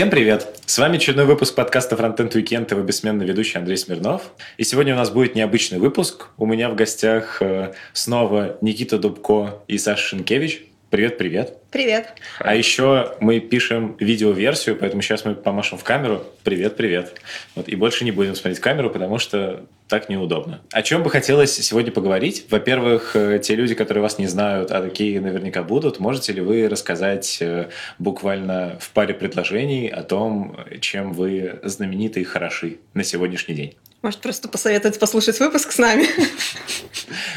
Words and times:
Всем 0.00 0.08
привет! 0.08 0.46
С 0.64 0.78
вами 0.78 0.96
очередной 0.96 1.26
выпуск 1.26 1.54
подкаста 1.54 1.94
Frontend 1.94 2.32
Weekend 2.32 2.68
и 2.70 2.74
его 2.74 2.82
бессменный 2.82 3.26
ведущий 3.26 3.58
Андрей 3.58 3.76
Смирнов. 3.76 4.32
И 4.56 4.64
сегодня 4.64 4.94
у 4.94 4.96
нас 4.96 5.10
будет 5.10 5.34
необычный 5.34 5.78
выпуск. 5.78 6.28
У 6.38 6.46
меня 6.46 6.70
в 6.70 6.74
гостях 6.74 7.42
э, 7.42 7.74
снова 7.92 8.56
Никита 8.62 8.98
Дубко 8.98 9.62
и 9.68 9.76
Саша 9.76 10.02
Шинкевич. 10.02 10.69
Привет-привет! 10.90 11.56
Привет. 11.70 12.14
А 12.40 12.56
еще 12.56 13.14
мы 13.20 13.38
пишем 13.38 13.96
видеоверсию, 14.00 14.74
поэтому 14.74 15.02
сейчас 15.02 15.24
мы 15.24 15.36
помашем 15.36 15.78
в 15.78 15.84
камеру. 15.84 16.24
Привет, 16.42 16.76
привет. 16.76 17.14
Вот, 17.54 17.68
и 17.68 17.76
больше 17.76 18.04
не 18.04 18.10
будем 18.10 18.34
смотреть 18.34 18.58
камеру, 18.58 18.90
потому 18.90 19.18
что 19.18 19.66
так 19.86 20.08
неудобно. 20.08 20.62
О 20.72 20.82
чем 20.82 21.04
бы 21.04 21.10
хотелось 21.10 21.54
сегодня 21.54 21.92
поговорить? 21.92 22.46
Во-первых, 22.50 23.14
э, 23.14 23.38
те 23.38 23.54
люди, 23.54 23.76
которые 23.76 24.02
вас 24.02 24.18
не 24.18 24.26
знают, 24.26 24.72
а 24.72 24.82
такие 24.82 25.20
наверняка 25.20 25.62
будут, 25.62 26.00
можете 26.00 26.32
ли 26.32 26.40
вы 26.40 26.68
рассказать 26.68 27.38
э, 27.40 27.68
буквально 28.00 28.76
в 28.80 28.90
паре 28.90 29.14
предложений 29.14 29.90
о 29.90 30.02
том, 30.02 30.56
чем 30.80 31.12
вы 31.12 31.60
знамениты 31.62 32.20
и 32.20 32.24
хороши 32.24 32.78
на 32.94 33.04
сегодняшний 33.04 33.54
день? 33.54 33.76
Может, 34.02 34.20
просто 34.20 34.48
посоветовать 34.48 34.98
послушать 34.98 35.38
выпуск 35.40 35.72
с 35.72 35.78
нами? 35.78 36.06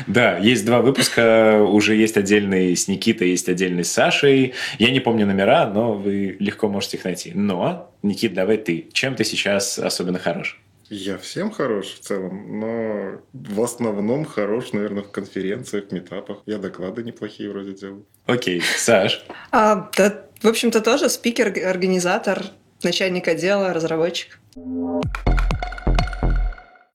Да, 0.08 0.38
есть 0.38 0.66
два 0.66 0.82
выпуска, 0.82 1.62
уже 1.62 1.96
есть 1.96 2.16
отдельный 2.16 2.76
с 2.76 2.88
Никитой, 2.88 3.30
есть 3.30 3.50
отдельный 3.50 3.84
с 3.84 3.92
Сашей. 3.92 4.54
Я 4.80 4.92
не 4.92 5.00
помню 5.00 5.26
номера, 5.26 5.68
но 5.68 5.94
вы 5.94 6.38
легко 6.40 6.70
можете 6.70 6.98
их 6.98 7.04
найти. 7.04 7.32
Но, 7.34 7.92
Никит, 8.02 8.34
давай 8.34 8.58
ты. 8.58 8.88
Чем 8.94 9.16
ты 9.16 9.24
сейчас 9.24 9.78
особенно 9.78 10.20
хорош? 10.20 10.60
Я 10.90 11.18
всем 11.18 11.50
хорош 11.50 11.88
в 11.88 12.00
целом, 12.00 12.60
но 12.60 13.22
в 13.34 13.62
основном 13.62 14.26
хорош, 14.26 14.74
наверное, 14.74 15.04
в 15.04 15.12
конференциях, 15.12 15.92
метапах. 15.92 16.44
Я 16.46 16.60
доклады 16.60 17.04
неплохие 17.04 17.50
вроде 17.50 17.74
делаю. 17.74 18.06
Окей, 18.26 18.62
Саш? 18.78 19.26
А, 19.52 19.90
да, 19.98 20.26
в 20.42 20.48
общем-то, 20.48 20.82
тоже 20.82 21.10
спикер, 21.10 21.48
организатор, 21.68 22.44
начальник 22.84 23.28
отдела, 23.28 23.74
разработчик. 23.74 24.40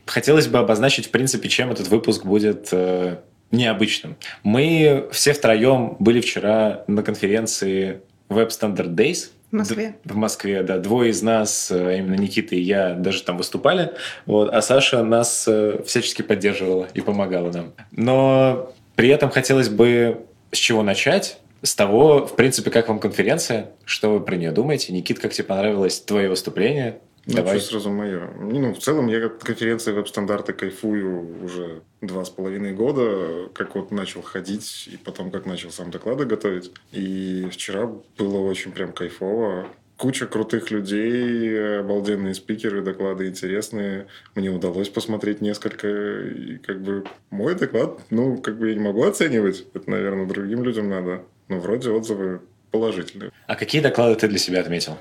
Хотелось 0.09 0.47
бы 0.47 0.59
обозначить, 0.59 1.07
в 1.07 1.11
принципе, 1.11 1.49
чем 1.49 1.71
этот 1.71 1.89
выпуск 1.89 2.25
будет 2.25 2.69
э, 2.73 3.19
необычным. 3.51 4.17
Мы 4.43 5.09
все 5.13 5.33
втроем 5.33 5.97
были 5.99 6.21
вчера 6.21 6.85
на 6.87 7.03
конференции 7.03 8.01
Web 8.29 8.49
Standard 8.49 8.95
Days. 8.95 9.31
В 9.51 9.57
Москве. 9.57 9.95
Д- 10.05 10.15
в 10.15 10.17
Москве, 10.17 10.63
да. 10.63 10.79
Двое 10.79 11.11
из 11.11 11.23
нас, 11.23 11.71
э, 11.71 11.99
именно 11.99 12.15
Никита 12.15 12.55
и 12.55 12.61
я, 12.61 12.95
даже 12.95 13.23
там 13.23 13.37
выступали. 13.37 13.93
Вот, 14.27 14.53
а 14.53 14.63
Саша 14.63 15.03
нас 15.03 15.45
э, 15.47 15.83
всячески 15.87 16.23
поддерживала 16.23 16.89
и 16.95 17.01
помогала 17.01 17.53
нам. 17.53 17.73
Но 17.91 18.73
при 18.97 19.11
этом 19.11 19.31
хотелось 19.31 19.69
бы 19.69 20.25
с 20.53 20.57
чего 20.57 20.83
начать? 20.83 21.39
С 21.63 21.75
того, 21.75 22.27
в 22.27 22.37
принципе, 22.37 22.71
как 22.71 22.89
вам 22.89 22.99
конференция, 22.99 23.71
что 23.85 24.13
вы 24.13 24.21
про 24.21 24.37
нее 24.37 24.53
думаете? 24.53 24.93
Никит, 24.93 25.19
как 25.19 25.33
тебе 25.33 25.45
понравилось 25.45 26.01
твое 26.01 26.29
выступление? 26.29 26.99
Ну, 27.27 27.35
Давай. 27.35 27.59
что 27.59 27.71
сразу 27.73 27.91
мое. 27.91 28.31
Ну, 28.41 28.73
в 28.73 28.79
целом, 28.79 29.09
я 29.09 29.27
от 29.27 29.45
конференции 29.45 29.93
веб-стандарты 29.93 30.53
кайфую 30.53 31.45
уже 31.45 31.83
два 32.01 32.25
с 32.25 32.31
половиной 32.31 32.73
года, 32.73 33.49
как 33.53 33.75
вот 33.75 33.91
начал 33.91 34.23
ходить, 34.23 34.89
и 34.91 34.97
потом 34.97 35.31
как 35.31 35.45
начал 35.45 35.71
сам 35.71 35.91
доклады 35.91 36.25
готовить. 36.25 36.73
И 36.93 37.47
вчера 37.51 37.91
было 38.17 38.39
очень 38.39 38.73
прям 38.73 38.93
кайфово. 38.93 39.67
Куча 39.99 40.27
крутых 40.27 40.71
людей, 40.71 41.81
обалденные 41.81 42.33
спикеры, 42.33 42.83
доклады 42.83 43.27
интересные. 43.27 44.07
Мне 44.37 44.49
удалось 44.49 44.89
посмотреть 44.89 45.41
несколько. 45.41 45.89
И 45.89 46.59
как 46.59 46.81
бы 46.81 47.05
мой 47.31 47.57
доклад, 47.57 48.01
ну, 48.11 48.39
как 48.39 48.59
бы 48.59 48.69
я 48.69 48.75
не 48.75 48.81
могу 48.81 49.03
оценивать. 49.05 49.67
Это, 49.75 49.91
наверное, 49.91 50.27
другим 50.27 50.63
людям 50.63 50.89
надо. 50.89 51.25
Но 51.49 51.59
вроде 51.59 51.91
отзывы 51.91 52.41
положительные. 52.71 53.33
А 53.47 53.57
какие 53.57 53.81
доклады 53.81 54.15
ты 54.15 54.29
для 54.29 54.39
себя 54.39 54.61
отметил? 54.61 54.99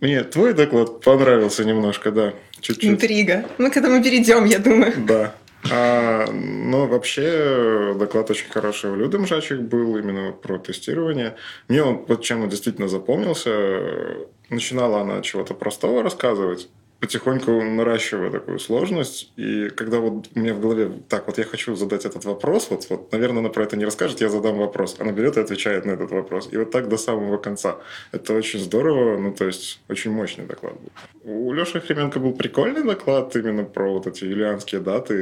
Мне 0.00 0.22
твой 0.24 0.54
доклад 0.54 1.00
понравился 1.02 1.64
немножко, 1.64 2.10
да. 2.10 2.34
Чуть-чуть. 2.60 2.84
Интрига. 2.84 3.44
Мы 3.58 3.70
к 3.70 3.76
этому 3.76 4.02
перейдем, 4.02 4.44
я 4.44 4.58
думаю. 4.58 4.94
Да. 5.06 5.34
А, 5.70 6.26
но 6.32 6.86
вообще 6.86 7.94
доклад 7.98 8.30
очень 8.30 8.48
хороший 8.48 8.90
у 8.90 8.96
Люды 8.96 9.18
Мжачек 9.18 9.60
был 9.60 9.98
именно 9.98 10.32
про 10.32 10.58
тестирование. 10.58 11.36
Мне 11.68 11.82
он 11.82 12.04
вот 12.08 12.22
чем 12.22 12.42
он 12.42 12.48
действительно 12.48 12.88
запомнился. 12.88 13.50
Начинала 14.48 15.02
она 15.02 15.20
чего-то 15.20 15.54
простого 15.54 16.02
рассказывать, 16.02 16.68
потихоньку 17.00 17.50
наращивая 17.62 18.30
такую 18.30 18.58
сложность. 18.58 19.32
И 19.36 19.70
когда 19.70 19.98
вот 19.98 20.28
у 20.34 20.38
меня 20.38 20.54
в 20.54 20.60
голове, 20.60 20.92
так, 21.08 21.26
вот 21.26 21.38
я 21.38 21.44
хочу 21.44 21.74
задать 21.74 22.04
этот 22.04 22.24
вопрос, 22.24 22.68
вот, 22.70 22.86
вот 22.90 23.12
наверное, 23.12 23.40
она 23.40 23.48
про 23.48 23.64
это 23.64 23.76
не 23.76 23.84
расскажет, 23.84 24.20
я 24.20 24.28
задам 24.28 24.58
вопрос. 24.58 24.96
Она 24.98 25.12
берет 25.12 25.36
и 25.36 25.40
отвечает 25.40 25.86
на 25.86 25.92
этот 25.92 26.10
вопрос. 26.10 26.48
И 26.52 26.56
вот 26.56 26.70
так 26.70 26.88
до 26.88 26.96
самого 26.98 27.38
конца. 27.38 27.78
Это 28.12 28.34
очень 28.34 28.60
здорово, 28.60 29.18
ну, 29.18 29.32
то 29.32 29.46
есть, 29.46 29.80
очень 29.88 30.10
мощный 30.10 30.46
доклад 30.46 30.74
был. 30.74 30.90
У 31.24 31.52
Леши 31.52 31.80
Хременко 31.80 32.20
был 32.20 32.32
прикольный 32.32 32.84
доклад 32.84 33.34
именно 33.34 33.64
про 33.64 33.92
вот 33.92 34.06
эти 34.06 34.24
юлианские 34.24 34.80
даты. 34.80 35.14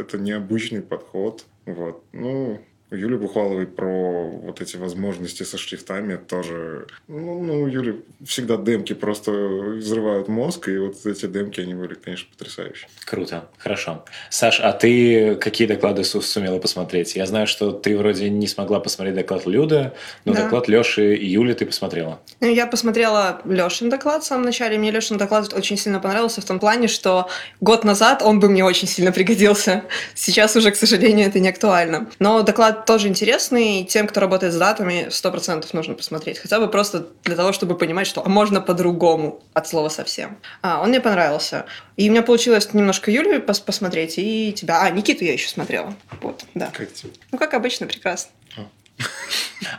Это 0.00 0.18
необычный 0.18 0.82
подход. 0.82 1.44
Вот. 1.66 2.02
Ну, 2.12 2.60
Юли 2.90 3.16
Бухваловой 3.16 3.66
про 3.66 4.28
вот 4.30 4.60
эти 4.62 4.76
возможности 4.76 5.42
со 5.42 5.58
шрифтами 5.58 6.16
тоже... 6.16 6.86
Ну, 7.06 7.42
ну, 7.42 7.66
Юли 7.66 8.00
всегда 8.24 8.56
демки 8.56 8.94
просто 8.94 9.30
взрывают 9.30 10.28
мозг, 10.28 10.68
и 10.68 10.78
вот 10.78 11.04
эти 11.04 11.26
демки, 11.26 11.60
они 11.60 11.74
были, 11.74 11.94
конечно, 11.94 12.26
потрясающие. 12.36 12.88
Круто, 13.04 13.48
хорошо. 13.58 14.04
Саш, 14.30 14.60
а 14.60 14.72
ты 14.72 15.34
какие 15.36 15.68
доклады 15.68 16.02
су- 16.04 16.22
сумела 16.22 16.58
посмотреть? 16.58 17.14
Я 17.14 17.26
знаю, 17.26 17.46
что 17.46 17.72
ты 17.72 17.96
вроде 17.96 18.30
не 18.30 18.46
смогла 18.46 18.80
посмотреть 18.80 19.16
доклад 19.16 19.44
Люды, 19.46 19.92
но 20.24 20.32
Да. 20.32 20.44
доклад 20.44 20.68
Леши 20.68 21.14
и 21.14 21.26
Юли 21.26 21.52
ты 21.54 21.66
посмотрела. 21.66 22.20
Ну, 22.40 22.48
Я 22.48 22.66
посмотрела 22.66 23.42
Лешин 23.44 23.90
доклад 23.90 24.22
в 24.22 24.26
самом 24.26 24.44
начале. 24.44 24.78
Мне 24.78 24.90
Лешин 24.90 25.18
доклад 25.18 25.52
очень 25.52 25.76
сильно 25.76 26.00
понравился 26.00 26.40
в 26.40 26.44
том 26.46 26.58
плане, 26.58 26.88
что 26.88 27.28
год 27.60 27.84
назад 27.84 28.22
он 28.22 28.40
бы 28.40 28.48
мне 28.48 28.64
очень 28.64 28.88
сильно 28.88 29.12
пригодился. 29.12 29.84
Сейчас 30.14 30.56
уже, 30.56 30.70
к 30.70 30.76
сожалению, 30.76 31.26
это 31.28 31.38
не 31.40 31.48
актуально. 31.50 32.08
Но 32.18 32.42
доклад 32.42 32.77
тоже 32.86 33.08
интересный. 33.08 33.80
и 33.80 33.84
Тем, 33.84 34.06
кто 34.06 34.20
работает 34.20 34.52
с 34.52 34.56
датами, 34.56 35.08
100% 35.10 35.66
нужно 35.72 35.94
посмотреть. 35.94 36.38
Хотя 36.38 36.60
бы 36.60 36.68
просто 36.68 37.06
для 37.24 37.36
того, 37.36 37.52
чтобы 37.52 37.76
понимать, 37.76 38.06
что 38.06 38.24
а 38.24 38.28
можно 38.28 38.60
по-другому 38.60 39.42
от 39.54 39.68
слова 39.68 39.88
совсем. 39.88 40.38
А, 40.62 40.82
он 40.82 40.88
мне 40.90 41.00
понравился. 41.00 41.66
И 41.96 42.08
у 42.08 42.12
меня 42.12 42.22
получилось 42.22 42.72
немножко 42.72 43.10
Юлю 43.10 43.40
пос- 43.40 43.64
посмотреть, 43.64 44.14
и 44.18 44.52
тебя... 44.52 44.82
А, 44.82 44.90
Никиту 44.90 45.24
я 45.24 45.32
еще 45.32 45.48
смотрела. 45.48 45.94
Вот, 46.20 46.44
да. 46.54 46.70
Как 46.74 46.92
тебе? 46.92 47.12
Ну, 47.32 47.38
как 47.38 47.54
обычно, 47.54 47.86
прекрасно. 47.86 48.30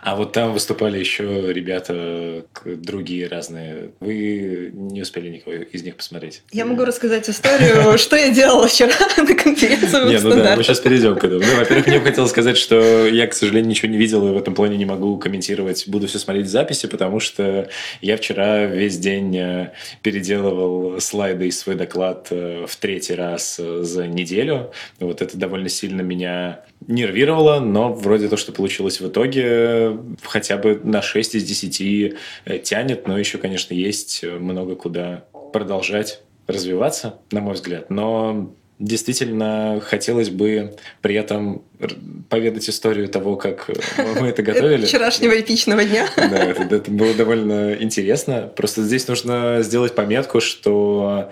А 0.01 0.15
вот 0.15 0.33
там 0.33 0.53
выступали 0.53 0.97
еще 0.99 1.53
ребята 1.53 2.45
другие 2.65 3.27
разные. 3.27 3.91
Вы 3.99 4.71
не 4.73 5.01
успели 5.01 5.29
никого 5.29 5.55
из 5.55 5.83
них 5.83 5.95
посмотреть? 5.95 6.43
Я 6.51 6.65
могу 6.65 6.85
рассказать 6.85 7.29
историю, 7.29 7.97
что 7.97 8.15
я 8.15 8.29
делала 8.29 8.67
вчера 8.67 8.93
на 9.17 9.35
конференции 9.35 10.09
Не, 10.09 10.19
ну 10.19 10.35
да, 10.35 10.55
мы 10.55 10.63
сейчас 10.63 10.79
перейдем 10.79 11.15
к 11.15 11.23
этому. 11.23 11.41
Ну, 11.41 11.55
во-первых, 11.57 11.87
мне 11.87 11.99
бы 11.99 12.05
хотелось 12.05 12.31
сказать, 12.31 12.57
что 12.57 13.07
я, 13.07 13.27
к 13.27 13.33
сожалению, 13.33 13.69
ничего 13.69 13.89
не 13.89 13.97
видел 13.97 14.27
и 14.27 14.31
в 14.31 14.37
этом 14.37 14.53
плане 14.53 14.77
не 14.77 14.85
могу 14.85 15.17
комментировать. 15.17 15.87
Буду 15.87 16.07
все 16.07 16.19
смотреть 16.19 16.47
в 16.47 16.49
записи, 16.49 16.87
потому 16.87 17.19
что 17.19 17.69
я 18.01 18.17
вчера 18.17 18.65
весь 18.65 18.97
день 18.97 19.35
э, 19.37 19.73
переделывал 20.01 20.99
слайды 20.99 21.47
и 21.47 21.51
свой 21.51 21.75
доклад 21.75 22.27
э, 22.31 22.65
в 22.67 22.75
третий 22.77 23.15
раз 23.15 23.57
э, 23.59 23.83
за 23.83 24.07
неделю. 24.07 24.71
Вот 24.99 25.21
это 25.21 25.37
довольно 25.37 25.69
сильно 25.69 26.01
меня 26.01 26.61
нервировало, 26.87 27.59
но 27.59 27.93
вроде 27.93 28.29
то, 28.29 28.37
что 28.37 28.51
получилось 28.51 28.99
в 28.99 29.07
итоге, 29.07 29.97
хотя 30.23 30.57
бы 30.57 30.79
на 30.83 31.01
6 31.01 31.35
из 31.35 31.43
10 31.43 32.15
э, 32.45 32.59
тянет, 32.59 33.07
но 33.07 33.17
еще, 33.17 33.37
конечно, 33.37 33.73
есть 33.73 34.23
э, 34.23 34.31
много 34.37 34.75
куда 34.75 35.25
продолжать 35.53 36.21
развиваться, 36.47 37.19
на 37.31 37.41
мой 37.41 37.53
взгляд. 37.53 37.89
Но 37.89 38.53
действительно 38.79 39.81
хотелось 39.83 40.29
бы 40.29 40.75
при 41.01 41.15
этом 41.15 41.63
поведать 42.29 42.69
историю 42.69 43.09
того, 43.09 43.35
как 43.35 43.69
э, 43.69 43.73
мы 44.19 44.27
это 44.27 44.41
готовили. 44.41 44.85
Вчерашнего 44.85 45.39
эпичного 45.39 45.83
дня. 45.83 46.07
Да, 46.15 46.43
это, 46.43 46.63
это 46.75 46.89
было 46.89 47.13
довольно 47.13 47.73
интересно. 47.73 48.51
Просто 48.55 48.83
здесь 48.83 49.07
нужно 49.07 49.59
сделать 49.61 49.95
пометку, 49.95 50.39
что 50.39 51.29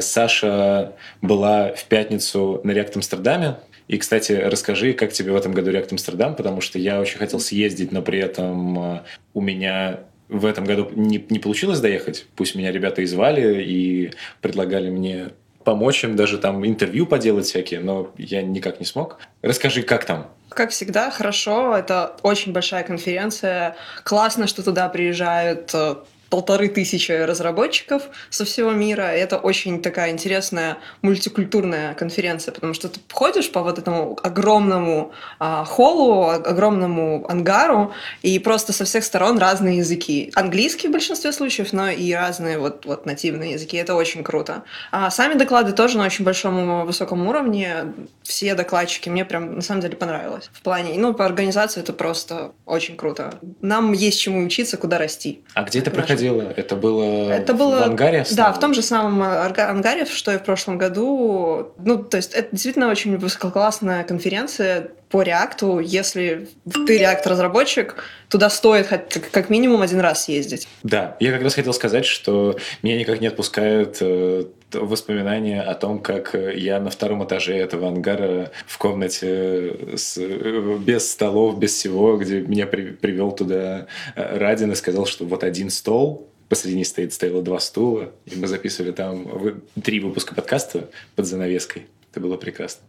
Саша 0.00 0.92
была 1.22 1.72
в 1.72 1.84
пятницу 1.86 2.60
на 2.64 2.72
React 2.72 2.96
Амстердаме. 2.96 3.56
И, 3.90 3.98
кстати, 3.98 4.30
расскажи, 4.30 4.92
как 4.92 5.12
тебе 5.12 5.32
в 5.32 5.36
этом 5.36 5.50
году 5.50 5.72
React 5.72 5.88
Амстердам, 5.90 6.36
потому 6.36 6.60
что 6.60 6.78
я 6.78 7.00
очень 7.00 7.18
хотел 7.18 7.40
съездить, 7.40 7.90
но 7.90 8.02
при 8.02 8.20
этом 8.20 8.78
э, 8.78 9.00
у 9.34 9.40
меня 9.40 10.04
в 10.28 10.46
этом 10.46 10.64
году 10.64 10.92
не, 10.94 11.26
не 11.28 11.40
получилось 11.40 11.80
доехать. 11.80 12.24
Пусть 12.36 12.54
меня 12.54 12.70
ребята 12.70 13.02
и 13.02 13.06
звали, 13.06 13.64
и 13.64 14.12
предлагали 14.42 14.90
мне 14.90 15.30
помочь 15.64 16.04
им, 16.04 16.14
даже 16.14 16.38
там 16.38 16.64
интервью 16.64 17.04
поделать 17.04 17.46
всякие, 17.46 17.80
но 17.80 18.12
я 18.16 18.42
никак 18.42 18.78
не 18.78 18.86
смог. 18.86 19.18
Расскажи, 19.42 19.82
как 19.82 20.04
там? 20.04 20.30
Как 20.50 20.70
всегда, 20.70 21.10
хорошо. 21.10 21.76
Это 21.76 22.14
очень 22.22 22.52
большая 22.52 22.84
конференция. 22.84 23.74
Классно, 24.04 24.46
что 24.46 24.62
туда 24.62 24.88
приезжают 24.88 25.72
э, 25.74 25.96
полторы 26.30 26.68
тысячи 26.68 27.12
разработчиков 27.12 28.04
со 28.30 28.44
всего 28.44 28.70
мира. 28.70 29.02
Это 29.02 29.36
очень 29.36 29.82
такая 29.82 30.10
интересная 30.10 30.78
мультикультурная 31.02 31.94
конференция, 31.94 32.52
потому 32.52 32.72
что 32.72 32.88
ты 32.88 33.00
ходишь 33.12 33.50
по 33.50 33.62
вот 33.62 33.78
этому 33.78 34.18
огромному 34.22 35.12
а, 35.38 35.64
холлу, 35.64 36.28
огромному 36.28 37.26
ангару, 37.28 37.92
и 38.22 38.38
просто 38.38 38.72
со 38.72 38.84
всех 38.84 39.04
сторон 39.04 39.38
разные 39.38 39.78
языки. 39.78 40.30
Английский 40.34 40.88
в 40.88 40.92
большинстве 40.92 41.32
случаев, 41.32 41.72
но 41.72 41.88
и 41.90 42.12
разные 42.12 42.58
вот, 42.58 42.86
вот 42.86 43.06
нативные 43.06 43.52
языки. 43.52 43.76
Это 43.76 43.94
очень 43.94 44.22
круто. 44.22 44.62
А 44.92 45.10
сами 45.10 45.34
доклады 45.34 45.72
тоже 45.72 45.98
на 45.98 46.04
очень 46.04 46.24
большом 46.24 46.86
высоком 46.86 47.26
уровне. 47.26 47.92
Все 48.30 48.54
докладчики 48.54 49.08
мне 49.08 49.24
прям 49.24 49.56
на 49.56 49.60
самом 49.60 49.80
деле 49.80 49.96
понравилось. 49.96 50.50
В 50.52 50.62
плане, 50.62 50.96
ну, 50.96 51.14
по 51.14 51.26
организации 51.26 51.80
это 51.80 51.92
просто 51.92 52.52
очень 52.64 52.96
круто. 52.96 53.34
Нам 53.60 53.90
есть 53.92 54.20
чему 54.20 54.44
учиться, 54.44 54.76
куда 54.76 54.98
расти. 54.98 55.42
А 55.54 55.64
где 55.64 55.80
это 55.80 55.90
проходило? 55.90 56.20
происходило? 56.20 56.52
Это 56.56 56.76
было, 56.76 57.30
это 57.32 57.54
было 57.54 57.80
в 57.80 57.82
ангаре? 57.82 58.24
Да, 58.32 58.52
в 58.52 58.60
том 58.60 58.74
же 58.74 58.82
самом 58.82 59.20
ангаре, 59.22 60.06
что 60.06 60.32
и 60.32 60.38
в 60.38 60.44
прошлом 60.44 60.78
году. 60.78 61.72
Ну, 61.78 61.98
то 61.98 62.16
есть 62.16 62.34
это 62.34 62.48
действительно 62.52 62.88
очень 62.88 63.16
высококлассная 63.16 64.04
конференция 64.04 64.92
по 65.10 65.22
реакту. 65.22 65.80
Если 65.80 66.48
ты 66.86 66.98
реакт-разработчик, 66.98 67.96
туда 68.28 68.48
стоит 68.48 68.86
как 69.32 69.50
минимум 69.50 69.82
один 69.82 70.00
раз 70.00 70.24
съездить. 70.24 70.68
Да, 70.82 71.16
я 71.20 71.32
как 71.32 71.42
раз 71.42 71.54
хотел 71.54 71.72
сказать, 71.74 72.06
что 72.06 72.56
меня 72.82 72.98
никак 72.98 73.20
не 73.20 73.26
отпускают 73.26 73.98
э, 74.00 74.44
воспоминания 74.72 75.62
о 75.62 75.74
том, 75.74 75.98
как 75.98 76.34
я 76.54 76.78
на 76.78 76.90
втором 76.90 77.24
этаже 77.24 77.56
этого 77.56 77.88
ангара 77.88 78.52
в 78.66 78.78
комнате 78.78 79.96
с, 79.96 80.16
без 80.16 81.10
столов, 81.10 81.58
без 81.58 81.74
всего, 81.74 82.16
где 82.16 82.40
меня 82.40 82.66
при, 82.66 82.92
привел 82.92 83.32
туда 83.32 83.88
э, 84.14 84.38
Радин 84.38 84.70
и 84.70 84.76
сказал, 84.76 85.06
что 85.06 85.24
вот 85.24 85.42
один 85.42 85.70
стол, 85.70 86.28
посредине 86.48 86.84
стоит, 86.84 87.12
стояло 87.12 87.42
два 87.42 87.58
стула, 87.58 88.12
и 88.26 88.36
мы 88.36 88.46
записывали 88.46 88.92
там 88.92 89.60
три 89.82 89.98
выпуска 89.98 90.34
подкаста 90.34 90.88
под 91.16 91.26
занавеской. 91.26 91.86
Это 92.10 92.20
было 92.20 92.36
прекрасно. 92.36 92.82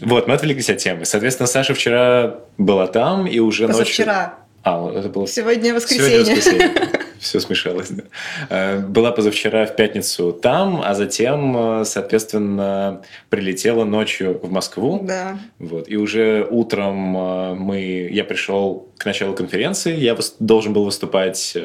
Вот, 0.00 0.26
мы 0.26 0.34
отвлеклись 0.34 0.70
от 0.70 0.78
темы. 0.78 1.04
Соответственно, 1.04 1.46
Саша 1.46 1.74
вчера 1.74 2.36
была 2.58 2.86
там 2.86 3.26
и 3.26 3.38
уже 3.38 3.66
Позавчера. 3.66 4.14
ночью... 4.14 4.36
А, 4.62 4.98
это 4.98 5.08
было... 5.08 5.26
Сегодня 5.26 5.74
воскресенье. 5.74 6.24
Сегодня 6.24 6.36
воскресенье. 6.36 6.90
Все 7.20 7.38
смешалось, 7.38 7.90
да. 7.90 8.04
Э, 8.48 8.78
была 8.78 9.12
позавчера 9.12 9.66
в 9.66 9.76
пятницу 9.76 10.32
там, 10.32 10.80
а 10.82 10.94
затем, 10.94 11.82
э, 11.82 11.84
соответственно, 11.84 13.02
прилетела 13.28 13.84
ночью 13.84 14.40
в 14.42 14.50
Москву. 14.50 15.00
Да. 15.02 15.38
Вот. 15.58 15.88
И 15.88 15.96
уже 15.96 16.46
утром 16.50 17.16
э, 17.16 17.54
мы... 17.54 18.08
я 18.10 18.24
пришел 18.24 18.88
к 18.96 19.04
началу 19.04 19.34
конференции. 19.34 19.94
Я 19.96 20.16
должен 20.38 20.72
был 20.72 20.84
выступать 20.84 21.56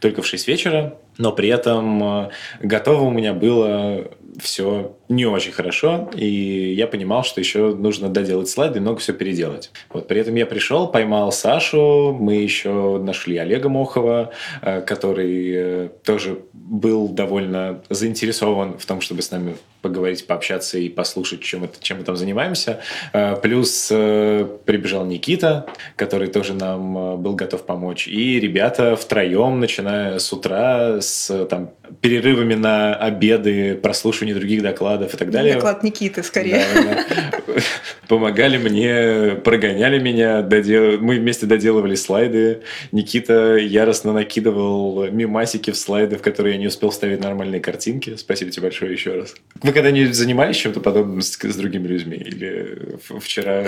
только 0.00 0.22
в 0.22 0.26
6 0.26 0.48
вечера, 0.48 0.96
но 1.16 1.30
при 1.30 1.48
этом 1.48 2.30
готово 2.60 3.02
у 3.02 3.10
меня 3.10 3.34
было 3.34 4.08
все 4.40 4.96
не 5.08 5.26
очень 5.26 5.52
хорошо, 5.52 6.10
и 6.14 6.72
я 6.74 6.86
понимал, 6.86 7.24
что 7.24 7.40
еще 7.40 7.74
нужно 7.74 8.08
доделать 8.08 8.48
слайды 8.48 8.78
и 8.78 8.80
много 8.80 8.98
все 8.98 9.12
переделать. 9.12 9.70
Вот, 9.90 10.08
при 10.08 10.20
этом 10.20 10.34
я 10.34 10.46
пришел, 10.46 10.88
поймал 10.88 11.30
Сашу, 11.32 12.16
мы 12.18 12.36
еще 12.36 12.98
нашли 12.98 13.36
Олега 13.36 13.68
Мохова, 13.68 14.30
э, 14.62 14.80
который 14.80 15.52
э, 15.54 15.88
тоже 16.04 16.40
был 16.52 17.08
довольно 17.08 17.82
заинтересован 17.90 18.78
в 18.78 18.86
том, 18.86 19.00
чтобы 19.00 19.22
с 19.22 19.30
нами 19.30 19.56
поговорить, 19.82 20.26
пообщаться 20.26 20.78
и 20.78 20.88
послушать, 20.88 21.42
чем, 21.42 21.64
это, 21.64 21.76
чем 21.80 21.98
мы 21.98 22.04
там 22.04 22.16
занимаемся. 22.16 22.80
Э, 23.12 23.36
плюс 23.36 23.88
прибежал 23.88 25.04
Никита, 25.04 25.66
который 25.96 26.28
тоже 26.28 26.54
нам 26.54 27.20
был 27.20 27.34
готов 27.34 27.64
помочь. 27.64 28.08
И 28.08 28.40
ребята 28.40 28.96
втроем, 28.96 29.60
начиная 29.60 30.18
с 30.18 30.32
утра, 30.32 31.00
с 31.00 31.46
там, 31.46 31.70
перерывами 32.00 32.54
на 32.54 32.94
обеды, 32.94 33.74
прослушивание 34.24 34.34
других 34.34 34.62
докладов 34.62 35.14
и 35.14 35.16
так 35.16 35.30
далее. 35.30 35.54
Доклад 35.54 35.82
Никиты, 35.82 36.22
скорее. 36.22 36.64
Да, 36.74 37.04
да. 37.46 37.60
Помогали 38.08 38.58
мне, 38.58 39.36
прогоняли 39.36 39.98
меня, 39.98 40.42
додел... 40.42 41.00
мы 41.00 41.18
вместе 41.18 41.46
доделывали 41.46 41.94
слайды. 41.94 42.62
Никита 42.92 43.56
яростно 43.56 44.12
накидывал 44.12 45.10
мимасики 45.10 45.70
в 45.70 45.76
слайды, 45.76 46.16
в 46.16 46.22
которые 46.22 46.54
я 46.54 46.60
не 46.60 46.66
успел 46.66 46.90
вставить 46.90 47.20
нормальные 47.20 47.60
картинки. 47.60 48.16
Спасибо 48.16 48.50
тебе 48.50 48.62
большое 48.62 48.92
еще 48.92 49.14
раз. 49.14 49.34
Вы 49.62 49.72
когда-нибудь 49.72 50.14
занимались 50.14 50.56
чем-то 50.56 50.80
подобным 50.80 51.20
с, 51.20 51.36
с 51.36 51.56
другими 51.56 51.86
людьми? 51.86 52.16
Или 52.16 52.96
вчера... 53.20 53.66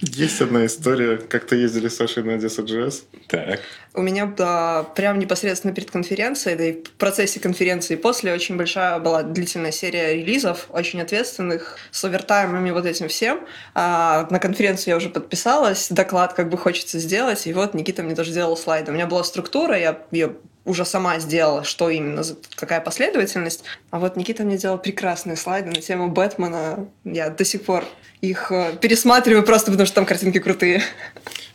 Есть 0.00 0.42
одна 0.42 0.66
история. 0.66 1.16
Как-то 1.16 1.56
ездили 1.56 1.88
с 1.88 1.96
Сашей 1.96 2.22
на 2.22 2.34
Одесса 2.34 2.62
GS. 2.62 3.04
Так. 3.28 3.60
У 3.94 4.02
меня 4.02 4.26
да, 4.26 4.82
прям 4.94 5.18
непосредственно 5.18 5.74
перед 5.74 5.90
конференцией, 5.90 6.56
да 6.56 6.64
и 6.64 6.72
в 6.72 6.90
процессе 6.92 7.40
конференции 7.40 7.96
после 7.96 8.34
очень 8.34 8.56
большая 8.56 8.85
была 8.98 9.22
длительная 9.22 9.72
серия 9.72 10.14
релизов, 10.14 10.66
очень 10.70 11.00
ответственных, 11.00 11.78
с 11.90 12.04
овертаймами 12.04 12.70
вот 12.70 12.86
этим 12.86 13.08
всем. 13.08 13.40
А 13.74 14.26
на 14.30 14.38
конференцию 14.38 14.92
я 14.92 14.96
уже 14.96 15.08
подписалась, 15.08 15.88
доклад 15.90 16.32
как 16.34 16.48
бы 16.48 16.56
хочется 16.56 16.98
сделать, 16.98 17.46
и 17.46 17.52
вот 17.52 17.74
Никита 17.74 18.02
мне 18.02 18.14
тоже 18.14 18.32
делал 18.32 18.56
слайды. 18.56 18.90
У 18.90 18.94
меня 18.94 19.06
была 19.06 19.24
структура, 19.24 19.78
я 19.78 19.98
ее 20.10 20.36
уже 20.66 20.84
сама 20.84 21.18
сделала, 21.20 21.64
что 21.64 21.88
именно, 21.88 22.22
какая 22.56 22.80
последовательность. 22.80 23.62
А 23.90 23.98
вот 23.98 24.16
Никита 24.16 24.42
мне 24.42 24.58
делал 24.58 24.78
прекрасные 24.78 25.36
слайды 25.36 25.70
на 25.70 25.80
тему 25.80 26.10
Бэтмена. 26.10 26.88
Я 27.04 27.30
до 27.30 27.44
сих 27.44 27.62
пор 27.62 27.84
их 28.20 28.50
э, 28.50 28.72
пересматриваю 28.80 29.44
просто 29.44 29.70
потому, 29.70 29.86
что 29.86 29.94
там 29.94 30.06
картинки 30.06 30.40
крутые. 30.40 30.82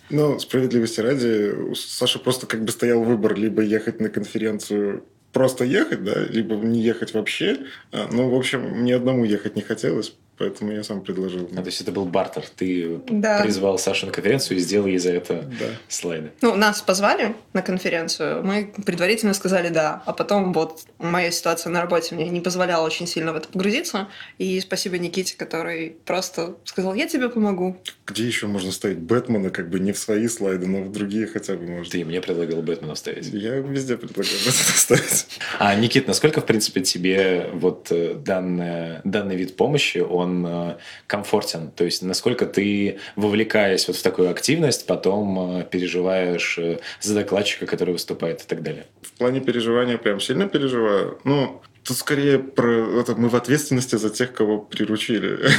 Ну, 0.10 0.40
справедливости 0.40 1.00
ради, 1.02 1.52
у 1.52 1.76
Саши 1.76 2.20
просто 2.20 2.48
как 2.48 2.64
бы 2.64 2.72
стоял 2.72 3.04
выбор 3.04 3.36
либо 3.36 3.62
ехать 3.62 4.00
на 4.00 4.10
конференцию 4.10 5.06
просто 5.32 5.64
ехать, 5.66 6.04
да, 6.04 6.24
либо 6.24 6.56
не 6.56 6.82
ехать 6.82 7.14
вообще. 7.14 7.58
А, 7.92 8.08
ну, 8.12 8.30
в 8.30 8.36
общем, 8.36 8.84
ни 8.84 8.92
одному 8.92 9.24
ехать 9.24 9.56
не 9.56 9.62
хотелось, 9.62 10.14
поэтому 10.42 10.72
я 10.72 10.84
сам 10.84 11.02
предложил. 11.02 11.48
А, 11.52 11.58
то 11.58 11.68
есть 11.68 11.82
это 11.82 11.92
был 11.92 12.06
бартер. 12.06 12.44
Ты 12.56 13.00
да. 13.08 13.44
призвал 13.44 13.78
Сашу 13.78 14.08
на 14.08 14.12
конференцию 14.12 14.58
и 14.58 14.60
сделал 14.60 14.88
ей 14.88 14.98
за 14.98 15.12
это 15.12 15.44
да. 15.44 15.66
слайды. 15.88 16.32
Ну, 16.42 16.56
нас 16.56 16.82
позвали 16.82 17.36
на 17.54 17.62
конференцию, 17.62 18.44
мы 18.44 18.74
предварительно 18.84 19.36
сказали 19.36 19.70
да, 19.70 20.02
а 20.08 20.14
потом 20.14 20.52
вот 20.52 20.84
моя 20.98 21.30
ситуация 21.30 21.70
на 21.70 21.82
работе 21.82 22.16
мне 22.16 22.28
не 22.30 22.42
позволяла 22.42 22.86
очень 22.86 23.06
сильно 23.06 23.34
в 23.34 23.36
это 23.36 23.50
погрузиться, 23.50 24.08
и 24.40 24.60
спасибо 24.62 24.98
Никите, 24.98 25.38
который 25.38 25.96
просто 26.06 26.56
сказал, 26.64 26.96
я 26.96 27.08
тебе 27.08 27.30
помогу. 27.30 27.78
Где 28.08 28.26
еще 28.26 28.48
можно 28.48 28.72
ставить 28.72 28.98
Бэтмена, 28.98 29.52
как 29.52 29.70
бы 29.70 29.80
не 29.80 29.92
в 29.92 30.00
свои 30.00 30.28
слайды, 30.28 30.66
но 30.66 30.82
в 30.82 30.92
другие 30.92 31.28
хотя 31.28 31.54
бы 31.54 31.68
можно. 31.68 31.92
Ты 31.92 32.04
мне 32.04 32.20
предлагал 32.20 32.64
Бэтмена 32.64 32.96
ставить. 32.96 33.28
Я 33.28 33.58
везде 33.58 33.96
предлагал 33.96 34.34
Бэтмена 34.46 34.54
ставить. 34.54 35.28
А, 35.60 35.76
Никит, 35.76 36.08
насколько, 36.08 36.42
в 36.42 36.46
принципе, 36.46 36.82
тебе 36.82 37.50
вот 37.54 37.92
э, 37.92 38.16
данный, 38.16 39.02
данный 39.04 39.36
вид 39.36 39.56
помощи, 39.56 40.00
он 40.00 40.31
он 40.32 40.46
э, 40.48 40.78
комфортен. 41.08 41.72
То 41.72 41.84
есть 41.84 42.02
насколько 42.02 42.46
ты, 42.46 43.00
вовлекаясь 43.16 43.88
вот 43.88 43.98
в 43.98 44.02
такую 44.02 44.30
активность, 44.32 44.88
потом 44.88 45.60
э, 45.60 45.64
переживаешь 45.64 46.58
э, 46.58 46.80
за 47.02 47.16
докладчика, 47.16 47.66
который 47.66 47.92
выступает 47.92 48.42
и 48.42 48.46
так 48.48 48.64
далее. 48.64 48.86
В 49.02 49.12
плане 49.12 49.42
переживания 49.42 49.98
прям 49.98 50.20
сильно 50.20 50.48
переживаю. 50.48 51.20
Ну, 51.24 51.62
тут 51.84 51.98
скорее 51.98 52.40
про 52.40 53.00
это 53.00 53.16
мы 53.16 53.30
в 53.30 53.36
ответственности 53.36 53.98
за 53.98 54.10
тех, 54.10 54.34
кого 54.34 54.60
приручили. 54.60 55.40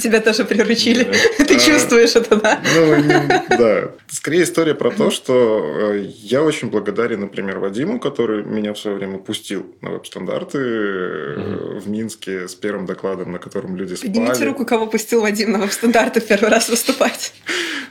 Тебя 0.00 0.20
тоже 0.20 0.44
приручили. 0.44 1.12
Ты 1.38 1.58
чувствуешь 1.58 2.16
это, 2.16 2.36
да? 2.36 2.60
Ну, 2.76 3.56
да. 3.56 3.90
Скорее 4.08 4.44
история 4.44 4.74
про 4.74 4.90
то, 4.90 5.10
что 5.10 5.92
э, 5.92 6.06
я 6.22 6.42
очень 6.42 6.70
благодарен, 6.70 7.20
например, 7.20 7.58
Вадиму, 7.58 7.98
который 7.98 8.44
меня 8.44 8.72
в 8.72 8.78
свое 8.78 8.96
время 8.96 9.18
пустил 9.18 9.74
на 9.80 9.90
веб-стандарты 9.90 10.58
э, 10.58 11.78
в 11.80 11.88
Минске 11.88 12.48
с 12.48 12.54
первым 12.54 12.86
докладом, 12.86 13.32
на 13.32 13.38
котором 13.38 13.76
люди 13.76 13.94
спали. 13.94 14.10
Поднимите 14.12 14.44
руку, 14.44 14.64
кого 14.64 14.86
пустил 14.86 15.20
Вадим 15.20 15.52
на 15.52 15.58
веб-стандарты 15.58 16.20
в 16.20 16.26
первый 16.26 16.50
раз 16.50 16.68
выступать. 16.68 17.32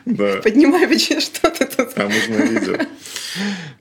Да. 0.06 0.38
Поднимай, 0.44 0.88
вообще, 0.88 1.20
что 1.20 1.50
ты 1.50 1.66
тут. 1.66 1.90
А 1.96 2.04
можно 2.04 2.36
видео. 2.44 2.78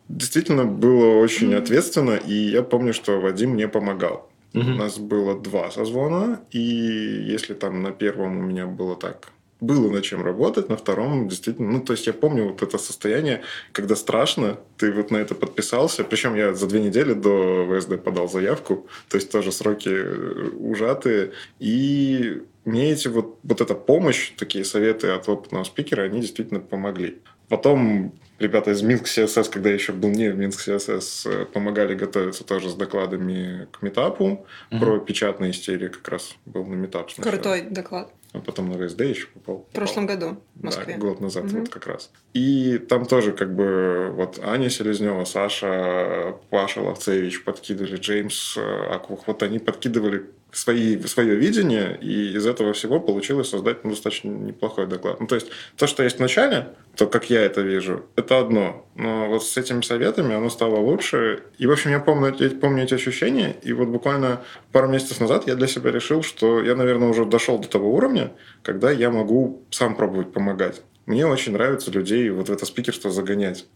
Действительно, 0.08 0.64
было 0.64 1.18
очень 1.18 1.54
ответственно, 1.54 2.12
и 2.16 2.34
я 2.34 2.62
помню, 2.62 2.92
что 2.92 3.20
Вадим 3.20 3.50
мне 3.50 3.68
помогал. 3.68 4.31
Угу. 4.54 4.62
У 4.62 4.74
нас 4.74 4.98
было 4.98 5.40
два 5.40 5.70
созвона, 5.70 6.40
и 6.50 6.60
если 6.60 7.54
там 7.54 7.82
на 7.82 7.90
первом 7.92 8.38
у 8.38 8.42
меня 8.42 8.66
было 8.66 8.96
так 8.96 9.32
было 9.62 9.88
над 9.88 10.02
чем 10.02 10.22
работать, 10.22 10.68
на 10.68 10.76
втором 10.76 11.28
действительно, 11.28 11.70
ну, 11.70 11.80
то 11.80 11.92
есть 11.92 12.06
я 12.08 12.12
помню 12.12 12.48
вот 12.48 12.62
это 12.62 12.78
состояние, 12.78 13.42
когда 13.70 13.94
страшно, 13.94 14.58
ты 14.76 14.92
вот 14.92 15.12
на 15.12 15.18
это 15.18 15.36
подписался, 15.36 16.02
причем 16.02 16.34
я 16.34 16.52
за 16.52 16.66
две 16.66 16.80
недели 16.80 17.12
до 17.14 17.64
ВСД 17.70 18.02
подал 18.02 18.28
заявку, 18.28 18.88
то 19.08 19.16
есть 19.16 19.30
тоже 19.30 19.52
сроки 19.52 19.88
э, 19.88 20.50
ужатые, 20.58 21.30
и 21.60 22.42
мне 22.64 22.90
эти 22.90 23.06
вот, 23.06 23.38
вот 23.44 23.60
эта 23.60 23.74
помощь, 23.74 24.32
такие 24.36 24.64
советы 24.64 25.08
от 25.08 25.28
опытного 25.28 25.62
спикера, 25.62 26.02
они 26.02 26.20
действительно 26.20 26.60
помогли. 26.60 27.18
Потом 27.48 28.14
ребята 28.42 28.70
из 28.72 28.82
Минск 28.82 29.04
CSS, 29.06 29.50
когда 29.50 29.68
я 29.70 29.74
еще 29.76 29.92
был 29.92 30.10
не 30.10 30.30
в 30.30 30.36
Минск 30.36 30.68
CSS, 30.68 31.30
э, 31.30 31.46
помогали 31.46 31.94
готовиться 31.94 32.44
тоже 32.44 32.68
с 32.68 32.74
докладами 32.74 33.68
к 33.72 33.82
метапу. 33.82 34.46
Мгм. 34.70 34.80
Про 34.80 34.98
печатные 34.98 35.52
истерии 35.52 35.88
как 35.88 36.06
раз 36.08 36.36
был 36.44 36.64
на 36.66 36.74
метап 36.74 37.10
сначала. 37.10 37.34
Крутой 37.34 37.62
доклад. 37.62 38.12
А 38.32 38.38
потом 38.40 38.70
на 38.70 38.78
ВСД 38.88 39.00
еще 39.02 39.26
попал. 39.26 39.66
В 39.70 39.74
прошлом 39.74 40.06
году 40.06 40.38
в 40.54 40.64
Москве. 40.64 40.94
Да, 40.94 41.00
год 41.00 41.20
назад 41.20 41.44
Мгм. 41.44 41.60
вот 41.60 41.68
как 41.68 41.86
раз. 41.86 42.10
И 42.32 42.78
там 42.78 43.04
тоже 43.06 43.32
как 43.32 43.54
бы 43.54 44.10
вот 44.14 44.38
Аня 44.42 44.70
Селезнева, 44.70 45.24
Саша, 45.24 46.36
Паша 46.50 46.80
Ловцевич 46.80 47.44
подкидывали, 47.44 47.96
Джеймс 47.96 48.56
э, 48.56 48.86
Аквух, 48.90 49.26
вот 49.26 49.42
они 49.42 49.58
подкидывали 49.58 50.30
свои, 50.52 51.00
свое 51.00 51.34
видение, 51.34 51.98
и 52.00 52.34
из 52.36 52.46
этого 52.46 52.74
всего 52.74 53.00
получилось 53.00 53.48
создать 53.48 53.84
ну, 53.84 53.90
достаточно 53.90 54.28
неплохой 54.28 54.86
доклад. 54.86 55.18
Ну, 55.18 55.26
то 55.26 55.34
есть, 55.34 55.48
то, 55.76 55.86
что 55.86 56.02
есть 56.02 56.18
в 56.18 56.20
начале, 56.20 56.68
то, 56.94 57.06
как 57.06 57.30
я 57.30 57.42
это 57.42 57.62
вижу, 57.62 58.04
это 58.16 58.38
одно. 58.38 58.86
Но 58.94 59.28
вот 59.28 59.44
с 59.44 59.56
этими 59.56 59.80
советами 59.80 60.34
оно 60.34 60.50
стало 60.50 60.76
лучше. 60.76 61.44
И, 61.56 61.66
в 61.66 61.72
общем, 61.72 61.90
я 61.90 62.00
помню, 62.00 62.34
эти- 62.34 62.54
помню 62.54 62.84
эти 62.84 62.94
ощущения, 62.94 63.56
и 63.62 63.72
вот 63.72 63.88
буквально 63.88 64.42
пару 64.72 64.88
месяцев 64.88 65.20
назад 65.20 65.46
я 65.46 65.54
для 65.54 65.66
себя 65.66 65.90
решил, 65.90 66.22
что 66.22 66.62
я, 66.62 66.76
наверное, 66.76 67.08
уже 67.08 67.24
дошел 67.24 67.58
до 67.58 67.68
того 67.68 67.94
уровня, 67.94 68.32
когда 68.62 68.90
я 68.90 69.10
могу 69.10 69.64
сам 69.70 69.96
пробовать 69.96 70.32
помогать. 70.32 70.82
Мне 71.06 71.26
очень 71.26 71.52
нравится 71.52 71.90
людей 71.90 72.30
вот 72.30 72.48
в 72.48 72.52
это 72.52 72.64
спикерство 72.64 73.10
загонять. 73.10 73.66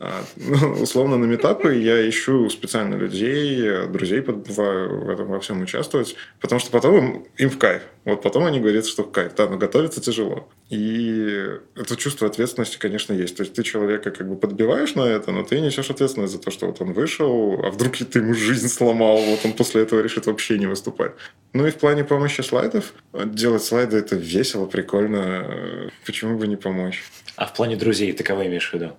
А, 0.00 0.24
ну, 0.36 0.82
условно, 0.82 1.16
на 1.16 1.24
метапы 1.24 1.74
я 1.76 2.08
ищу 2.08 2.50
специально 2.50 2.96
людей, 2.96 3.86
друзей 3.86 4.22
подбываю 4.22 5.04
в 5.04 5.08
этом 5.08 5.28
во 5.28 5.40
всем 5.40 5.62
участвовать, 5.62 6.16
потому 6.40 6.60
что 6.60 6.70
потом 6.70 6.96
им, 6.96 7.26
им 7.36 7.50
в 7.50 7.58
кайф. 7.58 7.82
Вот 8.04 8.22
потом 8.22 8.44
они 8.44 8.60
говорят, 8.60 8.86
что 8.86 9.04
в 9.04 9.10
кайф. 9.10 9.34
Да, 9.36 9.48
но 9.48 9.56
готовиться 9.56 10.00
тяжело. 10.00 10.48
И 10.70 11.58
это 11.76 11.96
чувство 11.96 12.26
ответственности, 12.26 12.78
конечно, 12.78 13.12
есть. 13.12 13.36
То 13.36 13.42
есть 13.42 13.54
ты 13.54 13.62
человека 13.62 14.10
как 14.10 14.28
бы 14.28 14.36
подбиваешь 14.36 14.94
на 14.94 15.02
это, 15.02 15.30
но 15.30 15.42
ты 15.42 15.60
несешь 15.60 15.90
ответственность 15.90 16.32
за 16.32 16.40
то, 16.40 16.50
что 16.50 16.66
вот 16.66 16.80
он 16.80 16.94
вышел, 16.94 17.60
а 17.62 17.70
вдруг 17.70 17.96
ты 17.96 18.18
ему 18.18 18.34
жизнь 18.34 18.68
сломал, 18.68 19.18
вот 19.18 19.44
он 19.44 19.52
после 19.52 19.82
этого 19.82 20.00
решит 20.00 20.26
вообще 20.26 20.58
не 20.58 20.66
выступать. 20.66 21.12
Ну 21.52 21.66
и 21.66 21.70
в 21.70 21.76
плане 21.76 22.02
помощи 22.02 22.40
слайдов, 22.40 22.94
делать 23.12 23.62
слайды 23.62 23.98
это 23.98 24.16
весело, 24.16 24.66
прикольно. 24.66 25.90
Почему 26.06 26.38
бы 26.38 26.46
не 26.46 26.56
помочь? 26.56 27.04
А 27.36 27.46
в 27.46 27.54
плане 27.54 27.76
друзей 27.76 28.12
ты 28.12 28.24
кого 28.24 28.46
имеешь 28.46 28.70
в 28.70 28.74
виду? 28.74 28.96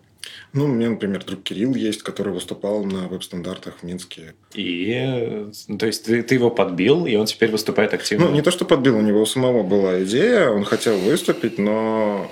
Ну, 0.53 0.65
у 0.65 0.67
меня, 0.67 0.89
например, 0.89 1.23
друг 1.23 1.43
Кирилл 1.43 1.75
есть, 1.75 2.03
который 2.03 2.33
выступал 2.33 2.83
на 2.85 3.07
веб-стандартах 3.07 3.79
в 3.79 3.83
Минске. 3.83 4.33
И, 4.53 5.47
ну, 5.67 5.77
то 5.77 5.85
есть, 5.85 6.05
ты, 6.05 6.23
ты 6.23 6.35
его 6.35 6.49
подбил, 6.49 7.05
и 7.05 7.15
он 7.15 7.25
теперь 7.25 7.51
выступает 7.51 7.93
активно. 7.93 8.27
Ну, 8.27 8.31
не 8.31 8.41
то, 8.41 8.51
что 8.51 8.65
подбил, 8.65 8.97
у 8.97 9.01
него 9.01 9.21
у 9.21 9.25
самого 9.25 9.63
была 9.63 10.03
идея, 10.03 10.49
он 10.49 10.63
хотел 10.63 10.97
выступить, 10.97 11.57
но 11.57 12.31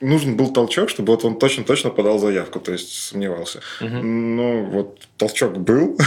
нужен 0.00 0.36
был 0.36 0.52
толчок, 0.52 0.88
чтобы 0.88 1.12
вот 1.12 1.24
он 1.24 1.38
точно-точно 1.38 1.90
подал 1.90 2.18
заявку, 2.18 2.60
то 2.60 2.72
есть 2.72 2.92
сомневался. 2.92 3.60
Мгм. 3.80 4.36
Ну, 4.36 4.64
вот 4.64 5.00
толчок 5.16 5.56
был, 5.58 5.96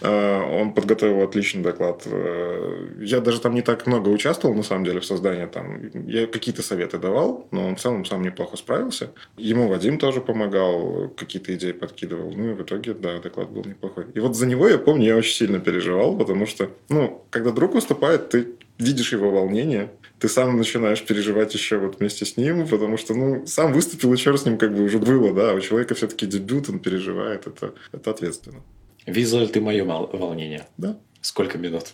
Э, 0.00 0.60
он 0.60 0.72
подготовил 0.72 1.22
отличный 1.22 1.62
доклад. 1.62 2.02
Э, 2.06 2.88
Я 3.00 3.20
даже 3.20 3.40
там 3.40 3.54
не 3.54 3.62
так 3.62 3.86
много 3.86 4.08
участвовал, 4.08 4.54
на 4.54 4.62
самом 4.62 4.84
деле, 4.84 5.00
в 5.00 5.04
создании. 5.04 5.46
Там 5.46 5.80
я 6.06 6.26
какие-то 6.26 6.62
советы 6.62 6.98
давал, 6.98 7.46
но 7.50 7.68
он 7.68 7.76
в 7.76 7.80
целом 7.80 8.04
сам 8.04 8.22
неплохо 8.22 8.56
справился. 8.56 9.10
Ему 9.36 9.68
Вадим 9.68 9.98
тоже 9.98 10.20
помогал, 10.20 11.08
какие-то 11.16 11.54
идеи 11.54 11.72
подкидывал. 11.72 12.32
Ну, 12.32 12.50
и 12.50 12.54
в 12.54 12.62
итоге, 12.62 12.94
да, 12.94 13.18
доклад 13.18 13.50
был 13.50 13.64
неплохой. 13.64 14.06
И 14.14 14.20
вот 14.20 14.36
за 14.36 14.46
него, 14.46 14.68
я 14.68 14.78
помню, 14.78 15.06
я 15.06 15.16
очень 15.16 15.34
сильно 15.34 15.58
переживал, 15.60 16.16
потому 16.16 16.46
что, 16.46 16.70
ну, 16.88 17.22
когда 17.30 17.50
друг 17.52 17.74
выступает, 17.74 18.28
ты 18.28 18.46
видишь 18.78 19.12
его 19.12 19.30
волнение, 19.30 19.90
ты 20.18 20.28
сам 20.28 20.56
начинаешь 20.56 21.02
переживать 21.02 21.52
еще 21.54 21.78
вот 21.78 21.98
вместе 21.98 22.24
с 22.24 22.36
ним, 22.36 22.66
потому 22.66 22.96
что, 22.96 23.14
ну, 23.14 23.46
сам 23.46 23.72
выступил, 23.72 24.12
и 24.12 24.16
что 24.16 24.36
с 24.36 24.44
ним 24.44 24.58
как 24.58 24.74
бы 24.74 24.82
уже 24.82 24.98
было, 24.98 25.32
да, 25.32 25.54
у 25.54 25.60
человека 25.60 25.94
все-таки 25.94 26.26
дебют, 26.26 26.68
он 26.68 26.78
переживает, 26.78 27.46
это, 27.46 27.74
это 27.92 28.10
ответственно. 28.10 28.62
Ли 29.06 29.46
ты 29.46 29.60
мое 29.60 29.84
волнение? 29.84 30.66
Да. 30.78 30.98
Сколько 31.20 31.58
минут? 31.58 31.86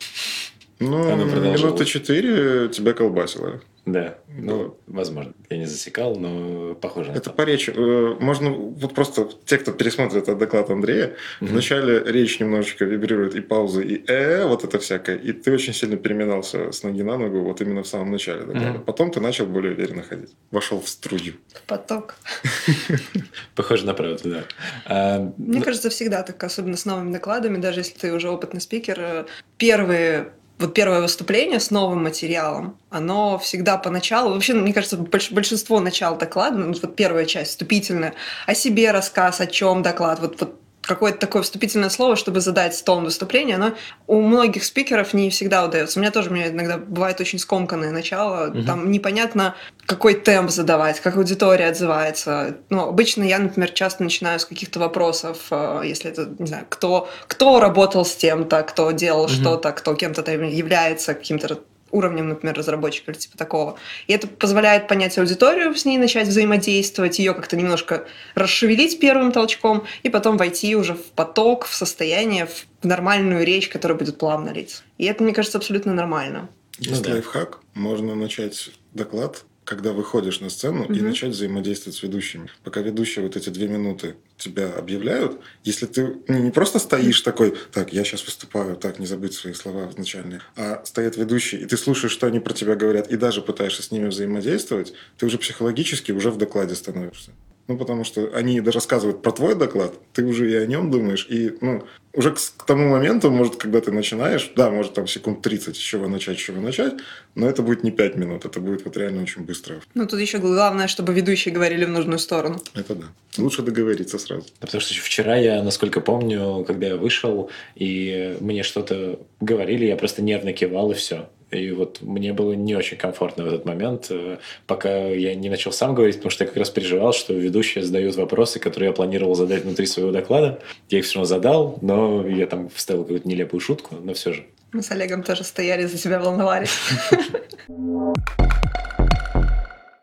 Ну, 0.83 1.17
минуты 1.27 1.85
четыре 1.85 2.69
тебя 2.69 2.93
колбасило. 2.93 3.61
Да, 3.85 4.17
ну, 4.29 4.77
возможно. 4.87 5.33
Я 5.51 5.59
не 5.59 5.67
засекал, 5.67 6.15
но 6.15 6.77
похоже 6.77 7.11
на 7.11 7.17
Это 7.17 7.31
то. 7.31 7.33
по 7.33 7.43
речи. 7.43 7.73
э, 7.75 8.17
Можно 8.21 8.51
вот 8.51 8.95
просто 8.95 9.29
те, 9.45 9.59
кто 9.59 9.73
пересмотрит 9.73 10.23
этот 10.23 10.39
доклад 10.39 10.71
Андрея, 10.71 11.17
Мгм. 11.41 11.51
вначале 11.51 12.01
речь 12.07 12.39
немножечко 12.39 12.85
вибрирует 12.85 13.35
и 13.35 13.41
паузы, 13.41 13.83
и 13.85 14.05
э, 14.07 14.47
вот 14.47 14.63
это 14.63 14.79
всякое, 14.79 15.17
и 15.17 15.33
ты 15.33 15.53
очень 15.53 15.75
сильно 15.75 15.97
переминался 15.97 16.71
с 16.71 16.85
ноги 16.85 17.03
на 17.03 17.19
ногу 17.19 17.41
вот 17.41 17.61
именно 17.61 17.83
в 17.83 17.89
самом 17.89 18.13
начале 18.13 18.43
доклада. 18.45 18.69
Мгм. 18.71 18.83
Потом 18.85 19.11
ты 19.11 19.21
начал 19.21 19.47
более 19.47 19.73
уверенно 19.73 20.05
ходить. 20.05 20.31
Вошел 20.53 20.81
в 20.81 20.89
струю. 20.89 21.35
Поток. 21.67 22.15
Похоже 23.57 23.87
на 23.87 23.95
правду, 23.95 24.21
да. 24.31 24.45
А, 24.87 25.19
Мне 25.37 25.59
ну, 25.59 25.63
кажется, 25.65 25.91
всегда 25.91 26.23
так, 26.23 26.43
особенно 26.45 26.77
с 26.77 26.85
новыми 26.85 27.13
докладами, 27.13 27.57
даже 27.59 27.81
если 27.81 27.99
ты 27.99 28.13
уже 28.13 28.31
опытный 28.31 28.61
спикер, 28.61 28.97
э, 29.01 29.25
первые 29.59 30.33
вот 30.63 30.75
первое 30.75 31.01
выступление 31.01 31.61
с 31.61 31.71
новым 31.71 32.05
материалом, 32.05 32.79
оно 32.91 33.39
всегда 33.39 33.77
поначалу, 33.77 34.33
вообще, 34.33 34.55
мне 34.55 34.73
кажется, 34.73 34.97
больш- 34.97 35.33
большинство 35.33 35.81
начал 35.81 36.17
доклада, 36.17 36.57
ну, 36.57 36.73
вот 36.73 36.97
первая 36.97 37.27
часть, 37.27 37.51
вступительная, 37.51 38.15
о 38.47 38.55
себе 38.55 38.91
рассказ, 38.91 39.41
о 39.41 39.47
чем 39.47 39.83
доклад, 39.83 40.21
вот, 40.21 40.41
вот 40.41 40.62
какое-то 40.83 41.19
такое 41.19 41.43
вступительное 41.43 41.89
слово, 41.91 42.17
чтобы 42.17 42.41
задать 42.41 42.83
тон 42.85 43.05
выступления, 43.05 43.55
оно 43.55 43.73
у 44.07 44.21
многих 44.21 44.65
спикеров 44.65 45.15
не 45.15 45.31
всегда 45.31 45.65
удается. 45.65 45.99
У 45.99 46.03
меня 46.03 46.11
тоже 46.11 46.31
у 46.31 46.33
меня 46.33 46.49
иногда 46.49 46.77
бывает 46.77 47.21
очень 47.21 47.39
скомканное 47.39 47.93
начало, 47.93 48.47
Мгм. 48.49 48.65
там 48.67 48.91
непонятно, 48.91 49.55
какой 49.87 50.15
темп 50.15 50.51
задавать, 50.51 51.01
как 51.01 51.17
аудитория 51.17 51.69
отзывается. 51.69 52.57
Ну, 52.69 52.89
обычно 52.89 53.23
я, 53.23 53.39
например, 53.39 53.71
часто 53.71 54.03
начинаю 54.03 54.41
с 54.41 54.45
каких-то 54.45 54.81
вопросов, 54.81 55.39
э, 55.51 55.83
если 55.85 56.11
это, 56.11 56.29
не 56.39 56.47
знаю, 56.47 56.67
кто, 56.69 57.09
кто 57.29 57.61
работал 57.61 58.05
с 58.05 58.15
тем-то, 58.17 58.63
кто 58.63 58.91
делал 58.91 59.25
Мгм. 59.25 59.33
что-то, 59.35 59.73
кто 59.73 59.95
кем-то 59.95 60.23
там 60.23 60.43
является 60.43 61.15
каким-то 61.15 61.61
уровнем, 61.93 62.29
например, 62.29 62.57
разработчика 62.57 63.13
или 63.13 63.19
типа 63.19 63.39
такого. 63.39 63.79
И 64.07 64.13
это 64.13 64.27
позволяет 64.27 64.89
понять 64.89 65.17
аудиторию, 65.19 65.75
с 65.75 65.85
ней 65.85 65.99
начать 65.99 66.27
взаимодействовать, 66.27 67.19
ее 67.19 67.35
как-то 67.35 67.57
немножко 67.57 68.07
расшевелить 68.35 68.99
первым 68.99 69.31
толчком, 69.31 69.85
и 70.03 70.09
потом 70.09 70.37
войти 70.37 70.75
уже 70.75 70.95
в 70.95 71.05
поток, 71.13 71.67
в 71.67 71.75
состояние, 71.75 72.47
в 72.47 72.87
нормальную 72.87 73.45
речь, 73.45 73.69
которая 73.69 73.97
будет 73.97 74.19
плавно 74.19 74.51
литься. 74.51 74.83
И 74.99 75.05
это, 75.05 75.23
мне 75.23 75.33
кажется, 75.33 75.59
абсолютно 75.59 75.93
нормально. 75.93 76.49
Есть 76.79 77.03
Ну 77.03 77.05
да. 77.05 77.13
лайфхак. 77.13 77.61
Можно 77.75 78.15
начать 78.15 78.71
доклад, 78.93 79.45
когда 79.65 79.93
выходишь 79.93 80.41
на 80.41 80.51
сцену, 80.51 80.85
и 80.85 80.93
Мгм. 80.93 81.09
начать 81.09 81.31
взаимодействовать 81.31 81.97
с 81.97 82.03
ведущими. 82.03 82.51
Пока 82.65 82.81
ведущие 82.81 83.25
вот 83.25 83.37
эти 83.37 83.49
две 83.49 83.69
минуты 83.69 84.17
тебя 84.37 84.73
объявляют, 84.73 85.41
если 85.63 85.87
ты 85.87 86.17
ну, 86.27 86.39
не 86.39 86.51
просто 86.51 86.79
стоишь 86.79 87.21
такой, 87.21 87.55
так, 87.73 87.93
я 87.93 88.03
сейчас 88.05 88.25
выступаю, 88.25 88.77
так, 88.77 88.99
не 88.99 89.07
забыть 89.07 89.35
свои 89.35 89.53
слова 89.53 89.89
изначальные, 89.91 90.41
а 90.57 90.83
стоят 90.85 91.17
ведущие, 91.17 91.63
и 91.63 91.67
ты 91.67 91.77
слушаешь, 91.77 92.13
что 92.13 92.27
они 92.27 92.41
про 92.41 92.53
тебя 92.55 92.75
говорят, 92.75 93.11
и 93.11 93.17
даже 93.17 93.41
пытаешься 93.41 93.83
с 93.83 93.91
ними 93.91 94.09
взаимодействовать, 94.09 94.95
ты 95.17 95.27
уже 95.27 95.39
психологически 95.39 96.13
уже 96.13 96.31
в 96.31 96.39
докладе 96.39 96.75
становишься. 96.75 97.31
Ну, 97.69 97.77
потому 97.77 98.05
что 98.05 98.31
они 98.35 98.61
рассказывают 98.61 99.23
про 99.23 99.31
твой 99.31 99.55
доклад, 99.55 99.95
ты 100.13 100.25
уже 100.25 100.51
и 100.51 100.55
о 100.55 100.67
нем 100.67 100.91
думаешь, 100.91 101.27
и, 101.31 101.57
ну, 101.61 101.85
уже 102.13 102.33
к, 102.33 102.39
к 102.57 102.67
тому 102.67 102.89
моменту, 102.89 103.31
может, 103.31 103.57
когда 103.57 103.81
ты 103.81 103.93
начинаешь, 103.93 104.53
да, 104.57 104.71
может, 104.71 104.95
там 104.95 105.07
секунд 105.07 105.43
30, 105.43 105.77
с 105.77 105.79
чего 105.79 106.09
начать, 106.09 106.39
с 106.39 106.43
чего 106.43 106.61
начать, 106.61 106.95
но 107.35 107.49
это 107.49 107.63
будет 107.63 107.85
не 107.85 107.91
5 107.91 108.17
минут, 108.17 108.45
это 108.45 108.61
будет 108.61 108.85
вот 108.85 108.97
реально 108.97 109.23
очень 109.23 109.43
быстро. 109.43 109.81
Ну, 109.95 110.07
тут 110.07 110.21
еще 110.21 110.39
главное, 110.39 110.89
чтобы 110.89 111.15
ведущие 111.15 111.55
говорили 111.55 111.85
в 111.85 111.91
нужную 111.91 112.19
сторону. 112.19 112.61
Это 112.75 112.95
да. 112.97 113.07
Лучше 113.39 113.63
договориться 113.63 114.19
сразу. 114.19 114.45
Да, 114.61 114.67
Потому 114.67 114.81
что 114.81 114.95
вчера 114.95 115.37
я, 115.37 115.63
насколько 115.63 116.01
помню, 116.01 116.65
когда 116.67 116.89
я 116.89 116.97
вышел, 116.97 117.51
и 117.77 118.37
мне 118.41 118.63
что-то 118.63 119.21
говорили, 119.41 119.87
я 119.87 119.97
просто 119.97 120.21
нервно 120.21 120.53
кивал, 120.53 120.91
и 120.91 120.95
все. 120.95 121.29
И 121.53 121.71
вот 121.71 122.01
мне 122.01 122.33
было 122.33 122.53
не 122.53 122.75
очень 122.75 122.97
комфортно 122.97 123.45
в 123.45 123.47
этот 123.47 123.65
момент, 123.65 124.07
э, 124.11 124.39
пока 124.67 124.91
я 124.91 125.35
не 125.35 125.51
начал 125.51 125.71
сам 125.71 125.95
говорить, 125.95 126.17
потому 126.17 126.31
что 126.31 126.45
я 126.45 126.49
как 126.49 126.57
раз 126.57 126.71
переживал, 126.71 127.13
что 127.13 127.35
ведущие 127.35 127.85
задают 127.85 128.17
вопросы, 128.17 128.59
которые 128.59 128.89
я 128.89 128.95
планировал 128.95 129.35
задать 129.35 129.65
внутри 129.65 129.87
своего 129.87 130.13
доклада. 130.13 130.61
Я 130.89 131.01
их 131.01 131.05
все 131.05 131.17
равно 131.17 131.27
задал, 131.27 131.79
но 131.83 132.27
я 132.27 132.47
там 132.47 132.71
вставил 132.71 133.03
какую-то 133.03 133.29
нелепую 133.29 133.61
шутку, 133.61 133.97
но 134.03 134.15
все 134.15 134.33
же. 134.33 134.47
Мы 134.73 134.83
с 134.83 134.91
Олегом 134.91 135.23
тоже 135.23 135.45
стояли, 135.45 135.85
за 135.85 135.99
себя 135.99 136.19
волновались. 136.19 136.71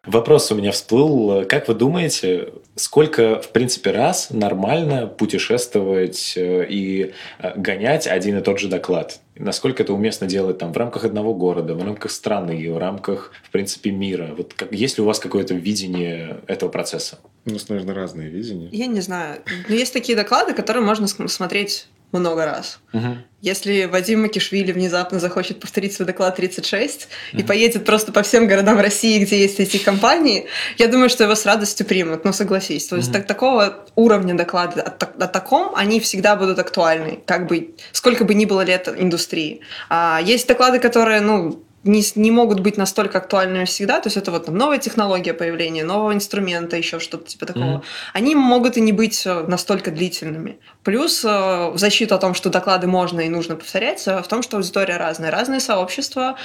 Вопрос 0.09 0.51
у 0.51 0.55
меня 0.55 0.71
всплыл. 0.71 1.45
Как 1.45 1.67
вы 1.67 1.75
думаете, 1.75 2.49
сколько, 2.75 3.39
в 3.39 3.49
принципе, 3.51 3.91
раз 3.91 4.31
нормально 4.31 5.05
путешествовать 5.05 6.33
э, 6.35 6.65
и 6.67 7.13
э, 7.37 7.51
гонять 7.55 8.07
один 8.07 8.39
и 8.39 8.41
тот 8.41 8.59
же 8.59 8.69
доклад? 8.69 9.19
Насколько 9.35 9.83
это 9.83 9.93
уместно 9.93 10.25
делать 10.25 10.57
там 10.57 10.73
в 10.73 10.77
рамках 10.77 11.05
одного 11.05 11.35
города, 11.35 11.75
в 11.75 11.83
рамках 11.83 12.09
страны, 12.09 12.73
в 12.73 12.77
рамках, 12.79 13.31
в 13.43 13.51
принципе, 13.51 13.91
мира? 13.91 14.33
Вот 14.35 14.55
как, 14.55 14.73
есть 14.73 14.97
ли 14.97 15.03
у 15.03 15.05
вас 15.05 15.19
какое-то 15.19 15.53
видение 15.53 16.37
этого 16.47 16.69
процесса? 16.69 17.19
У 17.45 17.51
нас, 17.51 17.69
наверное, 17.69 17.93
разные 17.93 18.29
видения. 18.29 18.69
Я 18.71 18.87
не 18.87 19.01
знаю. 19.01 19.41
Но 19.67 19.75
есть 19.75 19.93
такие 19.93 20.15
доклады, 20.15 20.55
которые 20.55 20.83
можно 20.83 21.07
см- 21.07 21.31
смотреть 21.31 21.87
много 22.11 22.45
раз. 22.45 22.79
Мгм. 22.91 23.23
Если 23.41 23.85
Вадим 23.85 24.23
Макишвили 24.23 24.71
внезапно 24.73 25.19
захочет 25.19 25.59
повторить 25.61 25.93
свой 25.93 26.05
доклад 26.05 26.35
36 26.35 27.07
и 27.31 27.43
поедет 27.43 27.85
просто 27.85 28.11
по 28.11 28.21
всем 28.21 28.47
городам 28.47 28.79
России, 28.79 29.23
где 29.23 29.39
есть 29.39 29.59
эти 29.59 29.77
компании, 29.77 30.47
я 30.77 30.87
думаю, 30.87 31.09
что 31.09 31.23
его 31.23 31.35
с 31.35 31.45
радостью 31.45 31.85
примут, 31.85 32.25
ну 32.25 32.33
согласись. 32.33 32.87
То 32.87 32.97
есть 32.97 33.09
Мгм. 33.09 33.17
так, 33.19 33.27
такого 33.27 33.85
уровня 33.95 34.33
доклада 34.33 34.81
о, 34.81 35.23
о 35.23 35.27
таком, 35.27 35.71
они 35.75 35.99
всегда 35.99 36.35
будут 36.35 36.59
актуальны, 36.59 37.19
как 37.25 37.47
бы, 37.47 37.75
сколько 37.93 38.25
бы 38.25 38.33
ни 38.33 38.45
было 38.45 38.61
лет 38.61 38.87
индустрии. 38.87 39.61
А 39.89 40.19
есть 40.21 40.47
доклады, 40.47 40.79
которые, 40.79 41.21
ну, 41.21 41.63
не, 41.83 42.03
не 42.15 42.31
могут 42.31 42.59
быть 42.59 42.77
настолько 42.77 43.19
актуальными 43.19 43.65
всегда, 43.65 43.99
то 43.99 44.07
есть 44.07 44.17
это 44.17 44.31
вот 44.31 44.45
там 44.45 44.55
новая 44.57 44.79
технология 44.79 45.33
появления, 45.33 45.83
нового 45.83 46.13
инструмента, 46.13 46.75
еще 46.75 46.99
что-то 46.99 47.27
типа 47.27 47.45
такого. 47.45 47.65
Мгм. 47.65 47.83
Они 48.13 48.35
могут 48.35 48.77
и 48.77 48.81
не 48.81 48.91
быть 48.91 49.25
э, 49.25 49.43
настолько 49.47 49.91
длительными. 49.91 50.59
Плюс 50.83 51.23
э, 51.23 51.27
в 51.27 51.77
защиту 51.77 52.15
о 52.15 52.17
том, 52.17 52.33
что 52.33 52.49
доклады 52.49 52.87
можно 52.87 53.21
и 53.21 53.29
нужно 53.29 53.55
повторять, 53.55 54.05
э, 54.07 54.21
в 54.21 54.27
том, 54.27 54.41
что 54.41 54.57
аудитория 54.57 54.97
разная, 54.97 55.31
разные 55.31 55.59
сообщества. 55.59 56.37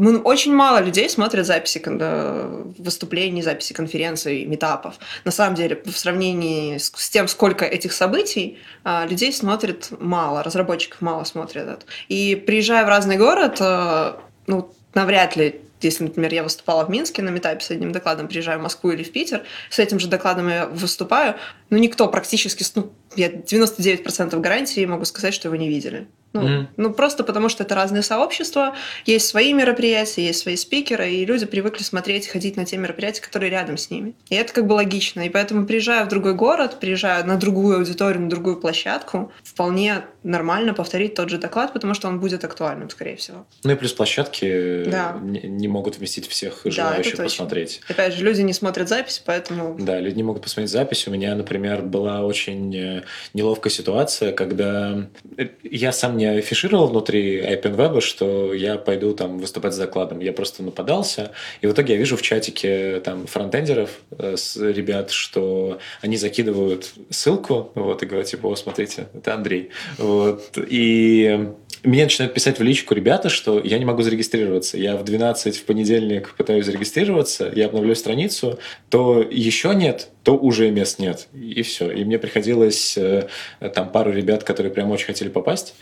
А, 0.00 0.02
мы- 0.02 0.18
очень 0.18 0.54
мало 0.54 0.80
людей 0.82 1.08
смотрят 1.08 1.46
записи 1.46 1.78
кон- 1.78 1.98
э, 2.00 2.62
выступлений, 2.78 3.42
записи 3.42 3.72
конференций, 3.72 4.44
метапов. 4.44 4.94
На 5.24 5.30
самом 5.30 5.54
деле, 5.54 5.80
в 5.84 5.98
сравнении 5.98 6.78
с, 6.78 6.92
с 6.94 7.10
тем, 7.10 7.28
сколько 7.28 7.64
этих 7.64 7.92
событий, 7.92 8.58
а, 8.84 9.06
людей 9.06 9.32
смотрит 9.32 9.88
мало, 10.00 10.42
разработчиков 10.42 11.00
мало 11.00 11.24
смотрят. 11.24 11.86
И 12.08 12.34
приезжая 12.34 12.84
в 12.84 12.88
разный 12.88 13.16
город, 13.16 13.56
э, 13.60 14.14
ну, 14.46 14.72
навряд 14.94 15.36
ли 15.36 15.60
если, 15.82 16.04
например, 16.04 16.34
я 16.34 16.42
выступала 16.42 16.84
в 16.84 16.90
Минске 16.90 17.22
на 17.22 17.30
метапе 17.30 17.60
с 17.60 17.70
одним 17.70 17.92
докладом, 17.92 18.28
приезжаю 18.28 18.58
в 18.58 18.62
Москву 18.62 18.90
или 18.90 19.02
в 19.02 19.12
Питер, 19.12 19.42
с 19.70 19.78
этим 19.78 19.98
же 19.98 20.08
докладом 20.08 20.48
я 20.48 20.66
выступаю, 20.66 21.36
ну, 21.70 21.78
никто 21.78 22.08
практически, 22.08 22.64
ну, 22.74 22.90
я 23.16 23.28
99% 23.28 24.38
гарантии 24.40 24.84
могу 24.84 25.04
сказать, 25.04 25.34
что 25.34 25.48
его 25.48 25.56
не 25.56 25.68
видели. 25.68 26.06
Ну, 26.32 26.42
Мгм. 26.42 26.68
ну, 26.76 26.92
просто 26.92 27.24
потому 27.24 27.48
что 27.48 27.64
это 27.64 27.74
разные 27.74 28.02
сообщества, 28.04 28.76
есть 29.04 29.26
свои 29.26 29.52
мероприятия, 29.52 30.26
есть 30.26 30.38
свои 30.38 30.54
спикеры, 30.54 31.10
и 31.10 31.24
люди 31.26 31.44
привыкли 31.44 31.82
смотреть, 31.82 32.28
ходить 32.28 32.56
на 32.56 32.64
те 32.64 32.76
мероприятия, 32.76 33.20
которые 33.20 33.50
рядом 33.50 33.76
с 33.76 33.90
ними. 33.90 34.14
И 34.28 34.36
это 34.36 34.52
как 34.52 34.68
бы 34.68 34.74
логично. 34.74 35.22
И 35.26 35.28
поэтому, 35.28 35.66
приезжая 35.66 36.04
в 36.04 36.08
другой 36.08 36.34
город, 36.34 36.78
приезжая 36.78 37.24
на 37.24 37.34
другую 37.36 37.78
аудиторию, 37.78 38.22
на 38.22 38.28
другую 38.30 38.60
площадку, 38.60 39.32
вполне 39.42 40.02
нормально 40.22 40.72
повторить 40.72 41.16
тот 41.16 41.30
же 41.30 41.38
доклад, 41.38 41.72
потому 41.72 41.94
что 41.94 42.06
он 42.06 42.20
будет 42.20 42.44
актуальным, 42.44 42.90
скорее 42.90 43.16
всего. 43.16 43.44
Ну 43.64 43.72
и 43.72 43.74
плюс 43.74 43.92
площадки 43.92 44.84
Да. 44.86 45.18
не, 45.20 45.40
не 45.40 45.66
могут 45.66 45.98
вместить 45.98 46.28
всех 46.28 46.60
желающих 46.64 47.12
точно. 47.16 47.24
посмотреть. 47.24 47.80
Опять 47.88 48.14
же, 48.14 48.24
люди 48.24 48.42
не 48.42 48.52
смотрят 48.52 48.88
запись, 48.88 49.20
поэтому... 49.26 49.76
Да, 49.80 49.98
люди 49.98 50.14
не 50.14 50.22
могут 50.22 50.42
посмотреть 50.42 50.70
запись. 50.70 51.08
У 51.08 51.10
меня, 51.10 51.34
например, 51.34 51.59
была 51.82 52.24
очень 52.24 52.76
э, 52.76 53.02
неловкая 53.34 53.70
ситуация, 53.70 54.32
когда 54.32 55.08
э, 55.36 55.48
я 55.62 55.92
сам 55.92 56.16
не 56.16 56.26
афишировал 56.26 56.88
внутри 56.88 57.40
IPNWeb, 57.40 58.00
что 58.00 58.54
я 58.54 58.76
пойду 58.76 59.14
там 59.14 59.38
выступать 59.38 59.74
с 59.74 59.78
докладом. 59.78 60.20
Я 60.20 60.32
просто 60.32 60.62
нападался. 60.62 61.32
И 61.60 61.66
в 61.66 61.72
итоге 61.72 61.94
я 61.94 61.98
вижу 61.98 62.16
в 62.16 62.22
чатике 62.22 63.00
там 63.00 63.26
фронтендеров 63.26 63.90
э, 64.18 64.36
с 64.36 64.56
ребят, 64.56 65.10
что 65.10 65.78
они 66.00 66.16
закидывают 66.16 66.92
ссылку, 67.10 67.70
вот, 67.74 68.02
и 68.02 68.06
говорят, 68.06 68.26
типа, 68.28 68.48
о, 68.48 68.56
смотрите, 68.56 69.08
это 69.14 69.34
Андрей. 69.34 69.70
Вот. 69.98 70.56
И 70.56 71.48
мне 71.82 72.04
начинают 72.04 72.34
писать 72.34 72.58
в 72.58 72.62
личку 72.62 72.94
ребята, 72.94 73.28
что 73.30 73.58
я 73.60 73.78
не 73.78 73.84
могу 73.84 74.02
зарегистрироваться. 74.02 74.76
Я 74.76 74.96
в 74.96 75.04
12 75.04 75.56
в 75.56 75.64
понедельник 75.64 76.34
пытаюсь 76.36 76.66
зарегистрироваться, 76.66 77.50
я 77.54 77.66
обновляю 77.66 77.96
страницу, 77.96 78.58
то 78.90 79.22
еще 79.22 79.74
нет, 79.74 80.08
то 80.22 80.36
уже 80.36 80.70
мест 80.70 80.98
нет. 80.98 81.28
И 81.50 81.62
все. 81.62 81.90
И 81.90 82.04
мне 82.04 82.18
приходилось 82.18 82.96
э, 82.96 83.28
там 83.74 83.90
пару 83.90 84.12
ребят, 84.12 84.44
которые 84.44 84.72
прям 84.72 84.90
очень 84.90 85.06
хотели 85.06 85.28
попасть, 85.28 85.74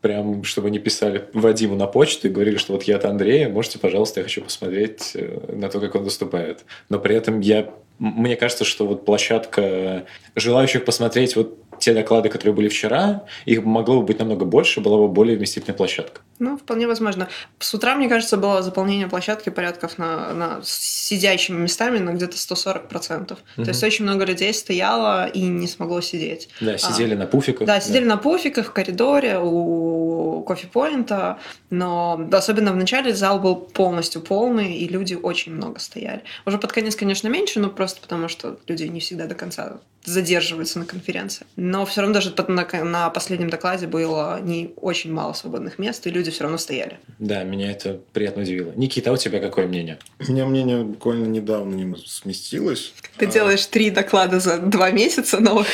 прям 0.00 0.44
чтобы 0.44 0.68
они 0.68 0.78
писали 0.78 1.24
Вадиму 1.32 1.76
на 1.76 1.86
почту 1.86 2.28
и 2.28 2.30
говорили, 2.30 2.56
что 2.56 2.72
вот 2.72 2.84
я 2.84 2.96
от 2.96 3.04
Андрея, 3.04 3.48
можете, 3.48 3.78
пожалуйста, 3.78 4.20
я 4.20 4.24
хочу 4.24 4.42
посмотреть 4.42 5.12
э, 5.14 5.52
на 5.52 5.68
то, 5.68 5.80
как 5.80 5.94
он 5.94 6.04
выступает. 6.04 6.64
Но 6.88 6.98
при 6.98 7.14
этом 7.16 7.40
я 7.40 7.68
мне 7.98 8.36
кажется, 8.36 8.64
что 8.64 8.86
вот 8.86 9.06
площадка 9.06 10.04
желающих 10.34 10.84
посмотреть 10.84 11.34
вот 11.34 11.58
те 11.78 11.94
доклады, 11.94 12.28
которые 12.28 12.54
были 12.54 12.68
вчера, 12.68 13.24
их 13.44 13.64
могло 13.64 14.00
бы 14.00 14.06
быть 14.06 14.18
намного 14.18 14.44
больше, 14.44 14.80
была 14.80 14.98
бы 14.98 15.08
более 15.08 15.36
вместительная 15.36 15.76
площадка. 15.76 16.20
Ну, 16.38 16.56
вполне 16.58 16.86
возможно. 16.86 17.28
С 17.58 17.72
утра, 17.74 17.94
мне 17.94 18.08
кажется, 18.08 18.36
было 18.36 18.62
заполнение 18.62 19.06
площадки 19.06 19.48
порядков 19.48 19.98
на, 19.98 20.34
на 20.34 20.60
сидящими 20.62 21.58
местами 21.58 21.98
на 21.98 22.10
где-то 22.12 22.36
140%. 22.36 23.36
Мгм. 23.56 23.64
То 23.64 23.70
есть 23.70 23.82
очень 23.82 24.04
много 24.04 24.24
людей 24.24 24.52
стояло 24.52 25.26
и 25.26 25.42
не 25.42 25.66
смогло 25.66 26.00
сидеть. 26.00 26.48
Да, 26.60 26.76
сидели 26.76 27.14
на 27.14 27.26
пуфиках. 27.26 27.66
Да, 27.66 27.80
сидели 27.80 28.04
на 28.04 28.16
пуфиках 28.16 28.66
в 28.66 28.72
коридоре 28.72 29.38
у 29.38 30.42
кофе-поинта, 30.46 31.38
но 31.70 32.28
особенно 32.32 32.72
в 32.72 32.76
начале 32.76 33.14
зал 33.14 33.38
был 33.38 33.56
полностью 33.56 34.20
полный, 34.20 34.74
и 34.76 34.88
люди 34.88 35.14
очень 35.14 35.52
много 35.52 35.80
стояли. 35.80 36.22
Уже 36.44 36.58
под 36.58 36.72
конец, 36.72 36.96
конечно, 36.96 37.28
меньше, 37.28 37.60
но 37.60 37.70
просто 37.70 38.00
потому, 38.00 38.28
что 38.28 38.58
люди 38.66 38.84
не 38.84 39.00
всегда 39.00 39.26
до 39.26 39.34
конца 39.34 39.78
задерживаются 40.04 40.78
на 40.78 40.86
конференции. 40.86 41.46
Но 41.68 41.84
все 41.84 42.02
равно 42.02 42.14
даже 42.14 42.32
на, 42.46 42.84
на 42.84 43.10
последнем 43.10 43.50
докладе 43.50 43.88
было 43.88 44.40
не 44.40 44.72
очень 44.76 45.12
мало 45.12 45.32
свободных 45.32 45.80
мест, 45.80 46.06
и 46.06 46.10
люди 46.10 46.30
все 46.30 46.44
равно 46.44 46.58
стояли. 46.58 47.00
Да, 47.18 47.42
меня 47.42 47.72
это 47.72 48.00
приятно 48.12 48.42
удивило. 48.42 48.72
Никита, 48.76 49.10
а 49.10 49.14
у 49.14 49.16
тебя 49.16 49.40
какое 49.40 49.66
мнение? 49.66 49.98
У 50.20 50.30
меня 50.30 50.46
мнение 50.46 50.84
буквально 50.84 51.26
недавно 51.26 51.96
сместилось. 52.06 52.94
Ты 53.18 53.26
А, 53.26 53.28
делаешь 53.30 53.66
три 53.66 53.90
доклада 53.90 54.38
за 54.38 54.58
два 54.58 54.92
месяца 54.92 55.40
новых. 55.40 55.66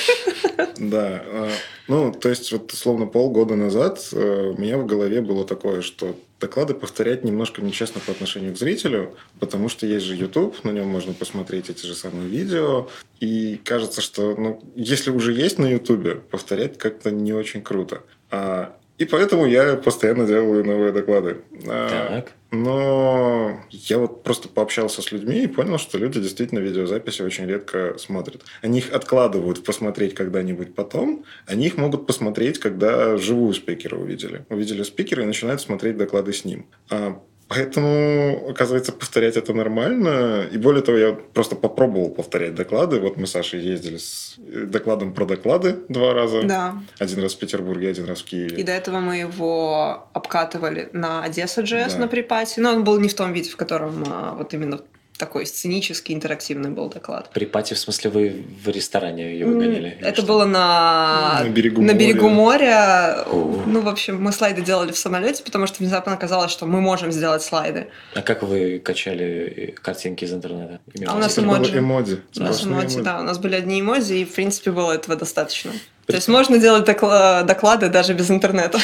Да. 0.78 1.22
а, 1.26 1.50
Ну, 1.88 2.10
то 2.12 2.30
есть, 2.30 2.50
вот 2.52 2.72
условно 2.72 3.04
полгода 3.06 3.54
назад 3.54 4.00
э, 4.12 4.52
у 4.56 4.58
меня 4.60 4.78
в 4.78 4.86
голове 4.86 5.20
было 5.20 5.44
такое, 5.44 5.82
что 5.82 6.16
доклады 6.42 6.74
повторять 6.74 7.24
немножко 7.24 7.62
нечестно 7.62 8.00
по 8.04 8.12
отношению 8.12 8.52
к 8.52 8.58
зрителю, 8.58 9.16
потому 9.40 9.68
что 9.68 9.86
есть 9.86 10.04
же 10.04 10.16
YouTube, 10.16 10.62
на 10.64 10.70
нем 10.70 10.88
можно 10.88 11.14
посмотреть 11.14 11.70
эти 11.70 11.86
же 11.86 11.94
самые 11.94 12.28
видео, 12.28 12.88
и 13.20 13.60
кажется, 13.64 14.00
что 14.02 14.34
ну, 14.36 14.62
если 14.74 15.10
уже 15.10 15.32
есть 15.32 15.58
на 15.58 15.66
YouTube, 15.66 16.28
повторять 16.30 16.76
как-то 16.78 17.10
не 17.10 17.32
очень 17.32 17.62
круто. 17.62 18.02
А, 18.30 18.76
И 19.02 19.04
поэтому 19.04 19.46
я 19.46 19.74
постоянно 19.74 20.26
делаю 20.26 20.64
новые 20.64 20.92
доклады. 20.92 21.38
А, 21.66 22.08
Так. 22.08 22.32
Но 22.52 23.60
я 23.70 23.98
вот 23.98 24.22
просто 24.22 24.48
пообщался 24.48 25.02
с 25.02 25.10
людьми 25.10 25.42
и 25.42 25.46
понял, 25.48 25.76
что 25.78 25.98
люди 25.98 26.20
действительно 26.20 26.60
видеозаписи 26.60 27.22
очень 27.22 27.46
редко 27.46 27.96
смотрят. 27.98 28.42
Они 28.60 28.78
их 28.78 28.92
откладывают 28.92 29.64
посмотреть 29.64 30.14
когда-нибудь 30.14 30.76
потом, 30.76 31.24
они 31.46 31.66
их 31.66 31.78
могут 31.78 32.06
посмотреть, 32.06 32.60
когда 32.60 33.16
живую 33.16 33.54
спикера 33.54 33.96
увидели. 33.96 34.44
Увидели 34.50 34.84
спикера 34.84 35.24
и 35.24 35.26
начинают 35.26 35.60
смотреть 35.60 35.96
доклады 35.96 36.32
с 36.32 36.44
ним. 36.44 36.66
А 36.88 37.20
Поэтому, 37.48 38.48
оказывается, 38.50 38.92
повторять 38.92 39.36
это 39.36 39.52
нормально. 39.52 40.46
И 40.50 40.56
более 40.58 40.82
того, 40.82 40.98
я 40.98 41.12
просто 41.12 41.54
попробовал 41.56 42.10
повторять 42.10 42.54
доклады. 42.54 42.98
Вот 43.00 43.16
мы 43.16 43.26
с 43.26 43.32
Сашей 43.32 43.60
ездили 43.60 43.98
с 43.98 44.36
э, 44.38 44.64
докладом 44.64 45.12
про 45.12 45.26
доклады 45.26 45.76
два 45.88 46.14
раза. 46.14 46.42
Да. 46.42 46.76
Один 46.98 47.22
раз 47.22 47.34
в 47.34 47.38
Петербурге, 47.38 47.90
один 47.90 48.06
раз 48.06 48.20
в 48.22 48.24
Киеве. 48.24 48.56
И 48.56 48.62
до 48.62 48.72
этого 48.72 49.00
мы 49.00 49.16
его 49.16 50.08
обкатывали 50.12 50.88
на 50.92 51.24
Одесса.js 51.24 51.92
Да. 51.92 51.98
на 51.98 52.08
припате. 52.08 52.60
Но 52.60 52.72
он 52.72 52.84
был 52.84 52.98
не 52.98 53.08
в 53.08 53.14
том 53.14 53.32
виде, 53.32 53.50
в 53.50 53.56
котором 53.56 54.04
а, 54.08 54.34
вот 54.34 54.54
именно 54.54 54.80
такой 55.18 55.46
сценический, 55.46 56.14
интерактивный 56.14 56.70
был 56.70 56.88
доклад. 56.88 57.30
При 57.32 57.44
пати, 57.44 57.74
в 57.74 57.78
смысле, 57.78 58.10
вы 58.10 58.44
в 58.64 58.68
ресторане 58.68 59.32
ее 59.34 59.46
выгоняли? 59.46 59.96
Это 60.00 60.16
что? 60.22 60.26
было 60.26 60.44
на, 60.44 61.40
На 61.44 61.48
берегу 61.48 61.80
на 61.82 61.92
моря. 61.92 61.98
берегу 61.98 62.28
моря. 62.28 63.24
О. 63.26 63.62
Ну, 63.66 63.80
в 63.82 63.88
общем, 63.88 64.20
мы 64.20 64.32
слайды 64.32 64.62
делали 64.62 64.90
в 64.90 64.98
самолете, 64.98 65.44
потому 65.44 65.66
что 65.66 65.76
внезапно 65.78 66.14
оказалось, 66.14 66.50
что 66.50 66.66
мы 66.66 66.80
можем 66.80 67.12
сделать 67.12 67.42
слайды. 67.42 67.88
А 68.14 68.22
как 68.22 68.42
вы 68.42 68.78
качали 68.80 69.24
э, 69.24 69.72
картинки 69.72 70.24
из 70.24 70.32
интернета? 70.32 70.80
А 71.06 71.14
у 71.14 71.18
нас 71.18 71.36
было 71.36 71.44
эмоджи. 71.56 71.78
эмодзи. 71.78 72.20
У 72.36 72.40
нас 72.40 72.64
эмодзи. 72.64 73.00
да, 73.02 73.20
у 73.20 73.22
нас 73.22 73.38
были 73.38 73.54
одни 73.54 73.80
эмодзи, 73.80 74.14
и, 74.14 74.24
в 74.24 74.34
принципе, 74.34 74.70
было 74.72 74.92
этого 74.92 75.16
достаточно. 75.16 75.70
То 76.06 76.14
есть 76.14 76.26
можно 76.26 76.58
делать 76.58 76.88
докла- 76.88 77.44
доклады 77.44 77.88
даже 77.88 78.12
без 78.14 78.28
интернета. 78.30 78.78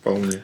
Вполне. 0.00 0.42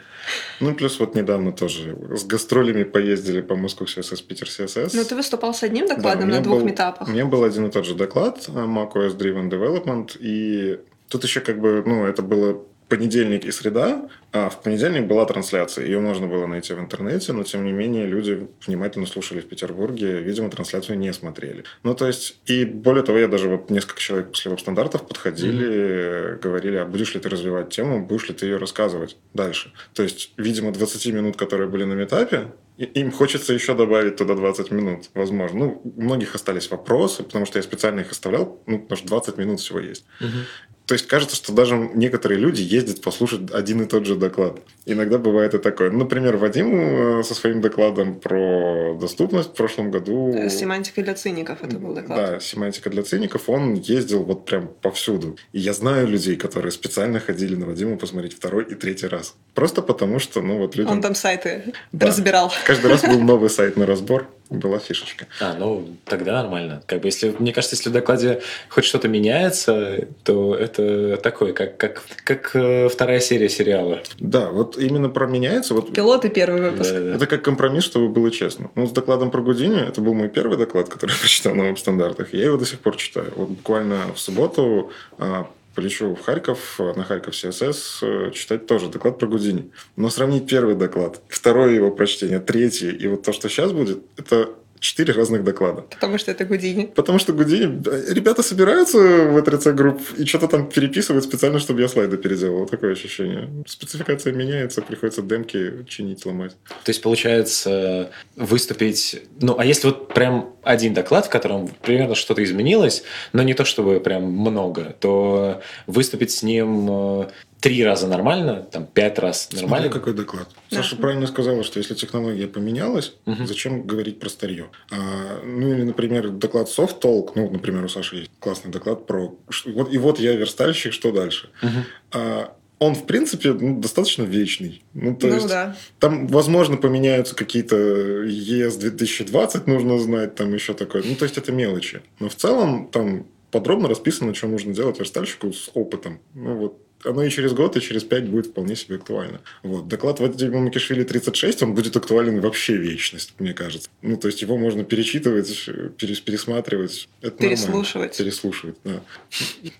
Ну, 0.60 0.74
плюс 0.74 0.98
вот 1.00 1.14
недавно 1.14 1.52
тоже 1.52 1.96
с 2.16 2.24
гастролями 2.24 2.84
поездили 2.84 3.40
по 3.40 3.52
Moscow 3.54 3.84
CSS, 3.86 4.22
Питер 4.26 4.46
CSS. 4.48 4.90
Но 4.94 5.02
Ну, 5.02 5.08
ты 5.08 5.14
выступал 5.16 5.52
с 5.54 5.62
одним 5.62 5.86
Да, 5.86 5.96
докладом 5.96 6.28
меня 6.28 6.38
на 6.38 6.42
двух 6.44 6.58
был- 6.60 6.66
метапах. 6.66 7.08
У 7.08 7.10
меня 7.10 7.24
был 7.26 7.44
один 7.44 7.66
и 7.66 7.70
тот 7.70 7.84
же 7.84 7.94
доклад 7.94 8.44
а, 8.48 8.66
macOS 8.66 9.16
Driven 9.16 9.50
Development, 9.50 10.16
и 10.18 10.78
тут 11.08 11.24
еще 11.24 11.40
как 11.40 11.60
бы, 11.60 11.82
ну, 11.86 12.04
это 12.06 12.22
было 12.22 12.62
понедельник 12.88 13.44
и 13.44 13.50
среда, 13.50 14.08
а 14.32 14.48
в 14.48 14.62
понедельник 14.62 15.06
была 15.06 15.24
трансляция. 15.24 15.86
Ее 15.86 16.00
можно 16.00 16.26
было 16.26 16.46
найти 16.46 16.72
в 16.72 16.78
интернете, 16.78 17.32
но 17.32 17.42
тем 17.42 17.64
не 17.64 17.72
менее 17.72 18.06
люди 18.06 18.48
внимательно 18.66 19.06
слушали 19.06 19.40
в 19.40 19.48
Петербурге, 19.48 20.20
видимо, 20.20 20.50
трансляцию 20.50 20.98
не 20.98 21.12
смотрели. 21.12 21.64
Ну, 21.82 21.94
то 21.94 22.06
есть, 22.06 22.38
и 22.46 22.64
более 22.64 23.02
того, 23.02 23.18
я 23.18 23.28
даже 23.28 23.48
вот 23.48 23.70
несколько 23.70 24.00
человек 24.00 24.28
после 24.30 24.50
веб-стандартов 24.50 25.06
подходили, 25.06 25.66
э, 25.68 26.38
говорили, 26.40 26.76
а 26.76 26.84
будешь 26.84 27.14
ли 27.14 27.20
ты 27.20 27.28
развивать 27.28 27.70
тему, 27.70 28.04
будешь 28.04 28.28
ли 28.28 28.34
ты 28.34 28.46
ее 28.46 28.58
рассказывать 28.58 29.16
дальше. 29.34 29.72
То 29.94 30.02
есть, 30.02 30.32
видимо, 30.36 30.72
20 30.72 31.06
минут, 31.12 31.36
которые 31.36 31.68
были 31.68 31.84
на 31.84 31.94
метапе, 31.94 32.52
им 32.78 33.10
хочется 33.10 33.54
еще 33.54 33.74
добавить 33.74 34.16
туда 34.16 34.34
20 34.34 34.70
минут, 34.70 35.10
возможно. 35.14 35.58
Ну, 35.58 35.82
у 35.82 36.02
многих 36.02 36.34
остались 36.34 36.70
вопросы, 36.70 37.22
потому 37.22 37.46
что 37.46 37.58
я 37.58 37.62
специально 37.62 38.00
их 38.00 38.10
оставлял, 38.10 38.60
ну, 38.66 38.78
потому 38.80 38.98
что 38.98 39.08
20 39.08 39.38
минут 39.38 39.60
всего 39.60 39.80
есть. 39.80 40.04
Мгм. 40.20 40.44
То 40.86 40.94
есть 40.94 41.06
кажется, 41.08 41.36
что 41.36 41.52
даже 41.52 41.76
некоторые 41.94 42.38
люди 42.38 42.62
ездят 42.62 43.02
послушать 43.02 43.50
один 43.52 43.82
и 43.82 43.86
тот 43.86 44.06
же 44.06 44.16
доклад. 44.16 44.60
Иногда 44.88 45.18
бывает 45.18 45.52
и 45.52 45.58
такое. 45.58 45.90
Например, 45.90 46.36
Вадим 46.36 47.18
э, 47.18 47.22
со 47.24 47.34
своим 47.34 47.60
докладом 47.60 48.20
про 48.20 48.94
доступность 48.94 49.48
в 49.48 49.52
прошлом 49.54 49.90
году... 49.90 50.32
Э, 50.32 50.48
семантика 50.48 51.02
для 51.02 51.14
циников 51.14 51.58
это 51.62 51.76
был 51.76 51.92
доклад. 51.92 52.18
Да, 52.18 52.40
семантика 52.40 52.88
для 52.88 53.02
циников. 53.02 53.48
Он 53.48 53.74
ездил 53.74 54.22
вот 54.22 54.44
прям 54.44 54.68
повсюду. 54.68 55.36
И 55.52 55.58
я 55.58 55.72
знаю 55.72 56.06
людей, 56.06 56.36
которые 56.36 56.70
специально 56.70 57.18
ходили 57.18 57.56
на 57.56 57.66
Вадима 57.66 57.96
посмотреть 57.96 58.34
второй 58.34 58.64
и 58.64 58.76
третий 58.76 59.08
раз. 59.08 59.34
Просто 59.54 59.82
потому 59.82 60.20
что, 60.20 60.40
ну 60.40 60.58
вот 60.58 60.76
людям... 60.76 60.92
Он 60.92 61.02
там 61.02 61.16
сайты 61.16 61.74
да. 61.90 62.06
разбирал. 62.06 62.52
Каждый 62.64 62.88
раз 62.88 63.02
был 63.02 63.20
новый 63.20 63.50
сайт 63.50 63.76
на 63.76 63.86
разбор 63.86 64.28
была 64.50 64.78
фишечка. 64.78 65.26
А, 65.40 65.54
ну 65.58 65.96
тогда 66.04 66.34
нормально. 66.42 66.82
Как 66.86 67.00
бы 67.00 67.08
если, 67.08 67.34
мне 67.38 67.52
кажется, 67.52 67.76
если 67.76 67.88
в 67.88 67.92
докладе 67.92 68.42
хоть 68.68 68.84
что-то 68.84 69.08
меняется, 69.08 70.06
то 70.24 70.54
это 70.54 71.16
такое, 71.16 71.52
как, 71.52 71.76
как, 71.76 72.02
как 72.24 72.50
э, 72.54 72.88
вторая 72.88 73.20
серия 73.20 73.48
сериала. 73.48 74.02
Да, 74.20 74.50
вот 74.50 74.75
именно 74.76 75.08
про 75.08 75.26
меняется. 75.26 75.74
Вот 75.74 75.92
Пилот 75.92 76.24
и 76.24 76.28
первый 76.28 76.70
выпуск. 76.70 76.92
Да, 76.92 77.00
да. 77.00 77.14
Это 77.16 77.26
как 77.26 77.42
компромисс, 77.42 77.84
чтобы 77.84 78.08
было 78.08 78.30
честно. 78.30 78.70
Ну, 78.74 78.86
с 78.86 78.90
докладом 78.90 79.30
про 79.30 79.42
Гудини, 79.42 79.80
это 79.80 80.00
был 80.00 80.14
мой 80.14 80.28
первый 80.28 80.56
доклад, 80.56 80.88
который 80.88 81.10
я 81.14 81.18
прочитал 81.18 81.54
на 81.54 81.64
веб-стандартах. 81.64 82.32
Я 82.32 82.44
его 82.46 82.56
до 82.56 82.66
сих 82.66 82.80
пор 82.80 82.96
читаю. 82.96 83.32
Вот 83.36 83.48
буквально 83.50 84.12
в 84.14 84.18
субботу 84.18 84.90
а, 85.18 85.48
полечу 85.76 86.14
в 86.14 86.22
Харьков, 86.22 86.78
на 86.78 87.04
Харьков 87.04 87.36
ССС, 87.36 88.02
э, 88.02 88.30
читать 88.32 88.66
тоже 88.66 88.88
доклад 88.88 89.18
про 89.18 89.28
Гудини. 89.28 89.70
Но 89.96 90.10
сравнить 90.10 90.48
первый 90.48 90.74
доклад, 90.74 91.20
второе 91.28 91.74
его 91.74 91.90
прочтение, 91.90 92.40
третье 92.40 92.90
и 92.90 93.06
вот 93.06 93.22
то, 93.22 93.32
что 93.32 93.48
сейчас 93.48 93.72
будет, 93.72 94.02
это 94.16 94.50
четыре 94.80 95.12
разных 95.12 95.44
доклада. 95.44 95.82
Потому 95.82 96.18
что 96.18 96.30
это 96.30 96.44
Гудини. 96.44 96.86
Потому 96.86 97.18
что 97.18 97.32
Гудини... 97.32 97.82
Ребята 98.12 98.42
собираются 98.42 98.98
в 98.98 99.40
ЭТРЦ 99.40 99.68
групп 99.68 100.00
и 100.16 100.24
что-то 100.24 100.48
там 100.48 100.68
переписывают 100.68 101.24
специально, 101.24 101.58
чтобы 101.58 101.80
я 101.80 101.88
слайды 101.88 102.16
переделал. 102.16 102.66
Такое 102.66 102.92
ощущение. 102.92 103.48
Спецификация 103.66 104.32
меняется, 104.32 104.82
приходится 104.82 105.22
демки 105.22 105.84
чинить, 105.88 106.26
ломать. 106.26 106.56
То 106.84 106.90
есть, 106.90 107.02
получается, 107.02 108.10
выступить... 108.36 109.22
Ну, 109.40 109.56
а 109.58 109.64
если 109.64 109.88
вот 109.88 110.12
прям 110.14 110.55
один 110.66 110.94
доклад, 110.94 111.26
в 111.26 111.30
котором 111.30 111.68
примерно 111.82 112.14
что-то 112.14 112.42
изменилось, 112.42 113.04
но 113.32 113.42
не 113.42 113.54
то 113.54 113.64
чтобы 113.64 114.00
прям 114.00 114.24
много, 114.24 114.96
то 114.98 115.62
выступить 115.86 116.32
с 116.32 116.42
ним 116.42 116.88
э, 116.90 117.28
три 117.60 117.84
раза 117.84 118.08
нормально, 118.08 118.66
там 118.70 118.86
пять 118.86 119.18
раз 119.18 119.48
нормально. 119.52 119.88
Смотри, 119.88 120.00
какой 120.00 120.14
доклад. 120.14 120.48
Да. 120.70 120.78
Саша 120.78 120.96
правильно 120.96 121.26
сказала, 121.26 121.62
что 121.62 121.78
если 121.78 121.94
технология 121.94 122.48
поменялась, 122.48 123.14
угу. 123.26 123.46
зачем 123.46 123.82
говорить 123.86 124.18
про 124.18 124.28
старье? 124.28 124.66
А, 124.90 125.40
ну 125.44 125.72
или, 125.72 125.82
например, 125.82 126.30
доклад 126.30 126.68
Soft 126.68 127.00
Talk, 127.00 127.32
ну, 127.36 127.48
например, 127.48 127.84
у 127.84 127.88
Саши 127.88 128.16
есть 128.16 128.30
классный 128.40 128.72
доклад 128.72 129.06
про... 129.06 129.34
Вот, 129.66 129.92
и 129.92 129.98
вот 129.98 130.18
я 130.18 130.34
верстальщик, 130.34 130.92
что 130.92 131.12
дальше? 131.12 131.50
Угу. 131.62 131.70
А, 132.12 132.55
он, 132.78 132.94
в 132.94 133.06
принципе, 133.06 133.52
ну, 133.52 133.80
достаточно 133.80 134.22
вечный. 134.24 134.82
Ну, 134.92 135.16
то 135.16 135.26
ну, 135.28 135.34
есть, 135.34 135.48
да. 135.48 135.76
там, 135.98 136.26
возможно, 136.26 136.76
поменяются 136.76 137.34
какие-то 137.34 137.76
ЕС 137.76 138.76
2020, 138.76 139.66
нужно 139.66 139.98
знать, 139.98 140.34
там 140.34 140.52
еще 140.52 140.74
такое. 140.74 141.02
Ну, 141.02 141.14
то 141.14 141.24
есть, 141.24 141.38
это 141.38 141.52
мелочи. 141.52 142.02
Но 142.20 142.28
в 142.28 142.34
целом, 142.34 142.88
там 142.88 143.26
подробно 143.50 143.88
расписано, 143.88 144.34
что 144.34 144.48
нужно 144.48 144.74
делать 144.74 144.98
верстальщику 144.98 145.52
с 145.52 145.70
опытом. 145.74 146.20
Ну, 146.34 146.56
вот 146.56 146.85
оно 147.06 147.22
и 147.24 147.30
через 147.30 147.52
год, 147.52 147.76
и 147.76 147.80
через 147.80 148.04
пять 148.04 148.28
будет 148.28 148.46
вполне 148.46 148.76
себе 148.76 148.96
актуально. 148.96 149.40
Вот. 149.62 149.88
Доклад 149.88 150.20
Вадима 150.20 150.60
Макишвили 150.60 151.04
36, 151.04 151.62
он 151.62 151.74
будет 151.74 151.96
актуален 151.96 152.40
вообще 152.40 152.76
вечность, 152.76 153.34
мне 153.38 153.54
кажется. 153.54 153.88
Ну, 154.02 154.16
то 154.16 154.28
есть, 154.28 154.42
его 154.42 154.56
можно 154.56 154.84
перечитывать, 154.84 155.68
пересматривать. 155.96 157.08
Это 157.20 157.36
Переслушивать. 157.36 157.94
Нормально. 157.94 158.14
Переслушивать, 158.16 158.76
да. 158.84 159.02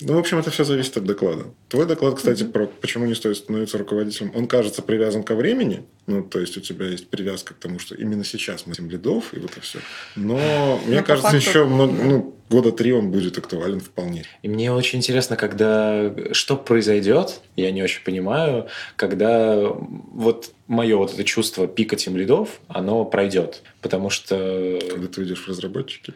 Ну, 0.00 0.14
в 0.14 0.18
общем, 0.18 0.38
это 0.38 0.50
все 0.50 0.64
зависит 0.64 0.96
от 0.96 1.04
доклада. 1.04 1.46
Твой 1.68 1.86
доклад, 1.86 2.16
кстати, 2.16 2.42
mm-hmm. 2.42 2.52
про 2.52 2.66
почему 2.66 3.06
не 3.06 3.14
стоит 3.14 3.36
становиться 3.36 3.78
руководителем, 3.78 4.32
он 4.34 4.46
кажется 4.46 4.82
привязан 4.82 5.22
ко 5.22 5.34
времени, 5.34 5.84
ну, 6.06 6.22
то 6.22 6.38
есть, 6.38 6.56
у 6.56 6.60
тебя 6.60 6.86
есть 6.86 7.08
привязка 7.08 7.54
к 7.54 7.58
тому, 7.58 7.78
что 7.78 7.94
именно 7.94 8.24
сейчас 8.24 8.66
мы 8.66 8.74
тем 8.74 8.88
лидов, 8.88 9.32
и 9.32 9.38
вот 9.38 9.52
это 9.52 9.60
все. 9.60 9.80
Но, 10.14 10.80
мне 10.86 11.00
Но 11.00 11.04
кажется, 11.04 11.30
факту... 11.30 11.48
еще 11.48 11.64
много, 11.64 11.92
ну, 11.92 12.36
года 12.48 12.72
три 12.72 12.92
он 12.92 13.10
будет 13.10 13.38
актуален 13.38 13.80
вполне. 13.80 14.24
И 14.42 14.48
мне 14.48 14.72
очень 14.72 14.98
интересно, 14.98 15.36
когда 15.36 16.12
что 16.32 16.56
произойдет, 16.56 17.40
я 17.56 17.70
не 17.70 17.82
очень 17.82 18.02
понимаю, 18.04 18.66
когда 18.96 19.56
вот 19.58 20.52
мое 20.66 20.96
вот 20.96 21.14
это 21.14 21.24
чувство 21.24 21.66
пика 21.66 21.96
тем 21.96 22.16
лидов, 22.16 22.60
оно 22.68 23.04
пройдет. 23.04 23.62
Потому 23.80 24.10
что... 24.10 24.78
Когда 24.90 25.06
ты 25.08 25.20
уйдешь 25.20 25.44
в 25.44 25.48
разработчики? 25.48 26.14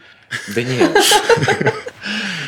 Да 0.55 0.63
нет. 0.63 0.91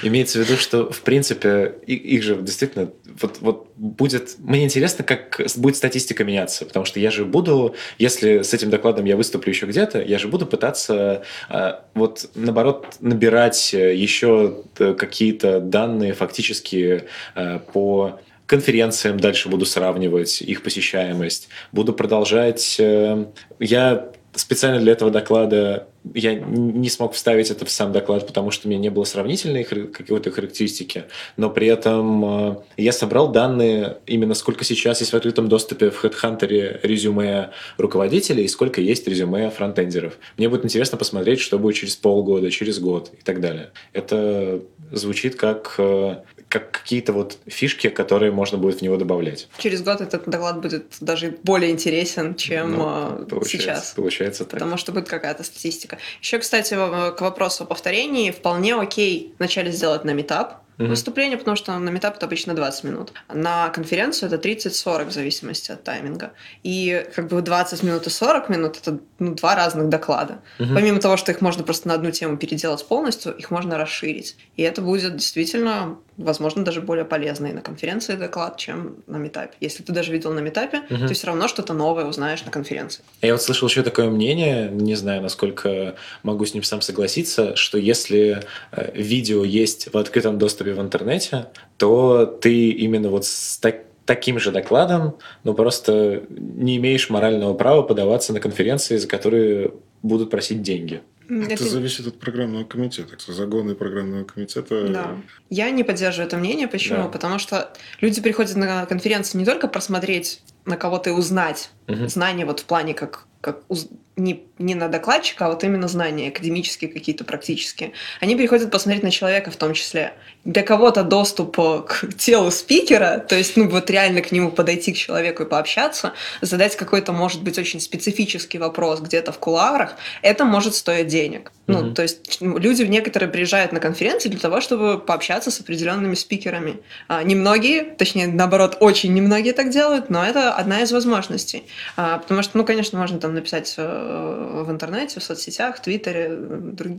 Имеется 0.02 0.38
в 0.38 0.42
виду, 0.42 0.58
что, 0.58 0.90
в 0.90 1.00
принципе, 1.02 1.74
их 1.86 2.22
же 2.22 2.36
действительно... 2.36 2.90
Вот, 3.20 3.38
вот 3.40 3.72
будет... 3.76 4.36
Мне 4.38 4.64
интересно, 4.64 5.04
как 5.04 5.40
будет 5.56 5.76
статистика 5.76 6.24
меняться, 6.24 6.64
потому 6.64 6.84
что 6.84 7.00
я 7.00 7.10
же 7.10 7.24
буду, 7.24 7.74
если 7.98 8.42
с 8.42 8.52
этим 8.52 8.70
докладом 8.70 9.04
я 9.04 9.16
выступлю 9.16 9.52
еще 9.52 9.66
где-то, 9.66 10.02
я 10.02 10.18
же 10.18 10.28
буду 10.28 10.46
пытаться 10.46 11.22
а, 11.48 11.84
вот, 11.94 12.30
наоборот, 12.34 12.86
набирать 13.00 13.72
еще 13.72 14.62
какие-то 14.76 15.60
данные 15.60 16.14
фактически 16.14 17.04
а, 17.34 17.58
по 17.58 18.20
конференциям 18.46 19.18
дальше 19.18 19.48
буду 19.48 19.64
сравнивать 19.64 20.42
их 20.42 20.62
посещаемость, 20.62 21.48
буду 21.72 21.94
продолжать. 21.94 22.76
Э, 22.78 23.24
я 23.58 24.12
специально 24.34 24.80
для 24.80 24.92
этого 24.92 25.10
доклада 25.10 25.88
я 26.14 26.34
не 26.34 26.88
смог 26.88 27.12
вставить 27.12 27.50
это 27.50 27.64
в 27.64 27.70
сам 27.70 27.92
доклад, 27.92 28.26
потому 28.26 28.50
что 28.50 28.66
у 28.66 28.70
меня 28.70 28.80
не 28.80 28.90
было 28.90 29.04
сравнительной 29.04 29.64
какой-то 29.64 30.30
характеристики, 30.30 31.04
но 31.36 31.48
при 31.48 31.68
этом 31.68 32.24
э, 32.24 32.56
я 32.76 32.92
собрал 32.92 33.30
данные 33.30 33.98
именно 34.06 34.34
сколько 34.34 34.64
сейчас 34.64 35.00
есть 35.00 35.12
в 35.12 35.16
открытом 35.16 35.48
доступе 35.48 35.90
в 35.90 36.04
HeadHunter 36.04 36.80
резюме 36.82 37.50
руководителей 37.76 38.44
и 38.44 38.48
сколько 38.48 38.80
есть 38.80 39.06
резюме 39.06 39.50
фронтендеров. 39.50 40.18
Мне 40.36 40.48
будет 40.48 40.64
интересно 40.64 40.98
посмотреть, 40.98 41.40
что 41.40 41.58
будет 41.58 41.76
через 41.76 41.94
полгода, 41.94 42.50
через 42.50 42.80
год 42.80 43.12
и 43.18 43.22
так 43.22 43.40
далее. 43.40 43.70
Это 43.92 44.60
звучит 44.90 45.36
как, 45.36 45.74
э, 45.78 46.16
как 46.52 46.70
какие-то 46.70 47.14
вот 47.14 47.38
фишки, 47.46 47.88
которые 47.88 48.30
можно 48.30 48.58
будет 48.58 48.80
в 48.80 48.82
него 48.82 48.98
добавлять. 48.98 49.48
Через 49.56 49.82
год 49.82 50.02
этот 50.02 50.28
доклад 50.28 50.60
будет 50.60 50.84
даже 51.00 51.38
более 51.42 51.70
интересен, 51.70 52.34
чем 52.34 52.72
ну, 52.72 53.22
э, 53.22 53.24
получается, 53.24 53.48
сейчас. 53.48 53.92
Получается 53.96 54.44
так. 54.44 54.60
Потому 54.60 54.76
что 54.76 54.92
будет 54.92 55.08
какая-то 55.08 55.44
статистика. 55.44 55.96
Еще, 56.20 56.38
кстати, 56.38 56.74
к 56.74 57.16
вопросу 57.20 57.64
о 57.64 57.66
повторении, 57.66 58.30
вполне 58.30 58.74
окей 58.74 59.34
вначале 59.38 59.72
сделать 59.72 60.04
на 60.04 60.10
метап, 60.10 60.62
mm-hmm. 60.82 60.88
выступление, 60.88 61.38
потому 61.38 61.56
что 61.56 61.78
на 61.78 61.90
метап 61.90 62.16
это 62.16 62.26
обычно 62.26 62.54
20 62.54 62.84
минут. 62.84 63.12
На 63.32 63.68
конференцию 63.70 64.30
это 64.30 64.48
30-40 64.48 65.06
в 65.06 65.12
зависимости 65.12 65.72
от 65.72 65.82
тайминга. 65.84 66.32
И 66.62 67.06
как 67.14 67.28
бы 67.28 67.40
20 67.40 67.82
минут 67.82 68.06
и 68.06 68.10
40 68.10 68.48
минут 68.48 68.78
это 68.80 68.98
ну, 69.18 69.34
два 69.34 69.54
разных 69.54 69.88
доклада. 69.88 70.40
Mm-hmm. 70.58 70.74
Помимо 70.74 71.00
того, 71.00 71.16
что 71.16 71.32
их 71.32 71.40
можно 71.40 71.64
просто 71.64 71.88
на 71.88 71.94
одну 71.94 72.10
тему 72.10 72.36
переделать 72.36 72.86
полностью, 72.86 73.34
их 73.34 73.50
можно 73.50 73.78
расширить. 73.78 74.36
И 74.56 74.62
это 74.62 74.82
будет 74.82 75.16
действительно 75.16 75.98
возможно, 76.16 76.64
даже 76.64 76.80
более 76.80 77.04
полезный 77.04 77.52
на 77.52 77.60
конференции 77.60 78.14
доклад, 78.14 78.56
чем 78.56 78.96
на 79.06 79.16
метапе. 79.16 79.54
Если 79.60 79.82
ты 79.82 79.92
даже 79.92 80.12
видел 80.12 80.32
на 80.32 80.40
метапе, 80.40 80.82
угу. 80.90 81.06
ты 81.06 81.14
все 81.14 81.26
равно 81.26 81.48
что-то 81.48 81.74
новое 81.74 82.04
узнаешь 82.04 82.44
на 82.44 82.50
конференции. 82.50 83.02
Я 83.20 83.32
вот 83.32 83.42
слышал 83.42 83.68
еще 83.68 83.82
такое 83.82 84.10
мнение, 84.10 84.68
не 84.70 84.94
знаю, 84.94 85.22
насколько 85.22 85.96
могу 86.22 86.44
с 86.44 86.54
ним 86.54 86.62
сам 86.62 86.80
согласиться, 86.80 87.56
что 87.56 87.78
если 87.78 88.42
э, 88.72 88.90
видео 88.94 89.44
есть 89.44 89.92
в 89.92 89.96
открытом 89.96 90.38
доступе 90.38 90.72
в 90.72 90.80
интернете, 90.80 91.46
то 91.78 92.26
ты 92.26 92.70
именно 92.70 93.08
вот 93.08 93.24
с 93.24 93.58
так 93.58 93.84
таким 94.04 94.38
же 94.38 94.50
докладом, 94.50 95.16
но 95.44 95.54
просто 95.54 96.24
не 96.28 96.76
имеешь 96.76 97.08
морального 97.08 97.54
права 97.54 97.82
подаваться 97.82 98.32
на 98.32 98.40
конференции, 98.40 98.96
за 98.96 99.06
которые 99.06 99.72
будут 100.02 100.30
просить 100.30 100.62
деньги. 100.62 101.02
Это, 101.40 101.54
это 101.54 101.64
зависит 101.64 102.06
от 102.06 102.18
программного 102.18 102.64
комитета. 102.64 103.16
Загоны 103.32 103.74
программного 103.74 104.24
комитета. 104.24 104.88
Да. 104.88 105.16
Я 105.48 105.70
не 105.70 105.82
поддерживаю 105.82 106.26
это 106.26 106.36
мнение. 106.36 106.68
Почему? 106.68 107.04
Да. 107.04 107.08
Потому 107.08 107.38
что 107.38 107.72
люди 108.00 108.20
приходят 108.20 108.54
на 108.56 108.84
конференции 108.86 109.38
не 109.38 109.44
только 109.44 109.68
просмотреть 109.68 110.42
на 110.64 110.76
кого-то 110.76 111.10
и 111.10 111.12
узнать 111.12 111.70
угу. 111.88 112.08
знания 112.08 112.44
вот 112.44 112.60
в 112.60 112.64
плане 112.64 112.94
как 112.94 113.26
как 113.42 113.58
уз... 113.68 113.88
не, 114.16 114.44
не 114.58 114.74
на 114.74 114.88
докладчика, 114.88 115.46
а 115.46 115.48
вот 115.48 115.64
именно 115.64 115.88
знания 115.88 116.28
академические 116.28 116.90
какие-то 116.90 117.24
практические. 117.24 117.92
Они 118.20 118.36
приходят 118.36 118.70
посмотреть 118.70 119.02
на 119.02 119.10
человека 119.10 119.50
в 119.50 119.56
том 119.56 119.74
числе. 119.74 120.14
Для 120.44 120.62
кого-то 120.62 121.02
доступ 121.02 121.58
э, 121.58 121.82
к 121.86 122.14
телу 122.16 122.50
спикера, 122.50 123.18
то 123.18 123.36
есть 123.36 123.56
ну 123.56 123.68
вот 123.68 123.90
реально 123.90 124.22
к 124.22 124.30
нему 124.30 124.52
подойти 124.52 124.92
к 124.92 124.96
человеку 124.96 125.42
и 125.42 125.46
пообщаться, 125.46 126.12
задать 126.40 126.76
какой-то, 126.76 127.12
может 127.12 127.42
быть, 127.42 127.58
очень 127.58 127.80
специфический 127.80 128.58
вопрос 128.58 129.00
где-то 129.00 129.32
в 129.32 129.38
кулуарах, 129.38 129.96
это 130.22 130.44
может 130.44 130.74
стоить 130.76 131.08
денег. 131.08 131.50
Mm-hmm. 131.66 131.80
Ну, 131.80 131.94
то 131.94 132.02
есть 132.02 132.38
люди 132.40 132.82
некоторые 132.82 133.28
приезжают 133.28 133.72
на 133.72 133.80
конференции 133.80 134.28
для 134.28 134.40
того, 134.40 134.60
чтобы 134.60 134.98
пообщаться 134.98 135.50
с 135.50 135.60
определенными 135.60 136.14
спикерами. 136.14 136.80
А, 137.08 137.22
немногие, 137.24 137.82
точнее, 137.82 138.28
наоборот, 138.28 138.76
очень 138.80 139.12
немногие 139.14 139.52
так 139.52 139.70
делают, 139.70 140.10
но 140.10 140.24
это 140.24 140.51
это 140.52 140.60
одна 140.60 140.82
из 140.82 140.92
возможностей. 140.92 141.64
А, 141.96 142.18
потому 142.18 142.42
что, 142.42 142.58
ну, 142.58 142.64
конечно, 142.64 142.98
можно 142.98 143.18
там 143.18 143.34
написать 143.34 143.74
э, 143.76 144.62
в 144.66 144.70
интернете, 144.70 145.20
в 145.20 145.22
соцсетях, 145.22 145.76
в 145.76 145.80
Твиттере, 145.80 146.38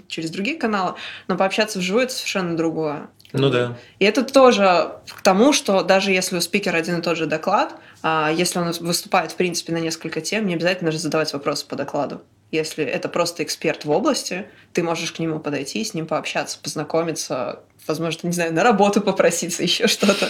через 0.07 0.31
другие 0.31 0.57
каналы, 0.57 0.95
но 1.27 1.37
пообщаться 1.37 1.79
вживую 1.79 2.05
это 2.05 2.13
совершенно 2.13 2.55
другое. 2.57 3.07
Ну 3.31 3.49
да. 3.49 3.75
И 3.97 4.05
это 4.05 4.23
тоже 4.23 4.91
к 5.07 5.21
тому, 5.23 5.53
что 5.53 5.81
даже 5.81 6.11
если 6.11 6.37
у 6.37 6.41
спикера 6.41 6.77
один 6.77 6.99
и 6.99 7.01
тот 7.01 7.17
же 7.17 7.25
доклад, 7.25 7.75
а, 8.01 8.31
если 8.31 8.59
он 8.59 8.71
выступает, 8.71 9.31
в 9.31 9.35
принципе, 9.35 9.73
на 9.73 9.79
несколько 9.79 10.21
тем, 10.21 10.45
не 10.45 10.53
обязательно 10.53 10.91
же 10.91 10.99
задавать 10.99 11.33
вопросы 11.33 11.65
по 11.65 11.75
докладу. 11.75 12.21
Если 12.51 12.85
это 12.85 13.09
просто 13.09 13.41
эксперт 13.41 13.85
в 13.85 13.89
области, 13.89 14.45
ты 14.73 14.83
можешь 14.83 15.11
к 15.11 15.17
нему 15.17 15.39
подойти, 15.39 15.83
с 15.83 15.95
ним 15.95 16.05
пообщаться, 16.05 16.59
познакомиться, 16.61 17.61
возможно, 17.87 18.27
не 18.27 18.33
знаю, 18.33 18.53
на 18.53 18.63
работу 18.63 19.01
попроситься, 19.01 19.63
еще 19.63 19.87
что-то. 19.87 20.29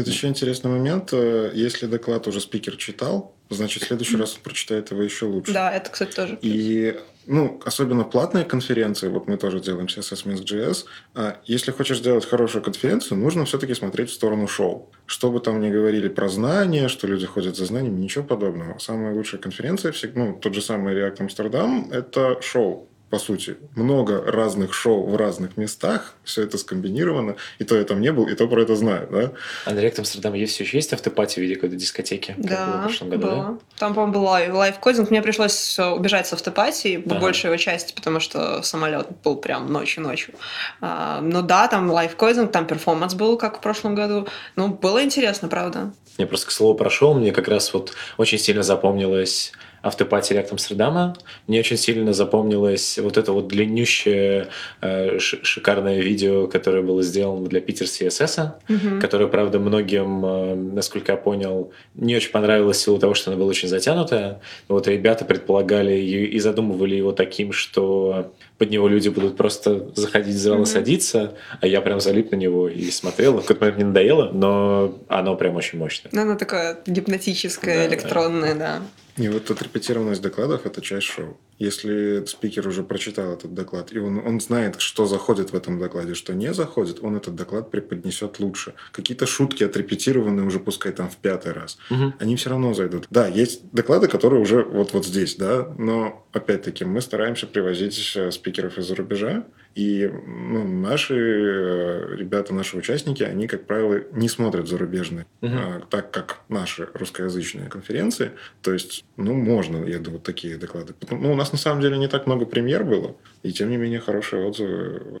Это 0.00 0.10
еще 0.10 0.28
интересный 0.28 0.70
момент. 0.70 1.12
Э, 1.12 1.50
если 1.54 1.86
доклад 1.86 2.26
уже 2.26 2.40
спикер 2.40 2.76
читал, 2.76 3.34
значит, 3.50 3.82
в 3.82 3.86
следующий 3.86 4.16
раз 4.16 4.34
он 4.36 4.42
прочитает 4.42 4.90
его 4.90 5.02
еще 5.02 5.26
лучше. 5.26 5.52
Да, 5.52 5.72
это, 5.72 5.90
кстати, 5.90 6.14
тоже. 6.14 6.38
И 6.42 6.98
ну, 7.26 7.60
особенно 7.64 8.04
платные 8.04 8.44
конференции, 8.44 9.08
вот 9.08 9.28
мы 9.28 9.36
тоже 9.36 9.60
делаем 9.60 9.86
CSS 9.86 10.26
Minsk.js, 10.26 10.84
а 11.14 11.38
если 11.44 11.70
хочешь 11.70 11.98
сделать 11.98 12.26
хорошую 12.26 12.62
конференцию, 12.62 13.18
нужно 13.18 13.44
все-таки 13.44 13.74
смотреть 13.74 14.10
в 14.10 14.14
сторону 14.14 14.46
шоу. 14.46 14.90
Что 15.06 15.30
бы 15.30 15.40
там 15.40 15.60
ни 15.60 15.70
говорили 15.70 16.08
про 16.08 16.28
знания, 16.28 16.88
что 16.88 17.06
люди 17.06 17.26
ходят 17.26 17.56
за 17.56 17.64
знаниями, 17.64 18.00
ничего 18.00 18.24
подобного. 18.24 18.78
Самая 18.78 19.14
лучшая 19.14 19.40
конференция, 19.40 19.94
ну, 20.14 20.38
тот 20.40 20.54
же 20.54 20.60
самый 20.60 20.94
React 20.94 21.28
Amsterdam, 21.28 21.92
это 21.92 22.40
шоу 22.42 22.88
по 23.14 23.20
сути, 23.20 23.56
много 23.76 24.24
разных 24.26 24.74
шоу 24.74 25.06
в 25.06 25.14
разных 25.14 25.56
местах, 25.56 26.14
все 26.24 26.42
это 26.42 26.58
скомбинировано, 26.58 27.36
и 27.60 27.64
то 27.64 27.76
я 27.76 27.84
там 27.84 28.00
не 28.00 28.10
был, 28.10 28.26
и 28.26 28.34
то 28.34 28.48
про 28.48 28.62
это 28.62 28.74
знаю, 28.74 29.06
да? 29.08 29.30
А 29.66 29.72
на 29.72 29.78
React 29.78 30.00
Amsterdam 30.00 30.34
есть 30.34 30.54
все 30.54 30.64
еще 30.64 30.78
есть 30.78 30.92
afterparty 30.92 31.38
в 31.38 31.42
виде 31.42 31.54
какой-то 31.54 31.76
дискотеки? 31.76 32.34
Да, 32.36 32.78
в 32.78 32.82
прошлом 32.82 33.10
году, 33.10 33.22
было. 33.22 33.36
да? 33.36 33.58
Там, 33.78 33.94
по-моему, 33.94 34.14
был 34.14 34.24
live, 34.24 34.52
live 34.52 34.73
coding, 34.73 35.10
мне 35.10 35.22
пришлось 35.22 35.78
убежать 35.78 36.26
с 36.26 36.32
afterparty, 36.32 37.04
ага. 37.06 37.20
большей 37.20 37.46
его 37.46 37.56
части, 37.56 37.94
потому 37.94 38.18
что 38.18 38.62
самолет 38.62 39.06
был 39.22 39.36
прям 39.36 39.72
ночью-ночью. 39.72 40.34
А, 40.80 41.20
но 41.20 41.42
да, 41.42 41.68
там 41.68 41.88
live 41.88 42.11
coding, 42.11 42.50
там 42.50 42.66
перформанс 42.66 43.14
был, 43.14 43.38
как 43.38 43.58
в 43.58 43.60
прошлом 43.60 43.94
году. 43.94 44.26
Ну, 44.56 44.70
было 44.70 45.04
интересно, 45.04 45.46
правда. 45.46 45.92
Я 46.18 46.26
просто 46.26 46.46
к 46.46 46.50
слову 46.50 46.74
прошел, 46.74 47.14
мне 47.14 47.32
как 47.32 47.48
раз 47.48 47.74
вот 47.74 47.94
очень 48.18 48.38
сильно 48.38 48.62
запомнилось 48.62 49.52
afterparty 49.84 50.32
React 50.32 50.52
Amsterdam 50.52 51.03
а. 51.03 51.14
Мне 51.46 51.60
очень 51.60 51.76
сильно 51.76 52.14
запомнилось 52.14 52.98
вот 52.98 53.18
это 53.18 53.32
вот 53.32 53.48
длиннющее 53.48 54.48
э, 54.80 55.18
шикарное 55.18 56.00
видео, 56.00 56.46
которое 56.46 56.82
было 56.82 57.02
сделано 57.02 57.46
для 57.46 57.60
Питер 57.60 57.86
CSS, 57.86 58.52
mm-hmm. 58.66 59.00
которое, 59.00 59.26
правда, 59.26 59.58
многим, 59.58 60.24
э, 60.24 60.54
насколько 60.54 61.12
я 61.12 61.18
понял, 61.18 61.70
не 61.94 62.16
очень 62.16 62.30
понравилось 62.30 62.78
в 62.78 62.80
силу 62.80 62.98
того, 62.98 63.12
что 63.12 63.30
оно 63.30 63.38
было 63.38 63.50
очень 63.50 63.68
затянутое. 63.68 64.40
Вот 64.68 64.88
ребята 64.88 65.26
предполагали 65.26 65.98
и 65.98 66.38
задумывали 66.38 66.94
его 66.94 67.12
таким, 67.12 67.52
что 67.52 68.32
под 68.56 68.70
него 68.70 68.88
люди 68.88 69.10
будут 69.10 69.36
просто 69.36 69.90
заходить 69.94 70.34
в 70.34 70.38
зал 70.38 70.62
и 70.62 70.66
садиться, 70.66 71.34
а 71.60 71.66
я 71.66 71.80
прям 71.82 72.00
залип 72.00 72.30
на 72.30 72.36
него 72.36 72.68
и 72.68 72.90
смотрел. 72.90 73.34
В 73.38 73.42
какой-то 73.42 73.60
момент 73.60 73.76
мне 73.76 73.86
надоело, 73.86 74.30
но 74.32 74.94
оно 75.08 75.36
прям 75.36 75.56
очень 75.56 75.78
мощное. 75.78 76.03
Ну, 76.12 76.22
оно 76.22 76.36
такое 76.36 76.78
гипнотическое, 76.86 77.88
да, 77.88 77.94
электронное, 77.94 78.54
да. 78.54 78.82
И 79.16 79.28
вот 79.28 79.50
отрепетированность 79.50 80.22
докладов– 80.22 80.62
это 80.66 80.80
часть 80.80 81.06
шоу. 81.06 81.38
Если 81.58 82.24
спикер 82.26 82.66
уже 82.66 82.82
прочитал 82.82 83.32
этот 83.32 83.54
доклад, 83.54 83.92
и 83.92 83.98
он, 83.98 84.18
он 84.18 84.40
знает, 84.40 84.80
что 84.80 85.06
заходит 85.06 85.52
в 85.52 85.56
этом 85.56 85.78
докладе, 85.78 86.14
что 86.14 86.34
не 86.34 86.52
заходит, 86.52 86.98
он 87.00 87.16
этот 87.16 87.36
доклад 87.36 87.70
преподнесет 87.70 88.40
лучше. 88.40 88.74
Какие-то 88.90 89.26
шутки 89.26 89.62
отрепетированные 89.62 90.46
уже, 90.46 90.58
пускай 90.58 90.92
там 90.92 91.08
в 91.08 91.16
пятый 91.16 91.52
раз, 91.52 91.78
угу. 91.90 92.12
они 92.18 92.34
все 92.34 92.50
равно 92.50 92.74
зайдут. 92.74 93.06
Да, 93.10 93.28
есть 93.28 93.70
доклады, 93.70 94.08
которые 94.08 94.42
уже 94.42 94.64
вот, 94.64 94.92
вот 94.92 95.06
здесь, 95.06 95.36
да, 95.36 95.72
но 95.78 96.26
опять-таки 96.32 96.84
мы 96.84 97.00
стараемся 97.00 97.46
привозить 97.46 98.12
э, 98.16 98.32
спикеров 98.32 98.78
из-за 98.78 98.96
рубежа, 98.96 99.44
и 99.74 100.08
ну, 100.26 100.64
наши 100.64 101.14
э, 101.14 102.16
ребята, 102.16 102.54
наши 102.54 102.76
участники, 102.76 103.22
они, 103.22 103.48
как 103.48 103.66
правило, 103.66 104.02
не 104.12 104.28
смотрят 104.28 104.68
зарубежные, 104.68 105.26
угу. 105.40 105.84
так 105.90 106.10
как 106.12 106.40
наши 106.48 106.88
русскоязычные 106.94 107.68
конференции. 107.68 108.32
То 108.62 108.72
есть, 108.72 109.03
ну, 109.16 109.34
можно, 109.34 109.84
я 109.84 109.98
думаю, 109.98 110.20
такие 110.20 110.56
доклады. 110.56 110.94
Ну, 111.10 111.32
у 111.32 111.36
нас 111.36 111.52
на 111.52 111.58
самом 111.58 111.80
деле 111.80 111.98
не 111.98 112.08
так 112.08 112.26
много 112.26 112.46
премьер 112.46 112.84
было, 112.84 113.14
и 113.42 113.52
тем 113.52 113.70
не 113.70 113.76
менее 113.76 114.00
хорошие 114.00 114.46
отзывы. 114.46 115.20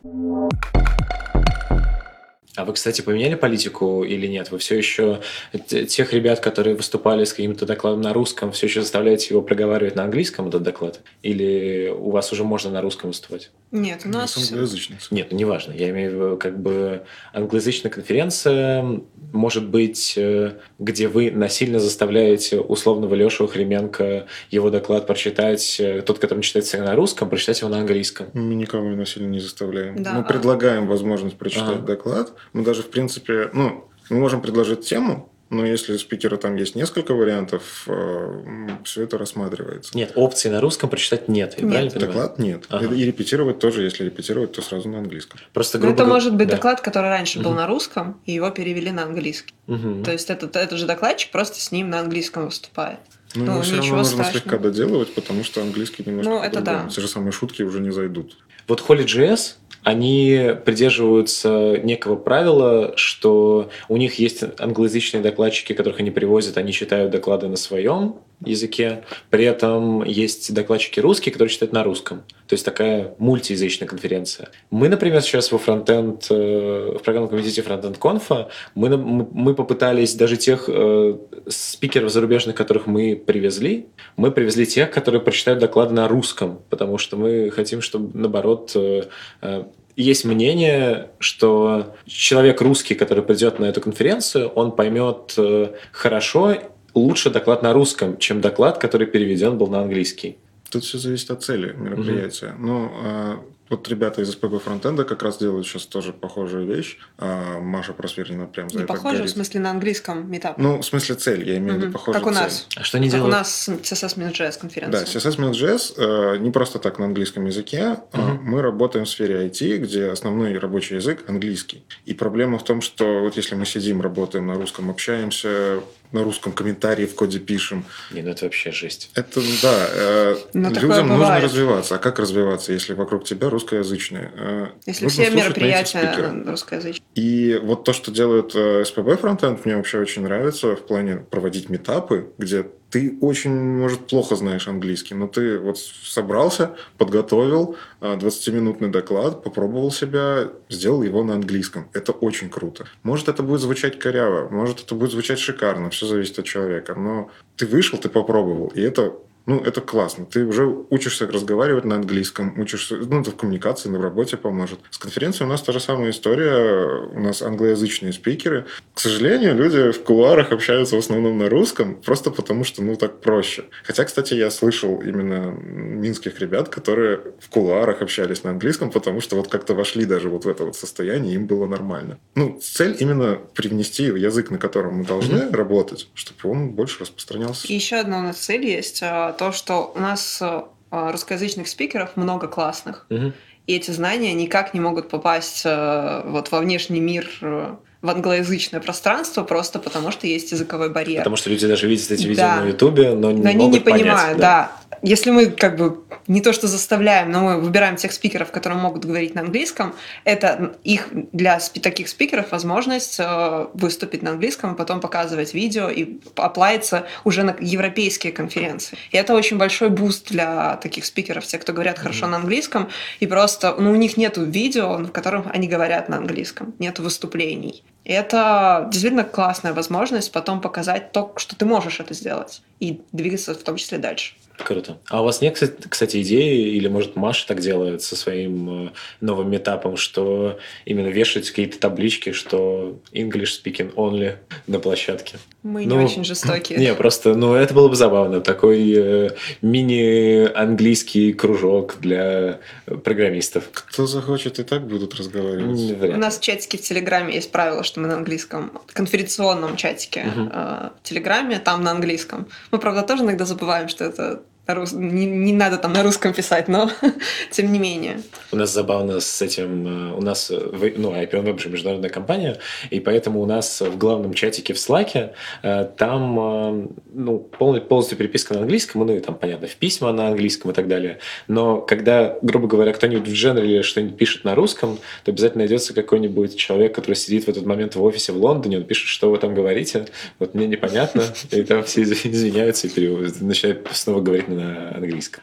А 2.56 2.64
вы, 2.64 2.72
кстати, 2.72 3.00
поменяли 3.00 3.34
политику 3.34 4.04
или 4.04 4.26
нет? 4.28 4.50
Вы 4.52 4.58
все 4.58 4.76
еще 4.76 5.20
тех 5.66 6.12
ребят, 6.12 6.40
которые 6.40 6.76
выступали 6.76 7.24
с 7.24 7.32
каким-то 7.32 7.66
докладом 7.66 8.00
на 8.00 8.12
русском, 8.12 8.52
все 8.52 8.66
еще 8.66 8.80
заставляете 8.80 9.28
его 9.30 9.42
проговаривать 9.42 9.96
на 9.96 10.04
английском 10.04 10.48
этот 10.48 10.62
доклад? 10.62 11.00
Или 11.22 11.92
у 11.96 12.10
вас 12.10 12.32
уже 12.32 12.44
можно 12.44 12.70
на 12.70 12.80
русском 12.80 13.10
выступать? 13.10 13.50
Нет, 13.72 14.02
у 14.04 14.08
нас... 14.08 14.36
англоязычный. 14.36 14.98
Нет, 15.10 15.28
ну 15.32 15.36
неважно. 15.36 15.72
Я 15.72 15.90
имею 15.90 16.10
в 16.10 16.14
виду, 16.14 16.36
как 16.36 16.60
бы 16.60 17.02
англоязычная 17.32 17.90
конференция, 17.90 19.00
может 19.32 19.68
быть, 19.68 20.14
э, 20.16 20.52
где 20.78 21.08
вы 21.08 21.32
насильно 21.32 21.80
заставляете 21.80 22.60
условного 22.60 23.14
Лешу 23.14 23.48
Хременко 23.48 24.26
его 24.50 24.70
доклад 24.70 25.08
прочитать, 25.08 25.80
э, 25.80 26.02
тот, 26.02 26.20
который 26.20 26.42
читается 26.42 26.78
на 26.78 26.94
русском, 26.94 27.28
прочитать 27.28 27.60
его 27.60 27.70
на 27.70 27.78
английском. 27.78 28.28
Мы 28.32 28.54
никого 28.54 28.88
насильно 28.90 29.26
не 29.26 29.40
заставляем. 29.40 30.00
Да. 30.00 30.12
Мы 30.12 30.24
предлагаем 30.24 30.86
возможность 30.86 31.36
прочитать 31.36 31.78
ага. 31.78 31.86
доклад, 31.86 32.32
мы 32.52 32.62
даже, 32.62 32.82
в 32.82 32.90
принципе, 32.90 33.50
ну, 33.52 33.88
мы 34.10 34.18
можем 34.18 34.40
предложить 34.42 34.82
тему, 34.82 35.30
но 35.50 35.64
если 35.64 35.94
у 35.94 35.98
спикера 35.98 36.36
там 36.36 36.56
есть 36.56 36.74
несколько 36.74 37.14
вариантов, 37.14 37.84
э, 37.86 38.68
все 38.84 39.02
это 39.02 39.18
рассматривается. 39.18 39.96
Нет, 39.96 40.12
опции 40.14 40.48
на 40.48 40.60
русском 40.60 40.90
прочитать 40.90 41.28
нет. 41.28 41.60
нет. 41.60 41.70
Правильно 41.70 42.00
доклад 42.00 42.38
нет. 42.38 42.64
Ага. 42.70 42.94
И 42.94 43.04
репетировать 43.04 43.58
тоже, 43.58 43.82
если 43.82 44.04
репетировать, 44.04 44.52
то 44.52 44.62
сразу 44.62 44.88
на 44.88 44.98
английском. 44.98 45.38
Просто 45.52 45.78
грубо... 45.78 45.94
Это 45.94 46.06
может 46.06 46.34
быть 46.34 46.48
да. 46.48 46.56
доклад, 46.56 46.80
который 46.80 47.10
раньше 47.10 47.38
угу. 47.38 47.48
был 47.48 47.54
на 47.54 47.66
русском, 47.66 48.20
и 48.24 48.32
его 48.32 48.50
перевели 48.50 48.90
на 48.90 49.04
английский. 49.04 49.54
Угу. 49.68 50.02
То 50.04 50.12
есть 50.12 50.30
этот, 50.30 50.56
этот 50.56 50.78
же 50.78 50.86
докладчик 50.86 51.30
просто 51.30 51.60
с 51.60 51.70
ним 51.70 51.90
на 51.90 52.00
английском 52.00 52.46
выступает. 52.46 53.00
Ну, 53.34 53.44
ну 53.44 53.62
все 53.62 53.76
равно 53.76 53.96
нужно 53.96 54.04
страшного. 54.04 54.32
слегка 54.32 54.58
доделывать, 54.58 55.14
потому 55.14 55.44
что 55.44 55.60
английский 55.60 56.04
немножко 56.06 56.30
Ну, 56.30 56.42
это 56.42 56.60
да. 56.60 56.88
Те 56.88 57.00
же 57.00 57.08
самые 57.08 57.32
шутки 57.32 57.62
уже 57.62 57.80
не 57.80 57.90
зайдут. 57.90 58.38
Вот 58.66 58.82
Holy.js 58.88 59.54
они 59.84 60.52
придерживаются 60.64 61.78
некого 61.82 62.16
правила, 62.16 62.94
что 62.96 63.68
у 63.88 63.96
них 63.98 64.18
есть 64.18 64.42
англоязычные 64.58 65.22
докладчики, 65.22 65.74
которых 65.74 66.00
они 66.00 66.10
привозят, 66.10 66.56
они 66.56 66.72
читают 66.72 67.10
доклады 67.10 67.48
на 67.48 67.56
своем 67.56 68.16
языке. 68.40 69.04
При 69.30 69.44
этом 69.44 70.04
есть 70.04 70.52
докладчики 70.52 71.00
русские, 71.00 71.32
которые 71.32 71.52
читают 71.52 71.72
на 71.72 71.84
русском. 71.84 72.22
То 72.46 72.54
есть 72.54 72.64
такая 72.64 73.14
мультиязычная 73.18 73.88
конференция. 73.88 74.50
Мы, 74.70 74.88
например, 74.88 75.22
сейчас 75.22 75.50
во 75.50 75.58
фронтенд, 75.58 76.26
э, 76.30 76.96
в 76.98 77.02
программном 77.02 77.30
комитете 77.30 77.62
фронтенд 77.62 77.98
конфа, 77.98 78.48
мы, 78.74 78.96
мы 78.96 79.54
попытались 79.54 80.14
даже 80.14 80.36
тех 80.36 80.64
э, 80.68 81.16
спикеров 81.48 82.10
зарубежных, 82.10 82.54
которых 82.54 82.86
мы 82.86 83.16
привезли, 83.16 83.86
мы 84.16 84.30
привезли 84.30 84.66
тех, 84.66 84.90
которые 84.90 85.20
прочитают 85.20 85.60
доклады 85.60 85.94
на 85.94 86.06
русском, 86.08 86.60
потому 86.70 86.98
что 86.98 87.16
мы 87.16 87.50
хотим, 87.50 87.80
чтобы, 87.80 88.16
наоборот, 88.18 88.72
э, 88.74 89.04
э 89.42 89.64
есть 89.96 90.24
мнение, 90.24 91.10
что 91.20 91.94
человек 92.06 92.60
русский, 92.60 92.94
который 92.94 93.22
придет 93.22 93.60
на 93.60 93.66
эту 93.66 93.80
конференцию, 93.80 94.48
он 94.48 94.72
поймет 94.72 95.34
э, 95.36 95.74
хорошо, 95.92 96.56
лучше 96.94 97.30
доклад 97.30 97.62
на 97.62 97.72
русском, 97.72 98.18
чем 98.18 98.40
доклад, 98.40 98.78
который 98.78 99.06
переведен 99.06 99.58
был 99.58 99.66
на 99.68 99.80
английский. 99.80 100.38
Тут 100.70 100.84
все 100.84 100.98
зависит 100.98 101.30
от 101.30 101.42
цели 101.42 101.72
мероприятия. 101.72 102.54
Угу. 102.58 102.66
Ну, 102.66 102.90
а 102.94 103.40
вот 103.70 103.88
ребята 103.88 104.20
из 104.20 104.30
СПБ 104.30 104.62
фронтенда 104.62 105.04
как 105.04 105.22
раз 105.22 105.38
делают 105.38 105.66
сейчас 105.66 105.86
тоже 105.86 106.12
похожую 106.12 106.66
вещь. 106.66 106.98
А 107.18 107.60
Маша 107.60 107.94
Просвернина 107.94 108.46
прям 108.46 108.68
за 108.68 108.76
Не 108.76 108.84
это 108.84 108.92
похоже, 108.92 109.18
горит. 109.18 109.30
в 109.30 109.34
смысле 109.34 109.60
на 109.60 109.70
английском 109.70 110.30
метап. 110.30 110.58
Ну, 110.58 110.78
в 110.78 110.84
смысле 110.84 111.14
цель, 111.14 111.48
я 111.48 111.56
имею 111.56 111.74
в 111.74 111.76
виду 111.78 111.92
похожую 111.92 112.22
Как 112.22 112.30
у 112.30 112.34
нас. 112.34 112.66
А 112.76 112.82
что 112.82 112.98
они 112.98 113.08
как 113.08 113.20
делают? 113.20 113.34
у 113.34 113.38
нас 113.38 113.68
CSS 113.68 114.18
Minsk.js 114.18 114.60
конференция. 114.60 115.00
Да, 115.00 115.06
CSS 115.06 115.38
Minsk.js 115.38 115.94
э, 115.96 116.38
не 116.38 116.50
просто 116.50 116.78
так 116.78 116.98
на 116.98 117.06
английском 117.06 117.46
языке. 117.46 117.98
Угу. 118.12 118.42
Мы 118.42 118.60
работаем 118.60 119.06
в 119.06 119.08
сфере 119.08 119.46
IT, 119.46 119.78
где 119.78 120.08
основной 120.08 120.58
рабочий 120.58 120.96
язык 120.96 121.24
английский. 121.26 121.84
И 122.04 122.12
проблема 122.12 122.58
в 122.58 122.64
том, 122.64 122.82
что 122.82 123.20
вот 123.20 123.36
если 123.36 123.54
мы 123.54 123.64
сидим, 123.64 124.02
работаем 124.02 124.46
на 124.46 124.54
русском, 124.54 124.90
общаемся, 124.90 125.80
на 126.14 126.22
русском 126.22 126.52
комментарии 126.52 127.06
в 127.06 127.14
коде 127.14 127.38
пишем. 127.38 127.84
Не, 128.10 128.22
ну 128.22 128.30
это 128.30 128.44
вообще 128.44 128.72
жесть. 128.72 129.10
Это, 129.14 129.40
да. 129.62 129.86
Э, 129.90 130.36
Но 130.54 130.70
людям 130.70 131.08
нужно 131.08 131.40
развиваться. 131.40 131.96
А 131.96 131.98
как 131.98 132.18
развиваться, 132.18 132.72
если 132.72 132.94
вокруг 132.94 133.24
тебя 133.24 133.50
русскоязычные? 133.50 134.32
Э, 134.34 134.66
если 134.86 135.08
все 135.08 135.30
мероприятия 135.30 136.32
русскоязычные. 136.46 137.06
И 137.14 137.60
вот 137.62 137.84
то, 137.84 137.92
что 137.92 138.10
делают 138.10 138.52
э, 138.54 138.84
СПБ 138.84 139.20
фронтенд, 139.20 139.64
мне 139.64 139.76
вообще 139.76 139.98
очень 139.98 140.22
нравится 140.22 140.76
в 140.76 140.86
плане 140.86 141.16
проводить 141.16 141.68
метапы, 141.68 142.32
где 142.38 142.66
ты 142.94 143.18
очень, 143.20 143.50
может, 143.50 144.06
плохо 144.06 144.36
знаешь 144.36 144.68
английский, 144.68 145.14
но 145.14 145.26
ты 145.26 145.58
вот 145.58 145.78
собрался, 145.78 146.76
подготовил 146.96 147.74
20-минутный 148.00 148.88
а, 148.88 148.92
доклад, 148.92 149.42
попробовал 149.42 149.90
себя, 149.90 150.48
сделал 150.68 151.02
его 151.02 151.24
на 151.24 151.34
английском. 151.34 151.88
Это 151.92 152.12
очень 152.12 152.48
круто. 152.48 152.86
Может, 153.02 153.28
это 153.28 153.42
будет 153.42 153.62
звучать 153.62 153.98
коряво, 153.98 154.48
может, 154.48 154.80
это 154.84 154.94
будет 154.94 155.10
звучать 155.10 155.40
шикарно, 155.40 155.90
все 155.90 156.06
зависит 156.06 156.38
от 156.38 156.44
человека, 156.44 156.94
но 156.94 157.30
ты 157.56 157.66
вышел, 157.66 157.98
ты 157.98 158.08
попробовал, 158.08 158.68
и 158.76 158.80
это 158.80 159.12
ну, 159.46 159.60
это 159.60 159.80
классно. 159.80 160.24
Ты 160.24 160.46
уже 160.46 160.66
учишься 160.66 161.26
разговаривать 161.26 161.84
на 161.84 161.96
английском, 161.96 162.58
учишься, 162.58 162.96
ну, 162.96 163.20
это 163.20 163.30
в 163.30 163.36
коммуникации, 163.36 163.90
на 163.90 164.00
работе 164.00 164.36
поможет. 164.36 164.80
С 164.90 164.98
конференцией 164.98 165.46
у 165.46 165.50
нас 165.50 165.62
та 165.62 165.72
же 165.72 165.80
самая 165.80 166.10
история. 166.10 167.06
У 167.12 167.20
нас 167.20 167.42
англоязычные 167.42 168.12
спикеры. 168.12 168.64
К 168.94 169.00
сожалению, 169.00 169.54
люди 169.54 169.92
в 169.92 170.02
кулуарах 170.02 170.52
общаются 170.52 170.96
в 170.96 171.00
основном 171.00 171.38
на 171.38 171.50
русском, 171.50 171.96
просто 171.96 172.30
потому 172.30 172.64
что, 172.64 172.82
ну, 172.82 172.96
так 172.96 173.20
проще. 173.20 173.64
Хотя, 173.84 174.04
кстати, 174.04 174.34
я 174.34 174.50
слышал 174.50 175.02
именно 175.02 175.50
минских 175.50 176.40
ребят, 176.40 176.70
которые 176.70 177.20
в 177.38 177.48
кулуарах 177.50 178.00
общались 178.00 178.44
на 178.44 178.50
английском, 178.50 178.90
потому 178.90 179.20
что 179.20 179.36
вот 179.36 179.48
как-то 179.48 179.74
вошли 179.74 180.06
даже 180.06 180.30
вот 180.30 180.46
в 180.46 180.48
это 180.48 180.64
вот 180.64 180.76
состояние, 180.76 181.34
им 181.34 181.46
было 181.46 181.66
нормально. 181.66 182.18
Ну, 182.34 182.58
цель 182.62 182.96
именно 182.98 183.38
привнести 183.54 184.04
язык, 184.04 184.50
на 184.50 184.58
котором 184.58 184.94
мы 184.94 185.04
должны 185.04 185.36
mm-hmm. 185.36 185.56
работать, 185.56 186.08
чтобы 186.14 186.50
он 186.50 186.70
больше 186.70 187.00
распространялся. 187.00 187.66
И 187.68 187.74
еще 187.74 187.96
одна 187.96 188.20
у 188.20 188.22
нас 188.22 188.38
цель 188.38 188.64
есть 188.64 189.02
а, 189.02 189.33
то, 189.36 189.52
что 189.52 189.92
у 189.94 190.00
нас 190.00 190.40
э, 190.40 190.62
русскоязычных 190.90 191.68
спикеров 191.68 192.16
много 192.16 192.48
классных. 192.48 193.06
Угу. 193.10 193.32
И 193.66 193.76
эти 193.76 193.90
знания 193.90 194.34
никак 194.34 194.74
не 194.74 194.80
могут 194.80 195.08
попасть 195.08 195.62
э, 195.64 196.22
вот 196.26 196.50
во 196.50 196.60
внешний 196.60 197.00
мир 197.00 197.28
э, 197.40 197.76
в 198.04 198.10
англоязычное 198.10 198.80
пространство 198.80 199.44
просто 199.44 199.78
потому, 199.78 200.10
что 200.10 200.26
есть 200.26 200.52
языковой 200.52 200.90
барьер. 200.90 201.20
Потому 201.20 201.36
что 201.36 201.48
люди 201.48 201.66
даже 201.66 201.88
видят 201.88 202.10
эти 202.10 202.26
видео 202.26 202.42
да. 202.42 202.60
на 202.60 202.68
Ютубе, 202.68 203.14
но 203.14 203.30
не 203.30 203.42
но 203.42 203.48
они 203.48 203.68
не 203.68 203.80
понять, 203.80 204.02
понимают, 204.02 204.38
да. 204.38 204.72
да 204.78 204.84
если 205.04 205.30
мы 205.30 205.46
как 205.50 205.76
бы 205.76 206.02
не 206.26 206.40
то 206.40 206.54
что 206.54 206.66
заставляем, 206.66 207.30
но 207.30 207.42
мы 207.42 207.60
выбираем 207.60 207.96
тех 207.96 208.10
спикеров, 208.10 208.50
которые 208.50 208.80
могут 208.80 209.04
говорить 209.04 209.34
на 209.34 209.42
английском, 209.42 209.94
это 210.24 210.76
их 210.82 211.08
для 211.12 211.58
таких 211.58 212.08
спикеров 212.08 212.52
возможность 212.52 213.20
э, 213.20 213.66
выступить 213.74 214.22
на 214.22 214.30
английском, 214.30 214.70
а 214.70 214.74
потом 214.74 215.00
показывать 215.00 215.52
видео 215.52 215.90
и 215.90 216.18
apply 216.36 216.68
иться 216.68 217.06
уже 217.24 217.42
на 217.42 217.54
европейские 217.60 218.32
конференции. 218.32 218.96
И 219.10 219.18
это 219.18 219.34
очень 219.34 219.58
большой 219.58 219.90
boost 219.90 220.30
для 220.30 220.76
таких 220.76 221.04
спикеров, 221.04 221.44
те, 221.44 221.58
кто 221.58 221.74
говорят 221.74 221.98
хорошо 221.98 222.24
mm-hmm. 222.24 222.30
на 222.30 222.36
английском, 222.38 222.88
и 223.20 223.26
просто, 223.26 223.76
ну, 223.78 223.90
у 223.90 223.96
них 223.96 224.16
нету 224.16 224.42
видео, 224.42 224.96
в 224.96 225.10
котором 225.10 225.44
они 225.52 225.68
говорят 225.68 226.08
на 226.08 226.16
английском, 226.16 226.74
нету 226.78 227.02
выступлений. 227.02 227.84
И 228.04 228.12
это 228.12 228.86
действительно 228.90 229.24
классная 229.24 229.72
возможность 229.72 230.30
потом 230.30 230.60
показать 230.60 231.12
то, 231.12 231.32
что 231.36 231.56
ты 231.56 231.64
можешь 231.64 232.00
это 232.00 232.12
сделать 232.14 232.62
и 232.78 233.00
двигаться 233.12 233.54
в 233.54 233.62
том 233.62 233.76
числе 233.76 233.98
дальше. 233.98 234.34
Круто. 234.58 234.98
А 235.08 235.22
у 235.22 235.24
вас 235.24 235.40
нет, 235.40 235.58
кстати, 235.88 236.22
идеи, 236.22 236.74
или, 236.76 236.86
может, 236.86 237.16
Маша 237.16 237.46
так 237.46 237.60
делает 237.60 238.02
со 238.02 238.14
своим 238.14 238.86
э, 238.86 238.90
новым 239.20 239.50
метапом, 239.50 239.96
что 239.96 240.58
именно 240.84 241.08
вешать 241.08 241.50
какие-то 241.50 241.78
таблички, 241.78 242.32
что 242.32 242.98
English 243.12 243.60
speaking 243.62 243.92
only 243.94 244.36
на 244.68 244.78
площадке? 244.78 245.38
Мы 245.64 245.86
ну, 245.86 245.98
не 245.98 246.04
очень 246.04 246.24
жестокие. 246.24 246.78
Не, 246.78 246.94
просто, 246.94 247.34
ну, 247.34 247.54
это 247.54 247.74
было 247.74 247.88
бы 247.88 247.96
забавно. 247.96 248.40
Такой 248.40 248.92
э, 248.94 249.30
мини-английский 249.60 251.32
кружок 251.32 251.96
для 252.00 252.60
программистов. 253.02 253.64
Кто 253.72 254.06
захочет, 254.06 254.60
и 254.60 254.62
так 254.62 254.86
будут 254.86 255.16
разговаривать. 255.16 256.14
У 256.14 256.16
нас 256.16 256.38
в 256.38 256.40
чатике 256.40 256.78
в 256.78 256.82
Телеграме 256.82 257.34
есть 257.34 257.50
правило, 257.50 257.82
что 257.82 258.00
мы 258.00 258.06
на 258.06 258.14
английском, 258.14 258.70
конференционном 258.92 259.76
чатике 259.76 260.26
угу. 260.28 260.50
э, 260.52 260.90
в 261.00 261.02
Телеграме, 261.02 261.58
там 261.58 261.82
на 261.82 261.90
английском. 261.90 262.46
Мы, 262.70 262.78
правда, 262.78 263.02
тоже 263.02 263.24
иногда 263.24 263.44
забываем, 263.44 263.88
что 263.88 264.04
это 264.04 264.43
рус... 264.66 264.92
не, 264.92 265.26
не 265.26 265.52
надо 265.52 265.76
там 265.76 265.92
на 265.92 266.02
русском 266.02 266.32
писать, 266.32 266.68
но 266.68 266.90
тем 267.50 267.72
не 267.72 267.78
менее. 267.78 268.20
У 268.52 268.56
нас 268.56 268.72
забавно 268.72 269.20
с 269.20 269.42
этим, 269.42 269.86
э, 269.86 270.16
у 270.16 270.22
нас, 270.22 270.50
э, 270.50 270.92
ну, 270.96 271.12
IPN 271.12 271.44
Web 271.44 271.58
же 271.58 271.68
международная 271.68 272.10
компания, 272.10 272.58
и 272.90 273.00
поэтому 273.00 273.42
у 273.42 273.46
нас 273.46 273.80
в 273.80 273.98
главном 273.98 274.32
чатике 274.32 274.72
в 274.72 274.76
Slack 274.76 275.32
э, 275.62 275.88
там, 275.96 276.88
ну, 277.12 277.38
полностью 277.38 278.16
переписка 278.16 278.54
на 278.54 278.60
английском, 278.60 279.06
ну, 279.06 279.14
и 279.14 279.20
там, 279.20 279.34
понятно, 279.34 279.66
в 279.66 279.76
письма 279.76 280.12
на 280.12 280.28
английском 280.28 280.70
и 280.70 280.74
так 280.74 280.88
далее. 280.88 281.18
Но 281.48 281.80
когда, 281.80 282.38
грубо 282.40 282.66
говоря, 282.66 282.92
кто-нибудь 282.92 283.28
в 283.28 283.32
дженере 283.32 283.82
что-нибудь 283.82 284.16
пишет 284.16 284.44
на 284.44 284.54
русском, 284.54 284.98
то 285.24 285.30
обязательно 285.30 285.64
найдется 285.64 285.92
какой-нибудь 285.92 286.56
человек, 286.56 286.94
который 286.94 287.16
сидит 287.16 287.44
в 287.44 287.48
этот 287.48 287.66
момент 287.66 287.96
в 287.96 288.02
офисе 288.02 288.32
в 288.32 288.36
Лондоне, 288.36 288.78
он 288.78 288.84
пишет, 288.84 289.08
что 289.08 289.30
вы 289.30 289.38
там 289.38 289.54
говорите, 289.54 290.06
вот 290.38 290.54
мне 290.54 290.66
непонятно, 290.66 291.24
и 291.50 291.62
там 291.62 291.84
все 291.84 292.02
извиняются 292.02 292.86
и 292.86 293.08
начинают 293.40 293.86
снова 293.92 294.20
говорить 294.20 294.48
на 294.48 294.53
английском. 294.60 295.42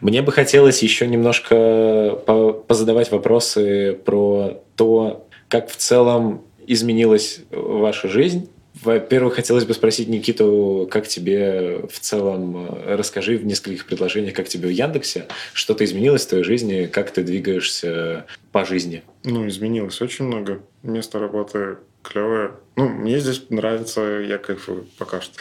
Мне 0.00 0.22
бы 0.22 0.32
хотелось 0.32 0.82
еще 0.82 1.06
немножко 1.06 2.18
позадавать 2.66 3.10
вопросы 3.10 3.98
про 4.04 4.62
то, 4.76 5.26
как 5.48 5.68
в 5.68 5.76
целом 5.76 6.42
изменилась 6.66 7.40
ваша 7.50 8.08
жизнь. 8.08 8.48
Во-первых, 8.82 9.34
хотелось 9.34 9.66
бы 9.66 9.74
спросить 9.74 10.08
Никиту, 10.08 10.88
как 10.90 11.06
тебе 11.06 11.84
в 11.90 12.00
целом, 12.00 12.68
расскажи 12.86 13.36
в 13.36 13.44
нескольких 13.44 13.84
предложениях, 13.84 14.34
как 14.34 14.48
тебе 14.48 14.68
в 14.68 14.72
Яндексе, 14.72 15.26
что-то 15.52 15.84
изменилось 15.84 16.24
в 16.24 16.28
твоей 16.30 16.44
жизни, 16.44 16.86
как 16.86 17.10
ты 17.10 17.22
двигаешься 17.22 18.24
по 18.50 18.64
жизни? 18.64 19.02
Ну, 19.24 19.46
изменилось 19.46 20.00
очень 20.00 20.24
много. 20.24 20.62
Место 20.82 21.18
работы 21.18 21.76
клевое. 22.02 22.52
Ну, 22.76 22.88
мне 22.88 23.18
здесь 23.20 23.44
нравится, 23.50 24.00
я 24.00 24.38
кайфую 24.38 24.86
пока 24.98 25.20
что. 25.20 25.34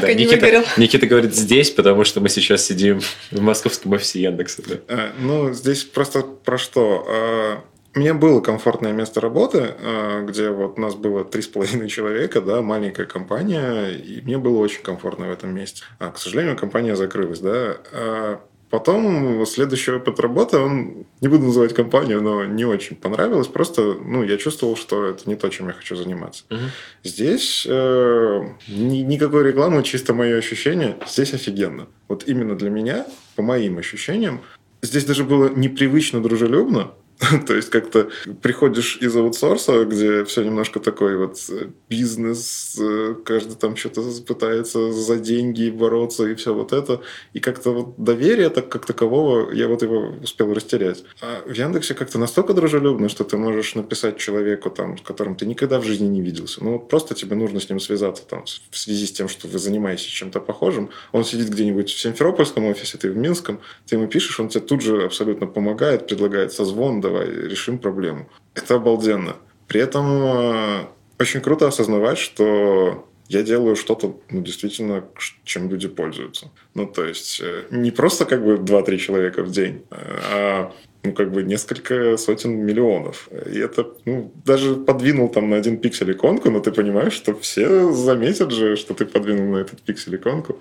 Да, 0.00 0.12
Никита, 0.12 0.64
Никита 0.76 1.06
говорит 1.06 1.34
здесь, 1.34 1.70
потому 1.70 2.04
что 2.04 2.20
мы 2.20 2.28
сейчас 2.28 2.64
сидим 2.64 3.00
в 3.30 3.40
московском 3.40 3.92
офисе 3.92 4.20
Яндекса. 4.20 4.62
Да. 4.66 4.76
А, 4.88 5.12
ну, 5.18 5.52
здесь 5.52 5.84
просто 5.84 6.22
про 6.22 6.58
что? 6.58 7.06
А, 7.08 7.64
у 7.94 7.98
меня 7.98 8.12
было 8.12 8.40
комфортное 8.40 8.92
место 8.92 9.20
работы, 9.22 9.74
а, 9.80 10.22
где 10.22 10.50
вот 10.50 10.78
у 10.78 10.80
нас 10.80 10.94
было 10.94 11.24
три 11.24 11.40
с 11.40 11.46
половиной 11.46 11.88
человека, 11.88 12.42
да, 12.42 12.60
маленькая 12.60 13.06
компания, 13.06 13.88
и 13.88 14.20
мне 14.20 14.36
было 14.36 14.58
очень 14.58 14.82
комфортно 14.82 15.28
в 15.28 15.30
этом 15.30 15.54
месте. 15.54 15.84
А, 15.98 16.10
к 16.10 16.18
сожалению, 16.18 16.56
компания 16.56 16.96
закрылась, 16.96 17.40
да. 17.40 18.40
Потом 18.70 19.46
следующий 19.46 19.92
опыт 19.92 20.18
работы, 20.18 20.58
он, 20.58 21.06
не 21.20 21.28
буду 21.28 21.46
называть 21.46 21.72
компанию, 21.72 22.20
но 22.20 22.44
не 22.44 22.64
очень 22.64 22.96
понравилось. 22.96 23.46
Просто, 23.46 23.94
ну, 23.94 24.24
я 24.24 24.36
чувствовал, 24.38 24.76
что 24.76 25.06
это 25.06 25.28
не 25.28 25.36
то, 25.36 25.48
чем 25.48 25.68
я 25.68 25.72
хочу 25.72 25.94
заниматься. 25.94 26.44
Угу. 26.50 26.60
Здесь 27.04 27.64
э, 27.68 28.40
ни, 28.68 28.98
никакой 28.98 29.44
рекламы, 29.44 29.82
чисто 29.84 30.14
мое 30.14 30.36
ощущение. 30.36 30.96
Здесь 31.06 31.32
офигенно. 31.32 31.86
Вот 32.08 32.24
именно 32.26 32.56
для 32.56 32.70
меня, 32.70 33.06
по 33.36 33.42
моим 33.42 33.78
ощущениям, 33.78 34.40
здесь 34.82 35.04
даже 35.04 35.22
было 35.22 35.48
непривычно 35.48 36.20
дружелюбно, 36.20 36.92
То 37.46 37.54
есть 37.54 37.70
как-то 37.70 38.10
приходишь 38.42 38.98
из 39.00 39.16
аутсорса, 39.16 39.84
где 39.84 40.24
все 40.24 40.42
немножко 40.42 40.80
такой 40.80 41.16
вот 41.16 41.38
э, 41.48 41.68
бизнес, 41.88 42.76
э, 42.78 43.14
каждый 43.24 43.56
там 43.56 43.74
что-то 43.76 44.02
пытается 44.26 44.92
за 44.92 45.16
деньги 45.16 45.70
бороться 45.70 46.26
и 46.26 46.34
все 46.34 46.52
вот 46.52 46.72
это. 46.72 47.00
И 47.32 47.40
как-то 47.40 47.70
вот 47.70 47.94
доверие 47.96 48.50
так 48.50 48.68
как 48.68 48.84
такового, 48.84 49.50
я 49.52 49.68
вот 49.68 49.82
его 49.82 50.14
успел 50.22 50.52
растерять. 50.52 51.04
А 51.22 51.42
в 51.46 51.52
Яндексе 51.52 51.94
как-то 51.94 52.18
настолько 52.18 52.52
дружелюбно, 52.52 53.08
что 53.08 53.24
ты 53.24 53.38
можешь 53.38 53.74
написать 53.74 54.18
человеку, 54.18 54.68
там, 54.70 54.98
с 54.98 55.00
которым 55.00 55.36
ты 55.36 55.46
никогда 55.46 55.80
в 55.80 55.84
жизни 55.84 56.06
не 56.06 56.20
виделся. 56.20 56.62
Ну 56.62 56.78
просто 56.78 57.14
тебе 57.14 57.34
нужно 57.34 57.60
с 57.60 57.68
ним 57.70 57.80
связаться 57.80 58.24
там, 58.26 58.44
в 58.70 58.78
связи 58.78 59.06
с 59.06 59.12
тем, 59.12 59.28
что 59.28 59.48
вы 59.48 59.58
занимаетесь 59.58 60.04
чем-то 60.04 60.40
похожим. 60.40 60.90
Он 61.12 61.24
сидит 61.24 61.48
где-нибудь 61.48 61.90
в 61.90 61.98
Симферопольском 61.98 62.66
офисе, 62.66 62.98
ты 62.98 63.10
в 63.10 63.16
Минском, 63.16 63.60
ты 63.86 63.96
ему 63.96 64.06
пишешь, 64.06 64.38
он 64.38 64.48
тебе 64.48 64.60
тут 64.60 64.82
же 64.82 65.04
абсолютно 65.04 65.46
помогает, 65.46 66.06
предлагает 66.06 66.52
созвон, 66.52 67.00
давай 67.06 67.30
решим 67.30 67.78
проблему. 67.78 68.28
Это 68.54 68.74
обалденно. 68.74 69.36
При 69.68 69.80
этом 69.80 70.06
э, 70.22 70.86
очень 71.18 71.40
круто 71.40 71.68
осознавать, 71.68 72.18
что 72.18 73.08
я 73.28 73.42
делаю 73.42 73.76
что-то, 73.76 74.20
ну, 74.30 74.42
действительно, 74.42 75.04
чем 75.44 75.68
люди 75.70 75.88
пользуются. 75.88 76.50
Ну, 76.74 76.86
то 76.86 77.04
есть, 77.04 77.40
э, 77.40 77.64
не 77.70 77.90
просто 77.90 78.24
как 78.24 78.44
бы 78.44 78.56
2-3 78.56 78.98
человека 78.98 79.42
в 79.42 79.50
день, 79.50 79.82
а 79.90 80.72
ну, 81.02 81.12
как 81.12 81.32
бы 81.32 81.42
несколько 81.42 82.16
сотен 82.16 82.66
миллионов. 82.66 83.28
И 83.52 83.58
это, 83.58 83.86
ну, 84.04 84.32
даже 84.44 84.74
подвинул 84.74 85.28
там 85.28 85.50
на 85.50 85.56
один 85.56 85.78
пиксель 85.78 86.12
иконку, 86.12 86.50
но 86.50 86.60
ты 86.60 86.72
понимаешь, 86.72 87.12
что 87.12 87.34
все 87.34 87.92
заметят 87.92 88.50
же, 88.50 88.76
что 88.76 88.94
ты 88.94 89.06
подвинул 89.06 89.54
на 89.54 89.58
этот 89.58 89.82
пиксель 89.82 90.16
иконку. 90.16 90.60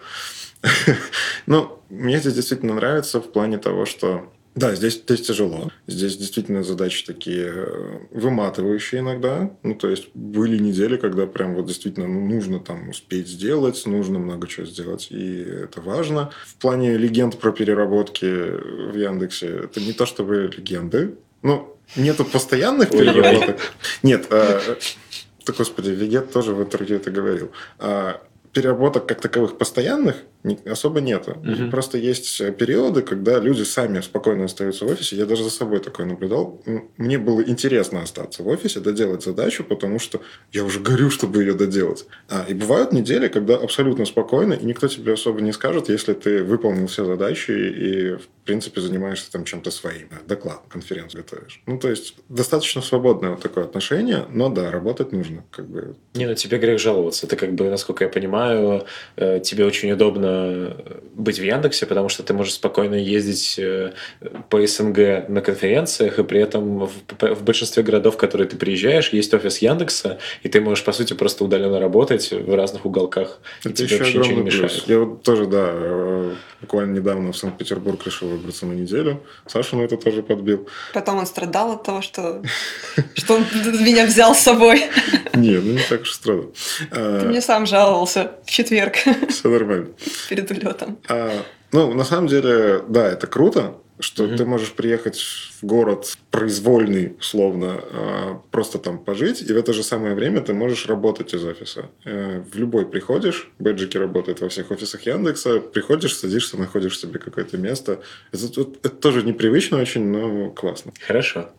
Ну, 1.47 1.79
мне 1.89 2.17
здесь 2.17 2.33
действительно 2.33 2.73
нравится 2.73 3.19
в 3.19 3.31
плане 3.31 3.57
того, 3.59 3.85
что 3.85 4.31
да, 4.55 4.73
здесь, 4.73 5.01
здесь 5.01 5.21
тяжело. 5.21 5.69
Здесь 5.85 6.15
действительно 6.15 6.63
задачи 6.63 7.05
такие 7.05 7.51
э, 7.53 7.99
выматывающие 8.11 9.01
иногда. 9.01 9.51
Ну, 9.63 9.75
то 9.75 9.89
есть 9.89 10.07
были 10.13 10.57
недели, 10.57 10.95
когда 10.95 11.27
прям 11.27 11.55
вот 11.55 11.65
действительно 11.65 12.07
ну, 12.07 12.25
нужно 12.25 12.61
там 12.61 12.87
успеть 12.87 13.27
сделать, 13.27 13.85
нужно 13.85 14.17
много 14.17 14.47
чего 14.47 14.65
сделать, 14.65 15.07
и 15.09 15.41
это 15.41 15.81
важно. 15.81 16.31
В 16.45 16.55
плане 16.55 16.97
легенд 16.97 17.37
про 17.37 17.51
переработки 17.51 18.25
в 18.25 18.95
Яндексе, 18.95 19.47
это 19.65 19.81
не 19.81 19.91
то 19.91 20.05
чтобы 20.05 20.49
легенды, 20.55 21.15
ну, 21.41 21.77
нету 21.97 22.23
постоянных 22.23 22.91
переработок. 22.91 23.59
Нет, 24.03 24.27
э, 24.29 24.77
да, 25.45 25.53
господи, 25.53 25.89
Вегет 25.89 26.31
тоже 26.31 26.53
в 26.53 26.61
интервью 26.61 26.95
это 26.95 27.11
говорил. 27.11 27.51
Переработок 28.55 29.05
как 29.05 29.19
таковых 29.19 29.57
постоянных 29.57 30.15
особо 30.65 31.01
нету. 31.01 31.31
Угу. 31.31 31.71
Просто 31.71 31.97
есть 31.97 32.39
э, 32.39 32.51
периоды, 32.51 33.01
когда 33.01 33.39
люди 33.39 33.63
сами 33.63 33.99
спокойно 33.99 34.45
остаются 34.45 34.85
в 34.85 34.89
офисе. 34.89 35.17
Я 35.17 35.25
даже 35.25 35.43
за 35.43 35.49
собой 35.49 35.79
такое 35.79 36.05
наблюдал. 36.05 36.61
Мне 36.95 37.17
было 37.17 37.41
интересно 37.41 38.01
остаться 38.01 38.43
в 38.43 38.47
офисе, 38.47 38.79
доделать 38.79 39.23
задачу, 39.23 39.65
потому 39.65 39.99
что 39.99 40.21
я 40.53 40.63
уже 40.63 40.79
горю, 40.79 41.09
чтобы 41.09 41.41
ее 41.41 41.53
доделать. 41.53 42.05
А, 42.29 42.45
и 42.47 42.53
бывают 42.53 42.93
недели, 42.93 43.27
когда 43.27 43.55
абсолютно 43.55 44.05
спокойно, 44.05 44.53
и 44.53 44.65
никто 44.65 44.87
тебе 44.87 45.13
особо 45.13 45.41
не 45.41 45.51
скажет, 45.51 45.89
если 45.89 46.13
ты 46.13 46.43
выполнил 46.43 46.87
все 46.87 47.03
задачи 47.03 47.51
и, 47.51 48.17
в 48.45 48.47
принципе, 48.47 48.79
занимаешься 48.79 49.31
там 49.31 49.43
чем-то 49.43 49.71
своим. 49.71 50.07
Доклад, 50.27 50.61
конференцию 50.69 51.23
готовишь. 51.23 51.63
Ну, 51.65 51.79
то 51.79 51.89
есть, 51.89 52.13
достаточно 52.29 52.83
свободное 52.83 53.31
вот 53.31 53.41
такое 53.41 53.63
отношение, 53.63 54.25
но 54.29 54.49
да, 54.49 54.69
работать 54.69 55.11
нужно. 55.11 55.43
Как 55.49 55.67
бы. 55.67 55.95
Не, 56.13 56.27
ну 56.27 56.35
тебе 56.35 56.59
грех 56.59 56.79
жаловаться. 56.79 57.25
Ты 57.25 57.37
как 57.37 57.55
бы, 57.55 57.71
насколько 57.71 58.03
я 58.03 58.09
понимаю, 58.11 58.85
э, 59.15 59.39
тебе 59.39 59.65
очень 59.65 59.91
удобно 59.91 60.77
быть 61.15 61.39
в 61.39 61.43
Яндексе, 61.43 61.87
потому 61.87 62.07
что 62.07 62.21
ты 62.21 62.35
можешь 62.35 62.53
спокойно 62.53 62.93
ездить 62.93 63.57
э, 63.57 63.93
по 64.51 64.63
СНГ 64.63 65.27
на 65.27 65.41
конференциях, 65.41 66.19
и 66.19 66.23
при 66.23 66.39
этом 66.39 66.85
в, 66.85 66.91
в 67.19 67.43
большинстве 67.43 67.81
городов, 67.81 68.13
в 68.13 68.17
которые 68.17 68.47
ты 68.47 68.57
приезжаешь, 68.57 69.09
есть 69.09 69.33
офис 69.33 69.57
Яндекса, 69.57 70.19
и 70.43 70.49
ты 70.49 70.61
можешь, 70.61 70.85
по 70.85 70.91
сути, 70.91 71.13
просто 71.13 71.43
удаленно 71.43 71.79
работать 71.79 72.31
в 72.31 72.55
разных 72.55 72.85
уголках. 72.85 73.39
Это 73.63 73.69
и 73.69 73.87
тебе 73.87 73.97
вообще 73.97 74.19
ничего 74.19 74.35
не 74.35 74.43
мешает. 74.43 74.71
Плюс. 74.71 74.83
Я 74.85 74.99
вот 74.99 75.23
тоже, 75.23 75.47
да, 75.47 75.71
э, 75.73 76.35
буквально 76.61 76.93
недавно 76.99 77.31
в 77.31 77.37
Санкт-Петербург 77.37 78.05
решил 78.05 78.34
выбраться 78.35 78.65
на 78.65 78.73
неделю. 78.73 79.23
Саша 79.47 79.75
на 79.75 79.81
это 79.81 79.97
тоже 79.97 80.21
подбил. 80.23 80.67
Потом 80.93 81.17
он 81.17 81.25
страдал 81.25 81.71
от 81.71 81.83
того, 81.83 82.01
что, 82.01 82.41
что 83.15 83.35
он 83.35 83.45
меня 83.63 84.05
взял 84.05 84.35
с 84.35 84.39
собой. 84.39 84.83
Не, 85.33 85.57
ну 85.57 85.73
не 85.73 85.81
так 85.89 86.01
уж 86.01 86.11
страдал. 86.11 86.51
Ты 86.91 87.25
мне 87.25 87.41
сам 87.41 87.65
жаловался 87.65 88.31
в 88.45 88.51
четверг. 88.51 88.95
Все 89.29 89.49
нормально 89.49 89.89
перед 90.29 90.49
улетом. 90.51 90.97
А, 91.07 91.43
ну, 91.71 91.93
на 91.93 92.03
самом 92.03 92.27
деле, 92.27 92.83
да, 92.87 93.07
это 93.07 93.27
круто, 93.27 93.75
что 93.99 94.25
mm-hmm. 94.25 94.37
ты 94.37 94.45
можешь 94.45 94.71
приехать 94.73 95.19
в 95.19 95.65
город 95.65 96.17
произвольный, 96.31 97.15
условно, 97.19 97.79
а, 97.79 98.41
просто 98.51 98.77
там 98.77 98.97
пожить, 98.97 99.41
и 99.41 99.53
в 99.53 99.57
это 99.57 99.73
же 99.73 99.83
самое 99.83 100.15
время 100.15 100.41
ты 100.41 100.53
можешь 100.53 100.85
работать 100.87 101.33
из 101.33 101.43
офиса. 101.43 101.89
Э, 102.03 102.41
в 102.41 102.57
любой 102.57 102.85
приходишь, 102.85 103.49
бэджики 103.59 103.97
работают 103.97 104.41
во 104.41 104.49
всех 104.49 104.71
офисах 104.71 105.05
Яндекса, 105.05 105.59
приходишь, 105.59 106.15
садишься, 106.15 106.57
находишь 106.57 106.99
себе 106.99 107.19
какое-то 107.19 107.57
место. 107.57 108.01
Это, 108.31 108.45
это, 108.45 108.61
это 108.83 108.89
тоже 108.89 109.23
непривычно 109.23 109.79
очень, 109.79 110.05
но 110.05 110.49
классно. 110.49 110.91
Хорошо. 110.99 111.49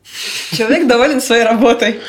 Человек 0.52 0.86
доволен 0.86 1.20
своей 1.20 1.44
работой. 1.44 2.00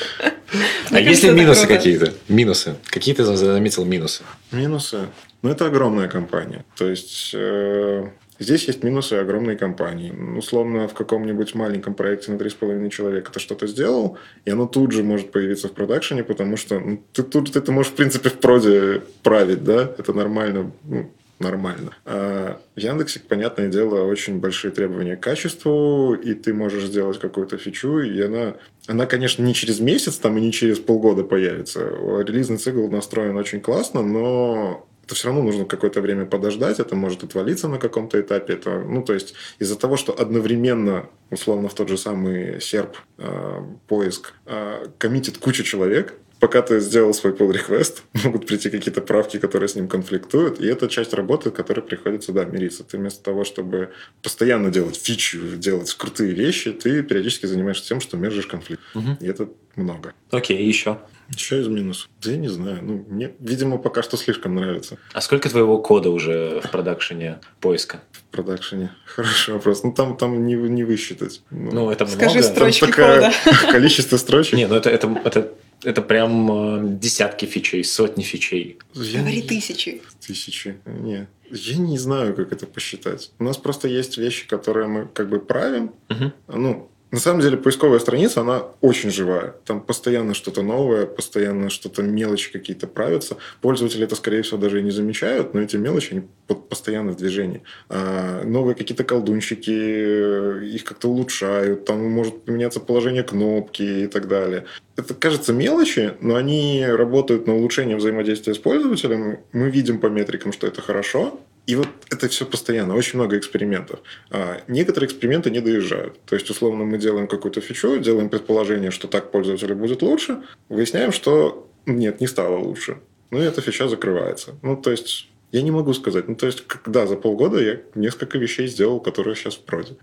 А 0.92 1.00
есть 1.00 1.24
ли 1.24 1.32
минусы 1.32 1.68
какие-то? 1.68 2.14
Минусы. 2.28 2.76
Какие 2.86 3.16
ты 3.16 3.24
заметил 3.24 3.86
минусы? 3.86 4.24
Минусы? 4.52 5.08
Ну, 5.42 5.50
это 5.50 5.68
огромная 5.68 6.08
компания. 6.08 6.66
То 6.76 6.90
есть, 6.90 7.32
э, 7.34 8.10
здесь 8.40 8.68
есть 8.68 8.84
минусы 8.84 9.14
огромной 9.14 9.56
компании. 9.56 10.12
Условно, 10.38 10.88
в 10.88 10.94
каком-нибудь 10.94 11.56
маленьком 11.56 11.94
проекте 11.94 12.32
на 12.32 12.38
3,5 12.38 12.90
человека 12.90 13.32
ты 13.32 13.40
что-то 13.40 13.68
сделал, 13.68 14.18
и 14.46 14.50
оно 14.52 14.68
тут 14.68 14.92
же 14.92 15.04
может 15.04 15.32
появиться 15.32 15.68
в 15.68 15.74
продакшене, 15.74 16.24
потому 16.24 16.58
что 16.58 16.80
ну, 16.80 17.04
ты 17.14 17.24
тут 17.24 17.52
ты, 17.52 17.62
ты 17.62 17.72
можешь, 17.72 17.92
в 17.92 17.96
принципе, 17.96 18.30
в 18.30 18.40
проде 18.40 19.02
править, 19.24 19.64
да? 19.64 19.92
Это 19.98 20.14
нормально. 20.14 20.72
Ну, 20.84 21.12
нормально. 21.40 21.92
А 22.06 22.60
в 22.76 22.80
Яндексе, 22.80 23.20
понятное 23.20 23.68
дело, 23.68 24.04
очень 24.04 24.40
большие 24.40 24.72
требования 24.72 25.16
к 25.16 25.22
качеству, 25.22 26.14
и 26.14 26.34
ты 26.34 26.54
можешь 26.54 26.86
сделать 26.86 27.20
какую-то 27.20 27.58
фичу, 27.58 28.00
и 28.00 28.20
она, 28.22 28.56
она, 28.88 29.06
конечно, 29.06 29.44
не 29.44 29.54
через 29.54 29.80
месяц 29.80 30.18
там 30.18 30.38
и 30.38 30.42
не 30.42 30.52
через 30.52 30.80
полгода 30.80 31.24
появится. 31.24 31.82
Релизный 32.26 32.58
цикл 32.58 32.88
настроен 32.88 33.38
очень 33.38 33.62
классно, 33.62 34.02
но 34.02 34.88
это 35.08 35.16
все 35.16 35.30
равно 35.30 35.42
нужно 35.42 35.64
какое-то 35.64 36.02
время 36.02 36.26
подождать, 36.26 36.82
это 36.82 36.94
может 36.94 37.24
отвалиться 37.24 37.70
на 37.70 37.80
каком-то 37.80 38.20
этапе. 38.20 38.56
Это, 38.56 38.82
ну, 38.82 39.02
то 39.02 39.14
есть 39.14 39.36
из-за 39.58 39.78
того, 39.78 39.96
что 39.96 40.12
одновременно, 40.12 41.10
условно, 41.32 41.70
в 41.70 41.74
тот 41.74 41.88
же 41.88 41.98
самый 41.98 42.60
серп, 42.60 42.98
э, 43.18 43.62
поиск, 43.88 44.34
э, 44.46 44.88
коммитит 44.98 45.38
куча 45.38 45.64
человек, 45.64 46.14
пока 46.42 46.62
ты 46.62 46.82
сделал 46.82 47.14
свой 47.14 47.32
pull 47.32 47.54
request, 47.54 48.00
могут 48.26 48.48
прийти 48.48 48.70
какие-то 48.70 49.00
правки, 49.00 49.40
которые 49.40 49.70
с 49.70 49.76
ним 49.76 49.88
конфликтуют, 49.88 50.60
и 50.60 50.68
это 50.68 50.90
часть 50.90 51.14
работы, 51.14 51.52
которой 51.52 51.82
приходится, 51.82 52.34
да, 52.34 52.44
мириться. 52.44 52.84
Ты 52.84 52.98
вместо 52.98 53.24
того, 53.24 53.46
чтобы 53.46 53.94
постоянно 54.22 54.72
делать 54.72 54.98
фичу, 55.02 55.56
делать 55.56 55.94
крутые 55.94 56.34
вещи, 56.34 56.74
ты 56.74 57.02
периодически 57.02 57.46
занимаешься 57.46 57.88
тем, 57.88 58.02
что 58.02 58.18
мержишь 58.18 58.48
конфликт. 58.48 58.82
Угу. 58.94 59.20
И 59.22 59.26
это 59.26 59.48
много. 59.78 60.14
Окей, 60.32 60.68
еще? 60.68 61.00
Еще 61.34 61.62
из 61.62 61.68
минусов? 61.68 62.10
Да 62.22 62.32
я 62.32 62.38
не 62.38 62.48
знаю. 62.48 62.80
Ну, 62.82 63.06
мне, 63.10 63.32
видимо, 63.40 63.78
пока 63.78 64.02
что 64.04 64.18
слишком 64.18 64.56
нравится. 64.56 64.98
А 65.14 65.22
сколько 65.22 65.50
твоего 65.50 65.78
кода 65.80 66.10
уже 66.10 66.62
в 66.64 66.72
продакшене 66.72 67.40
поиска? 67.60 68.02
В 68.12 68.24
продакшене? 68.32 68.92
Хороший 69.06 69.54
вопрос. 69.54 69.84
Ну, 69.84 69.92
там, 69.94 70.18
там 70.18 70.46
не, 70.46 70.56
не 70.56 70.84
высчитать. 70.84 71.42
Ну, 71.50 71.72
ну 71.72 71.92
это 71.92 72.06
Скажи 72.06 72.40
много. 72.40 72.54
строчки 72.54 72.80
там 72.82 72.92
такое 72.92 73.34
количество 73.72 74.18
строчек. 74.18 74.54
Не, 74.54 74.68
ну 74.68 74.76
это, 74.76 74.90
это, 74.90 75.22
это, 75.24 75.54
это 75.84 76.02
прям 76.02 76.52
э, 76.52 76.98
десятки 77.00 77.46
фичей, 77.46 77.84
сотни 77.84 78.24
фичей. 78.24 78.80
Говори 78.96 79.42
тысячи. 79.42 80.02
Тысячи. 80.26 80.78
Не. 80.86 81.28
Я 81.50 81.78
не 81.78 81.98
знаю, 81.98 82.36
как 82.36 82.52
это 82.52 82.68
посчитать. 82.68 83.32
У 83.40 83.44
нас 83.44 83.58
просто 83.58 83.88
есть 83.88 84.18
вещи, 84.18 84.48
которые 84.48 84.88
мы 84.88 85.08
как 85.08 85.30
бы 85.30 85.40
правим. 85.40 85.94
Угу. 86.10 86.32
Ну, 86.60 86.90
на 87.10 87.20
самом 87.20 87.40
деле 87.40 87.56
поисковая 87.56 88.00
страница, 88.00 88.42
она 88.42 88.64
очень 88.82 89.12
живая. 89.12 89.56
Там 89.66 89.80
постоянно 89.80 90.34
что-то 90.34 90.62
новое, 90.62 91.06
постоянно 91.06 91.70
что-то 91.70 92.04
мелочи 92.04 92.52
какие-то 92.52 92.86
правятся. 92.86 93.38
Пользователи 93.62 94.04
это, 94.04 94.16
скорее 94.16 94.42
всего, 94.42 94.58
даже 94.58 94.82
и 94.82 94.84
не 94.84 94.92
замечают, 94.92 95.54
но 95.54 95.62
эти 95.62 95.78
мелочи, 95.78 96.12
они 96.12 96.24
постоянно 96.70 97.14
в 97.14 97.18
движении. 97.18 97.64
А 97.88 98.44
новые 98.44 98.76
какие-то 98.76 99.06
колдунчики, 99.06 99.72
э, 99.72 100.66
их 100.66 100.84
как-то 100.84 101.08
улучшают, 101.08 101.86
там 101.86 102.04
может 102.10 102.44
поменяться 102.44 102.82
положение 102.82 103.24
кнопки 103.24 104.04
и 104.04 104.08
так 104.08 104.28
далее. 104.28 104.66
Это 104.98 105.14
кажется 105.14 105.54
мелочи, 105.54 106.14
но 106.20 106.36
они 106.36 106.86
работают 106.86 107.48
на 107.48 107.56
улучшение 107.56 107.96
взаимодействия 107.96 108.54
с 108.54 108.58
пользователем. 108.58 109.40
Мы 109.54 109.70
видим 109.70 110.00
по 110.00 110.08
метрикам, 110.08 110.52
что 110.52 110.68
это 110.68 110.82
хорошо, 110.82 111.40
и 111.68 111.76
вот 111.76 111.90
это 112.10 112.30
все 112.30 112.46
постоянно, 112.46 112.96
очень 112.96 113.20
много 113.20 113.38
экспериментов. 113.38 114.00
А 114.32 114.62
некоторые 114.70 115.08
эксперименты 115.08 115.52
не 115.52 115.60
доезжают. 115.60 116.18
То 116.26 116.36
есть, 116.36 116.50
условно, 116.50 116.86
мы 116.86 116.98
делаем 116.98 117.28
какую-то 117.28 117.60
фичу, 117.60 118.00
делаем 118.00 118.30
предположение, 118.30 118.90
что 118.90 119.10
так 119.10 119.32
пользователю 119.32 119.76
будет 119.76 120.02
лучше, 120.02 120.44
выясняем, 120.70 121.12
что 121.12 121.70
нет, 121.86 122.22
не 122.22 122.28
стало 122.28 122.58
лучше. 122.58 123.00
Ну 123.32 123.42
и 123.42 123.46
эта 123.46 123.60
фича 123.62 123.90
закрывается. 123.90 124.56
Ну, 124.62 124.78
то 124.78 124.92
есть, 124.92 125.30
я 125.52 125.62
не 125.62 125.72
могу 125.72 125.94
сказать. 125.94 126.30
Ну, 126.30 126.36
то 126.36 126.46
есть, 126.46 126.66
когда 126.66 127.06
за 127.06 127.18
полгода 127.18 127.62
я 127.62 127.82
несколько 127.96 128.38
вещей 128.38 128.68
сделал, 128.68 129.02
которые 129.02 129.36
сейчас 129.36 129.56
в 129.56 129.66
проде. 129.66 129.98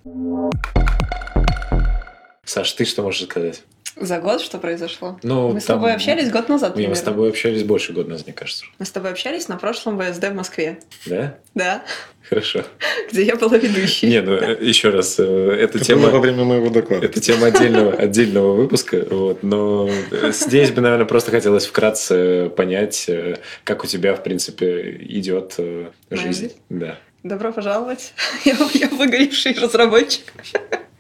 Саш, 2.45 2.73
ты 2.73 2.85
что 2.85 3.03
можешь 3.03 3.25
сказать? 3.25 3.65
За 3.97 4.18
год 4.18 4.40
что 4.40 4.59
произошло? 4.59 5.18
Ну, 5.22 5.49
мы 5.49 5.53
там... 5.55 5.61
с 5.61 5.64
тобой 5.64 5.95
общались 5.95 6.30
год 6.30 6.49
назад. 6.49 6.74
Примерно. 6.74 6.95
Мы 6.95 6.97
с 6.97 7.03
тобой 7.03 7.28
общались 7.28 7.62
больше 7.62 7.92
года 7.92 8.11
назад, 8.11 8.26
мне 8.26 8.34
кажется. 8.34 8.64
Мы 8.78 8.86
с 8.86 8.90
тобой 8.90 9.11
общались 9.12 9.47
на 9.49 9.57
прошлом 9.57 10.01
ВСД 10.01 10.30
в 10.30 10.34
Москве. 10.34 10.80
Да? 11.07 11.38
Да. 11.55 11.84
Хорошо. 12.28 12.64
Где 13.12 13.24
я 13.24 13.36
была 13.36 13.57
ведущей. 13.57 14.09
Не, 14.09 14.22
ну 14.22 14.32
еще 14.32 14.90
раз, 14.90 15.16
э, 15.18 15.22
эта 15.22 15.78
Это 15.78 15.84
тема... 15.84 16.09
во 16.09 16.18
время 16.18 16.45
моего 16.45 16.70
доклада. 16.70 17.07
Это 17.07 17.20
тема 17.20 17.49
отдельного, 17.49 17.92
отдельного 17.92 18.55
выпуска, 18.55 19.05
вот, 19.09 19.42
но 19.42 19.88
здесь 20.30 20.70
бы, 20.70 20.80
наверное, 20.80 21.07
просто 21.07 21.30
хотелось 21.30 21.66
вкратце 21.66 22.51
понять, 22.57 23.05
э, 23.09 23.36
как 23.62 23.84
у 23.84 23.86
тебя, 23.86 24.14
в 24.14 24.22
принципе, 24.22 24.97
идет 25.01 25.55
э, 25.59 25.90
жизнь. 26.11 26.53
Да. 26.68 26.99
Добро 27.22 27.53
пожаловать. 27.53 28.12
Я, 28.45 28.57
я 28.74 28.88
выгоревший 28.88 29.55
разработчик. 29.55 30.24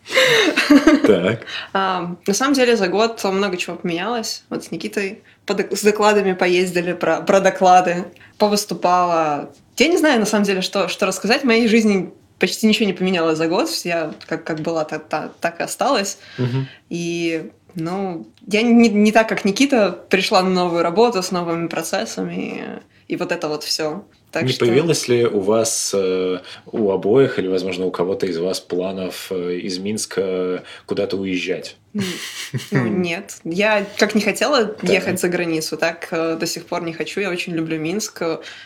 Так. 1.06 1.46
А, 1.72 2.16
на 2.26 2.34
самом 2.34 2.54
деле 2.54 2.76
за 2.76 2.88
год 2.88 3.22
много 3.24 3.56
чего 3.56 3.76
поменялось. 3.76 4.44
Вот 4.48 4.64
с 4.64 4.70
Никитой 4.70 5.22
с 5.46 5.82
докладами 5.82 6.32
поездили 6.32 6.92
про, 6.92 7.20
про 7.20 7.40
доклады, 7.40 8.04
повыступала. 8.38 9.50
Я 9.76 9.88
не 9.88 9.98
знаю, 9.98 10.20
на 10.20 10.26
самом 10.26 10.44
деле, 10.44 10.62
что, 10.62 10.88
что 10.88 11.06
рассказать. 11.06 11.42
В 11.42 11.46
моей 11.46 11.68
жизни 11.68 12.12
почти 12.38 12.66
ничего 12.66 12.86
не 12.86 12.92
поменялось 12.92 13.38
за 13.38 13.48
год. 13.48 13.70
Я 13.84 14.14
как, 14.26 14.44
как 14.44 14.60
была, 14.60 14.84
так, 14.84 15.08
так, 15.08 15.34
так 15.40 15.60
и 15.60 15.62
осталась. 15.62 16.18
Угу. 16.38 16.66
И, 16.90 17.50
ну, 17.74 18.26
я 18.46 18.62
не, 18.62 18.88
не 18.88 19.12
так, 19.12 19.28
как 19.28 19.44
Никита, 19.44 19.92
пришла 19.92 20.42
на 20.42 20.50
новую 20.50 20.82
работу 20.82 21.22
с 21.22 21.30
новыми 21.30 21.68
процессами. 21.68 22.80
И, 23.08 23.14
и 23.14 23.16
вот 23.16 23.32
это 23.32 23.48
вот 23.48 23.64
все. 23.64 24.04
Так 24.34 24.42
не 24.42 24.48
что... 24.48 24.64
появилось 24.64 25.06
ли 25.06 25.24
у 25.24 25.38
вас, 25.38 25.94
э, 25.96 26.40
у 26.66 26.90
обоих, 26.90 27.38
или, 27.38 27.46
возможно, 27.46 27.86
у 27.86 27.92
кого-то 27.92 28.26
из 28.26 28.36
вас 28.36 28.58
планов 28.58 29.28
э, 29.30 29.58
из 29.58 29.78
Минска 29.78 30.64
куда-то 30.86 31.16
уезжать? 31.16 31.76
Ну, 32.70 32.86
нет. 32.86 33.38
Я 33.44 33.86
как 33.98 34.14
не 34.14 34.20
хотела 34.20 34.76
ехать 34.82 35.20
за 35.20 35.28
границу, 35.28 35.76
так 35.76 36.08
э, 36.10 36.36
до 36.36 36.46
сих 36.46 36.66
пор 36.66 36.82
не 36.82 36.92
хочу. 36.92 37.20
Я 37.20 37.30
очень 37.30 37.54
люблю 37.54 37.78
Минск. 37.78 38.22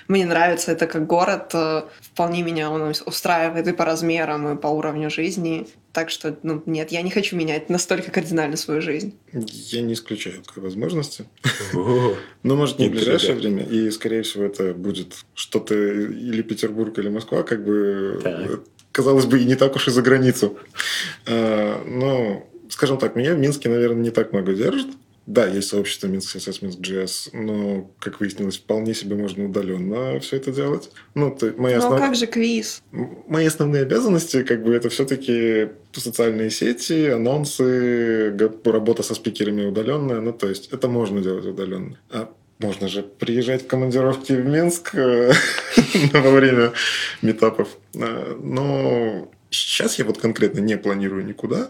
Мне 0.08 0.26
нравится 0.26 0.72
это 0.72 0.86
как 0.86 1.06
город. 1.06 1.50
Э, 1.52 1.82
вполне 2.00 2.42
меня 2.42 2.70
он 2.70 2.94
устраивает 3.06 3.66
и 3.66 3.72
по 3.72 3.84
размерам, 3.84 4.54
и 4.54 4.60
по 4.60 4.68
уровню 4.68 5.10
жизни. 5.10 5.66
Так 5.92 6.10
что, 6.10 6.36
ну, 6.42 6.62
нет, 6.66 6.92
я 6.92 7.02
не 7.02 7.10
хочу 7.10 7.36
менять 7.36 7.70
настолько 7.70 8.10
кардинально 8.10 8.56
свою 8.56 8.80
жизнь. 8.80 9.14
Я 9.32 9.82
не 9.82 9.94
исключаю 9.94 10.42
такой 10.42 10.62
возможности. 10.62 11.24
Но, 11.72 12.56
может, 12.56 12.78
не 12.78 12.88
в 12.88 12.92
ближайшее 12.92 13.34
время. 13.34 13.64
И, 13.64 13.90
скорее 13.90 14.22
всего, 14.22 14.44
это 14.44 14.74
будет 14.74 15.16
что-то 15.34 15.74
или 15.74 16.42
Петербург, 16.42 16.98
или 16.98 17.08
Москва, 17.08 17.42
как 17.42 17.64
бы, 17.64 18.62
казалось 18.92 19.26
бы, 19.26 19.40
и 19.40 19.44
не 19.44 19.54
так 19.54 19.76
уж 19.76 19.88
и 19.88 19.90
за 19.90 20.02
границу. 20.02 20.58
Но 21.26 22.46
скажем 22.68 22.98
так, 22.98 23.16
меня 23.16 23.34
в 23.34 23.38
Минске, 23.38 23.68
наверное, 23.68 24.02
не 24.02 24.10
так 24.10 24.32
много 24.32 24.54
держит. 24.54 24.88
Да, 25.28 25.46
есть 25.46 25.68
сообщество 25.68 26.06
Минск 26.06 26.34
CSS, 26.34 26.58
Минск 26.62 26.78
JS, 26.78 27.30
но, 27.34 27.90
как 27.98 28.18
выяснилось, 28.18 28.56
вполне 28.56 28.94
себе 28.94 29.14
можно 29.14 29.44
удаленно 29.44 30.18
все 30.20 30.36
это 30.36 30.52
делать. 30.52 30.90
Ну, 31.14 31.30
то, 31.30 31.52
мои 31.58 31.74
основ... 31.74 31.92
Ну, 31.92 31.98
как 31.98 32.14
же 32.14 32.26
квиз? 32.26 32.82
Мои 32.92 33.44
основные 33.44 33.82
обязанности, 33.82 34.42
как 34.42 34.64
бы, 34.64 34.74
это 34.74 34.88
все-таки 34.88 35.68
социальные 35.92 36.48
сети, 36.48 37.08
анонсы, 37.08 38.34
работа 38.64 39.02
со 39.02 39.14
спикерами 39.14 39.66
удаленная. 39.66 40.22
Ну, 40.22 40.32
то 40.32 40.48
есть, 40.48 40.72
это 40.72 40.88
можно 40.88 41.20
делать 41.20 41.44
удаленно. 41.44 41.98
А 42.08 42.32
можно 42.58 42.88
же 42.88 43.02
приезжать 43.02 43.64
в 43.64 43.66
командировки 43.66 44.32
в 44.32 44.46
Минск 44.46 44.94
э, 44.94 45.32
во 46.14 46.30
время 46.30 46.72
метапов. 47.20 47.68
Э, 47.94 48.34
но 48.42 49.30
сейчас 49.50 49.98
я 49.98 50.06
вот 50.06 50.16
конкретно 50.16 50.60
не 50.60 50.78
планирую 50.78 51.26
никуда. 51.26 51.68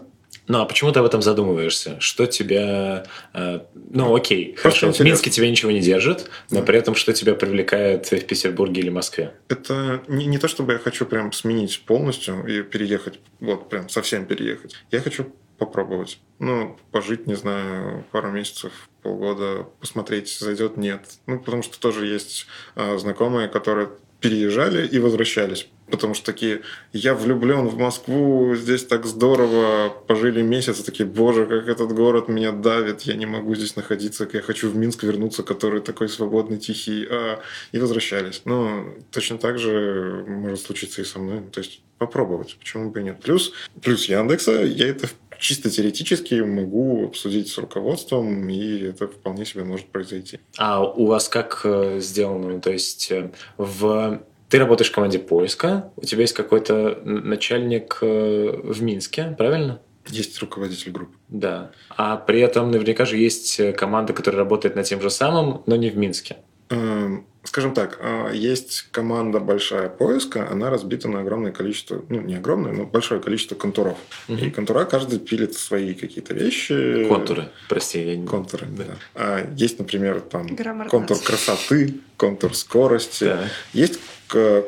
Ну, 0.49 0.59
а 0.61 0.65
почему 0.65 0.91
ты 0.91 0.99
об 0.99 1.05
этом 1.05 1.21
задумываешься? 1.21 1.99
Что 1.99 2.25
тебя... 2.25 3.05
Э, 3.35 3.59
ну, 3.91 4.15
окей, 4.15 4.55
хорошо, 4.55 4.91
в 4.91 4.99
Минске 4.99 5.29
тебя 5.29 5.49
ничего 5.49 5.69
не 5.69 5.79
держит, 5.79 6.27
но 6.49 6.61
да. 6.61 6.65
при 6.65 6.79
этом 6.79 6.95
что 6.95 7.13
тебя 7.13 7.35
привлекает 7.35 8.11
в 8.11 8.25
Петербурге 8.25 8.81
или 8.81 8.89
Москве? 8.89 9.35
Это 9.47 10.01
не, 10.07 10.25
не 10.25 10.39
то, 10.39 10.47
чтобы 10.47 10.73
я 10.73 10.79
хочу 10.79 11.05
прям 11.05 11.31
сменить 11.33 11.83
полностью 11.85 12.43
и 12.47 12.63
переехать, 12.63 13.19
вот 13.39 13.69
прям 13.69 13.89
совсем 13.89 14.25
переехать. 14.25 14.75
Я 14.89 15.01
хочу 15.01 15.31
попробовать. 15.59 16.19
Ну, 16.39 16.79
пожить, 16.91 17.27
не 17.27 17.35
знаю, 17.35 18.03
пару 18.11 18.31
месяцев, 18.31 18.71
полгода, 19.03 19.67
посмотреть, 19.79 20.35
зайдет, 20.35 20.77
нет. 20.77 21.01
Ну, 21.27 21.37
потому 21.37 21.61
что 21.61 21.79
тоже 21.79 22.07
есть 22.07 22.47
э, 22.75 22.97
знакомые, 22.97 23.49
которые 23.49 23.89
переезжали 24.19 24.87
и 24.87 24.99
возвращались. 24.99 25.67
Потому 25.89 26.13
что 26.13 26.25
такие, 26.25 26.61
я 26.93 27.15
влюблен 27.15 27.67
в 27.67 27.77
Москву, 27.77 28.55
здесь 28.55 28.85
так 28.85 29.05
здорово, 29.05 29.89
пожили 30.07 30.41
месяц, 30.41 30.81
такие, 30.81 31.05
боже, 31.07 31.45
как 31.47 31.67
этот 31.67 31.93
город 31.93 32.27
меня 32.27 32.51
давит, 32.51 33.01
я 33.01 33.15
не 33.15 33.25
могу 33.25 33.55
здесь 33.55 33.75
находиться, 33.75 34.29
я 34.31 34.41
хочу 34.41 34.69
в 34.69 34.75
Минск 34.75 35.03
вернуться, 35.03 35.41
который 35.41 35.81
такой 35.81 36.09
свободный, 36.09 36.59
тихий, 36.59 37.07
а... 37.09 37.39
и 37.71 37.79
возвращались. 37.79 38.41
Но 38.45 38.85
точно 39.11 39.37
так 39.39 39.57
же 39.57 40.23
может 40.27 40.61
случиться 40.61 41.01
и 41.01 41.05
со 41.05 41.17
мной. 41.17 41.41
То 41.51 41.61
есть 41.61 41.81
попробовать, 41.97 42.55
почему 42.59 42.91
бы 42.91 43.01
и 43.01 43.03
нет. 43.03 43.21
Плюс, 43.21 43.51
плюс 43.81 44.05
Яндекса, 44.05 44.63
я 44.63 44.87
это 44.87 45.09
чисто 45.39 45.69
теоретически 45.69 46.35
могу 46.35 47.05
обсудить 47.07 47.47
с 47.47 47.57
руководством, 47.57 48.47
и 48.49 48.83
это 48.83 49.07
вполне 49.07 49.45
себе 49.45 49.63
может 49.63 49.87
произойти. 49.87 50.39
А 50.57 50.83
у 50.83 51.05
вас 51.05 51.29
как 51.29 51.61
э, 51.63 51.99
сделано? 51.99 52.59
То 52.61 52.71
есть 52.71 53.11
э, 53.11 53.31
в 53.57 54.21
ты 54.49 54.57
работаешь 54.57 54.89
в 54.89 54.95
команде 54.95 55.19
поиска, 55.19 55.91
у 55.95 56.05
тебя 56.05 56.21
есть 56.21 56.33
какой-то 56.33 56.99
начальник 57.03 57.99
э, 58.01 58.59
в 58.63 58.81
Минске, 58.81 59.35
правильно? 59.37 59.81
Есть 60.07 60.39
руководитель 60.39 60.91
группы. 60.91 61.15
Да. 61.27 61.71
А 61.95 62.17
при 62.17 62.41
этом 62.41 62.71
наверняка 62.71 63.05
же 63.05 63.17
есть 63.17 63.61
команда, 63.75 64.13
которая 64.13 64.39
работает 64.39 64.75
над 64.75 64.85
тем 64.85 65.01
же 65.01 65.09
самым, 65.11 65.61
но 65.67 65.75
не 65.75 65.91
в 65.91 65.97
Минске. 65.97 66.37
Эм, 66.69 67.27
скажем 67.43 67.73
так, 67.73 67.99
а, 68.01 68.31
есть 68.31 68.87
команда 68.91 69.39
большая 69.39 69.89
поиска, 69.89 70.47
она 70.49 70.69
разбита 70.69 71.07
на 71.07 71.21
огромное 71.21 71.51
количество, 71.51 72.03
ну 72.09 72.21
не 72.21 72.35
огромное, 72.35 72.73
но 72.73 72.85
большое 72.85 73.21
количество 73.21 73.55
контуров. 73.55 73.97
Угу. 74.27 74.37
И 74.37 74.49
контура 74.49 74.85
каждый 74.85 75.19
пилит 75.19 75.53
свои 75.53 75.93
какие-то 75.93 76.33
вещи. 76.33 77.07
Контуры, 77.07 77.49
прости, 77.67 78.01
я 78.01 78.15
не... 78.15 78.27
Контуры, 78.27 78.67
да. 78.67 78.83
да. 78.83 78.93
А 79.15 79.53
есть, 79.55 79.79
например, 79.79 80.21
там 80.21 80.55
контур 80.89 81.17
красоты, 81.19 81.95
контур 82.17 82.55
скорости. 82.55 83.25
Да. 83.25 83.43
Есть 83.73 83.99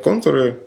контуры, 0.03 0.59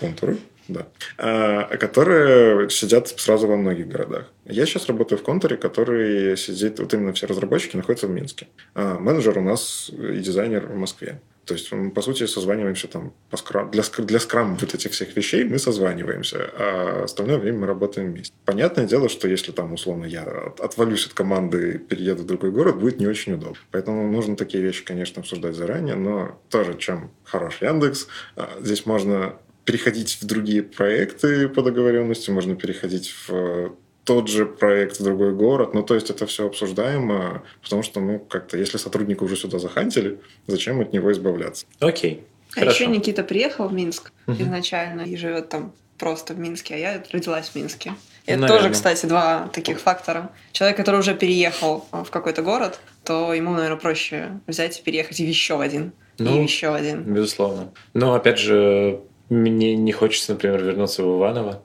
контуры, 0.00 0.38
да, 0.68 0.86
а, 1.18 1.76
которые 1.76 2.70
сидят 2.70 3.08
сразу 3.08 3.46
во 3.46 3.56
многих 3.56 3.88
городах. 3.88 4.30
Я 4.46 4.64
сейчас 4.66 4.86
работаю 4.86 5.18
в 5.18 5.22
контуре, 5.22 5.56
который 5.56 6.36
сидит, 6.36 6.78
вот 6.78 6.92
именно 6.94 7.12
все 7.12 7.26
разработчики 7.26 7.76
находятся 7.76 8.06
в 8.06 8.10
Минске. 8.10 8.48
А 8.74 8.98
менеджер 8.98 9.38
у 9.38 9.42
нас 9.42 9.90
и 9.90 10.18
дизайнер 10.18 10.66
в 10.66 10.76
Москве. 10.76 11.20
То 11.46 11.54
есть 11.54 11.70
мы, 11.72 11.90
по 11.90 12.02
сути, 12.02 12.26
созваниваемся 12.26 12.88
там 12.88 13.12
по 13.30 13.36
скрам, 13.36 13.70
для, 13.70 13.82
для 13.98 14.20
скрам 14.20 14.56
вот 14.56 14.74
этих 14.74 14.92
всех 14.92 15.14
вещей 15.16 15.44
мы 15.44 15.58
созваниваемся, 15.58 16.50
а 16.54 17.02
остальное 17.04 17.38
время 17.38 17.58
мы 17.58 17.66
работаем 17.66 18.12
вместе. 18.12 18.34
Понятное 18.44 18.86
дело, 18.86 19.08
что 19.08 19.28
если 19.28 19.52
там, 19.52 19.72
условно, 19.72 20.04
я 20.04 20.22
отвалюсь 20.58 21.06
от 21.06 21.14
команды 21.14 21.72
и 21.74 21.78
перееду 21.78 22.22
в 22.22 22.26
другой 22.26 22.50
город, 22.50 22.78
будет 22.78 22.98
не 22.98 23.06
очень 23.06 23.34
удобно. 23.34 23.58
Поэтому 23.70 24.10
нужно 24.10 24.36
такие 24.36 24.62
вещи, 24.62 24.84
конечно, 24.84 25.20
обсуждать 25.20 25.54
заранее, 25.54 25.96
но 25.96 26.40
тоже, 26.50 26.76
чем 26.78 27.10
хорош 27.24 27.58
Яндекс, 27.60 28.08
а, 28.36 28.50
здесь 28.60 28.86
можно 28.86 29.36
переходить 29.64 30.18
в 30.20 30.26
другие 30.26 30.62
проекты 30.62 31.48
по 31.48 31.62
договоренности, 31.62 32.30
можно 32.30 32.54
переходить 32.54 33.14
в 33.28 33.74
тот 34.04 34.28
же 34.28 34.46
проект 34.46 35.00
в 35.00 35.04
другой 35.04 35.32
город. 35.32 35.74
Ну, 35.74 35.82
то 35.82 35.94
есть 35.94 36.10
это 36.10 36.26
все 36.26 36.46
обсуждаемо, 36.46 37.42
потому 37.62 37.82
что, 37.82 38.00
ну, 38.00 38.18
как-то, 38.18 38.58
если 38.58 38.76
сотрудника 38.76 39.24
уже 39.24 39.36
сюда 39.36 39.58
захантили, 39.58 40.20
зачем 40.46 40.80
от 40.80 40.92
него 40.92 41.10
избавляться? 41.12 41.66
Окей. 41.80 42.24
А 42.56 42.60
Хорошо. 42.60 42.84
еще 42.84 42.86
Никита 42.86 43.24
приехал 43.24 43.68
в 43.68 43.72
Минск 43.72 44.12
угу. 44.26 44.40
изначально 44.40 45.02
и 45.02 45.16
живет 45.16 45.48
там 45.48 45.72
просто 45.98 46.34
в 46.34 46.38
Минске, 46.38 46.74
а 46.74 46.78
я 46.78 47.02
родилась 47.10 47.48
в 47.48 47.54
Минске. 47.54 47.94
Это 48.26 48.40
Наверное. 48.40 48.62
тоже, 48.62 48.72
кстати, 48.72 49.06
два 49.06 49.48
таких 49.52 49.80
фактора. 49.80 50.30
Человек, 50.52 50.76
который 50.76 51.00
уже 51.00 51.14
переехал 51.14 51.86
в 51.92 52.10
какой-то 52.10 52.42
город, 52.42 52.80
то 53.04 53.34
ему, 53.34 53.52
наверное, 53.52 53.78
проще 53.78 54.40
взять 54.46 54.80
и 54.80 54.82
переехать 54.82 55.20
и 55.20 55.26
в 55.26 55.28
еще 55.28 55.60
один. 55.60 55.92
Ну, 56.18 56.40
и 56.40 56.42
еще 56.42 56.74
один. 56.74 57.02
Безусловно. 57.02 57.72
Но 57.92 58.14
опять 58.14 58.38
же, 58.38 59.00
мне 59.30 59.74
не 59.76 59.92
хочется, 59.92 60.32
например, 60.32 60.62
вернуться 60.62 61.02
в 61.02 61.18
Иваново, 61.18 61.62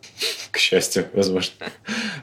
к 0.52 0.58
счастью, 0.58 1.06
возможно. 1.14 1.54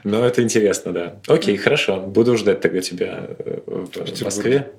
Но 0.03 0.25
это 0.25 0.41
интересно, 0.41 0.91
да. 0.93 1.19
Окей, 1.27 1.57
хорошо. 1.57 2.01
Буду 2.01 2.37
ждать 2.37 2.61
тогда 2.61 2.81
тебя 2.81 3.27
э, 3.39 3.59
в 3.65 4.23
Москве. 4.23 4.71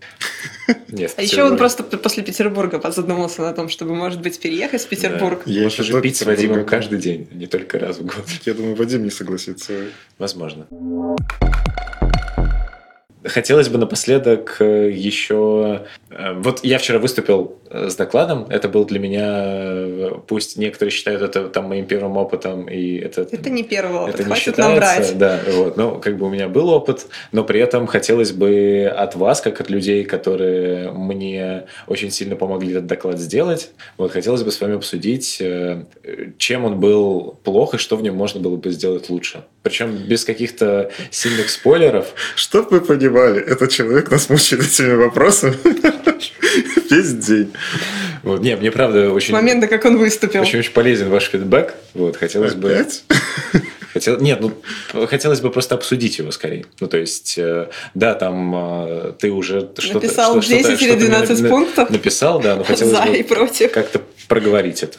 Нет, 0.88 1.14
а 1.16 1.22
еще 1.22 1.44
он 1.44 1.56
просто 1.56 1.84
после 1.84 2.22
Петербурга 2.22 2.80
задумался 2.90 3.42
на 3.42 3.52
том, 3.52 3.68
чтобы, 3.68 3.94
может 3.94 4.20
быть, 4.20 4.38
переехать 4.40 4.82
в 4.82 4.88
Петербург. 4.88 5.42
Да. 5.46 5.60
Можно 5.62 5.84
же 5.84 6.00
пить 6.00 6.16
с 6.16 6.22
Вадимом 6.22 6.64
каждый 6.64 6.98
день, 6.98 7.28
а 7.30 7.34
не 7.34 7.46
только 7.46 7.78
раз 7.78 7.98
в 7.98 8.04
год. 8.04 8.24
Я 8.44 8.54
думаю, 8.54 8.74
Вадим 8.74 9.04
не 9.04 9.10
согласится. 9.10 9.72
Возможно. 10.18 10.66
Хотелось 13.28 13.68
бы 13.68 13.78
напоследок 13.78 14.56
э, 14.60 14.90
еще... 14.90 15.82
Э, 16.10 16.34
вот 16.34 16.60
я 16.64 16.78
вчера 16.78 16.98
выступил 16.98 17.56
э, 17.70 17.88
с 17.90 17.96
докладом. 17.96 18.46
Это 18.48 18.68
был 18.68 18.84
для 18.84 18.98
меня... 18.98 20.20
Пусть 20.26 20.56
некоторые 20.56 20.90
считают 20.90 21.22
это 21.22 21.48
там 21.48 21.66
моим 21.66 21.86
первым 21.86 22.16
опытом, 22.16 22.68
и 22.68 22.96
это... 22.96 23.22
Это 23.22 23.50
не 23.50 23.62
первый 23.62 24.00
опыт, 24.00 24.14
это 24.14 24.24
хватит 24.24 24.46
не 24.46 24.52
считается. 24.52 24.62
нам 24.62 24.76
брать. 24.76 25.18
Да, 25.18 25.40
вот. 25.52 25.76
Ну, 25.76 25.98
как 25.98 26.16
бы 26.18 26.26
у 26.26 26.28
меня 26.28 26.48
был 26.48 26.70
опыт, 26.70 27.06
но 27.32 27.44
при 27.44 27.60
этом 27.60 27.86
хотелось 27.86 28.32
бы 28.32 28.92
от 28.94 29.14
вас, 29.14 29.40
как 29.40 29.60
от 29.60 29.70
людей, 29.70 30.04
которые 30.04 30.90
мне 30.92 31.66
очень 31.86 32.10
сильно 32.10 32.36
помогли 32.36 32.72
этот 32.72 32.86
доклад 32.86 33.18
сделать, 33.18 33.70
вот 33.96 34.12
хотелось 34.12 34.42
бы 34.42 34.50
с 34.50 34.60
вами 34.60 34.76
обсудить, 34.76 35.42
чем 36.38 36.64
он 36.64 36.80
был 36.80 37.38
плох 37.44 37.74
и 37.74 37.78
что 37.78 37.96
в 37.96 38.02
нем 38.02 38.16
можно 38.16 38.40
было 38.40 38.56
бы 38.56 38.70
сделать 38.70 39.10
лучше. 39.10 39.44
Причем 39.68 39.96
без 39.96 40.24
каких-то 40.24 40.90
сильных 41.10 41.50
спойлеров. 41.50 42.06
Чтоб 42.36 42.70
вы 42.70 42.80
понимали, 42.80 43.40
этот 43.40 43.70
человек 43.70 44.10
нас 44.10 44.28
мучает 44.30 44.62
этими 44.64 44.94
вопросами 44.94 45.56
весь 46.90 47.12
день. 47.14 47.52
Вот, 48.22 48.40
не, 48.40 48.56
мне 48.56 48.70
правда 48.70 49.10
очень... 49.10 49.28
С 49.28 49.32
момента, 49.32 49.66
как 49.66 49.84
он 49.84 49.98
выступил. 49.98 50.40
Очень-очень 50.40 50.72
полезен 50.72 51.10
ваш 51.10 51.24
фидбэк. 51.24 51.74
Вот, 51.94 52.16
хотелось 52.16 52.54
Опять? 52.54 53.04
бы... 53.08 53.60
Хотел... 53.92 54.20
Нет, 54.20 54.40
ну, 54.40 55.06
хотелось 55.06 55.40
бы 55.40 55.50
просто 55.50 55.74
обсудить 55.74 56.18
его 56.18 56.30
скорее. 56.30 56.66
Ну, 56.78 56.88
то 56.88 56.98
есть, 56.98 57.36
э, 57.38 57.68
да, 57.94 58.14
там 58.14 58.54
э, 58.54 59.12
ты 59.18 59.30
уже 59.30 59.60
что-то... 59.78 59.94
Написал 59.94 60.42
что 60.42 60.50
10 60.50 60.82
или 60.82 60.94
12 60.94 61.40
на... 61.40 61.48
пунктов. 61.48 61.90
Написал, 61.90 62.40
да, 62.40 62.56
но 62.56 62.64
хотелось 62.64 62.94
За 62.94 63.02
бы 63.02 63.16
и 63.16 63.22
против. 63.22 63.72
как-то 63.72 64.00
проговорить 64.28 64.82
это. 64.82 64.98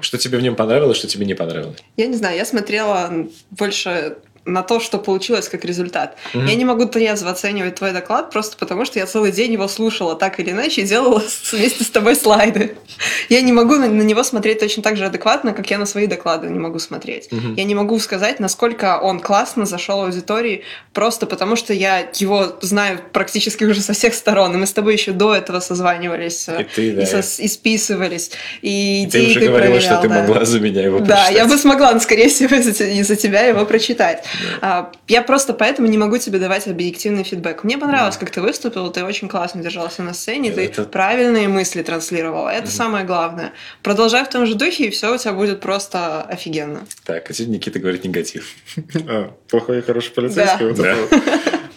Что 0.00 0.18
тебе 0.18 0.38
в 0.38 0.42
нем 0.42 0.56
понравилось, 0.56 0.96
что 0.96 1.06
тебе 1.06 1.26
не 1.26 1.34
понравилось? 1.34 1.78
Я 1.96 2.06
не 2.06 2.16
знаю, 2.16 2.36
я 2.36 2.44
смотрела 2.44 3.28
больше 3.50 4.16
на 4.44 4.62
то, 4.62 4.80
что 4.80 4.98
получилось 4.98 5.48
как 5.48 5.64
результат. 5.64 6.16
Mm-hmm. 6.32 6.48
Я 6.48 6.54
не 6.54 6.64
могу 6.64 6.86
трезво 6.86 7.30
оценивать 7.30 7.74
твой 7.76 7.92
доклад 7.92 8.30
просто 8.30 8.56
потому, 8.56 8.84
что 8.84 8.98
я 8.98 9.06
целый 9.06 9.32
день 9.32 9.52
его 9.52 9.68
слушала 9.68 10.16
так 10.16 10.40
или 10.40 10.50
иначе 10.50 10.80
и 10.80 10.84
делала 10.84 11.22
вместе 11.52 11.84
с 11.84 11.90
тобой 11.90 12.16
слайды. 12.16 12.76
Я 13.28 13.42
не 13.42 13.52
могу 13.52 13.76
на, 13.76 13.88
на 13.88 14.02
него 14.02 14.22
смотреть 14.22 14.60
точно 14.60 14.82
так 14.82 14.96
же 14.96 15.04
адекватно, 15.04 15.52
как 15.52 15.70
я 15.70 15.78
на 15.78 15.86
свои 15.86 16.06
доклады 16.06 16.48
не 16.48 16.58
могу 16.58 16.78
смотреть. 16.78 17.28
Mm-hmm. 17.30 17.54
Я 17.56 17.64
не 17.64 17.74
могу 17.74 17.98
сказать, 17.98 18.40
насколько 18.40 18.98
он 18.98 19.20
классно 19.20 19.66
зашел 19.66 20.02
аудитории, 20.02 20.64
просто 20.92 21.26
потому 21.26 21.56
что 21.56 21.72
я 21.72 22.08
его 22.14 22.58
знаю 22.60 23.00
практически 23.12 23.64
уже 23.64 23.80
со 23.82 23.92
всех 23.92 24.14
сторон. 24.14 24.54
И 24.54 24.56
мы 24.56 24.66
с 24.66 24.72
тобой 24.72 24.94
еще 24.94 25.12
до 25.12 25.34
этого 25.34 25.60
созванивались 25.60 26.48
и, 26.48 26.64
ты, 26.74 26.92
да. 26.92 27.02
и, 27.02 27.06
со, 27.06 27.42
и 27.42 27.48
списывались. 27.48 28.32
И, 28.62 29.04
и 29.04 29.10
ты 29.10 29.26
уже 29.26 29.40
ты 29.40 29.46
говорила, 29.46 29.72
проверял, 29.72 29.92
что 29.92 30.02
ты 30.02 30.08
да. 30.08 30.20
могла 30.20 30.44
за 30.44 30.60
меня 30.60 30.82
его 30.82 30.98
прочитать. 30.98 31.28
Да, 31.28 31.34
я 31.34 31.46
бы 31.46 31.56
смогла, 31.56 31.92
но, 31.92 32.00
скорее 32.00 32.28
всего, 32.28 32.56
из-за 32.56 33.16
тебя 33.16 33.42
его 33.42 33.64
прочитать. 33.64 34.24
А, 34.60 34.92
я 35.08 35.22
просто 35.22 35.54
поэтому 35.54 35.88
не 35.88 35.98
могу 35.98 36.18
тебе 36.18 36.38
давать 36.38 36.66
объективный 36.66 37.24
фидбэк. 37.24 37.64
Мне 37.64 37.78
понравилось, 37.78 38.16
как 38.16 38.30
ты 38.30 38.40
выступил, 38.40 38.90
ты 38.90 39.04
очень 39.04 39.28
классно 39.28 39.62
держался 39.62 40.02
на 40.02 40.14
сцене, 40.14 40.52
ты 40.52 40.66
это... 40.66 40.84
правильные 40.84 41.48
мысли 41.48 41.82
транслировал. 41.82 42.48
Это 42.48 42.66
mm 42.66 42.70
самое 42.80 43.04
главное. 43.04 43.52
Продолжай 43.82 44.24
в 44.24 44.30
том 44.30 44.46
же 44.46 44.54
духе, 44.54 44.86
и 44.86 44.90
все 44.90 45.14
у 45.14 45.18
тебя 45.18 45.32
будет 45.32 45.60
просто 45.60 46.22
офигенно. 46.22 46.80
Так, 47.04 47.28
а 47.28 47.32
теперь 47.32 47.48
Никита 47.48 47.78
говорит 47.78 48.04
негатив. 48.04 48.54
А, 49.08 49.34
плохой 49.48 49.78
и 49.78 49.82
хороший 49.82 50.12
полицейский. 50.12 50.74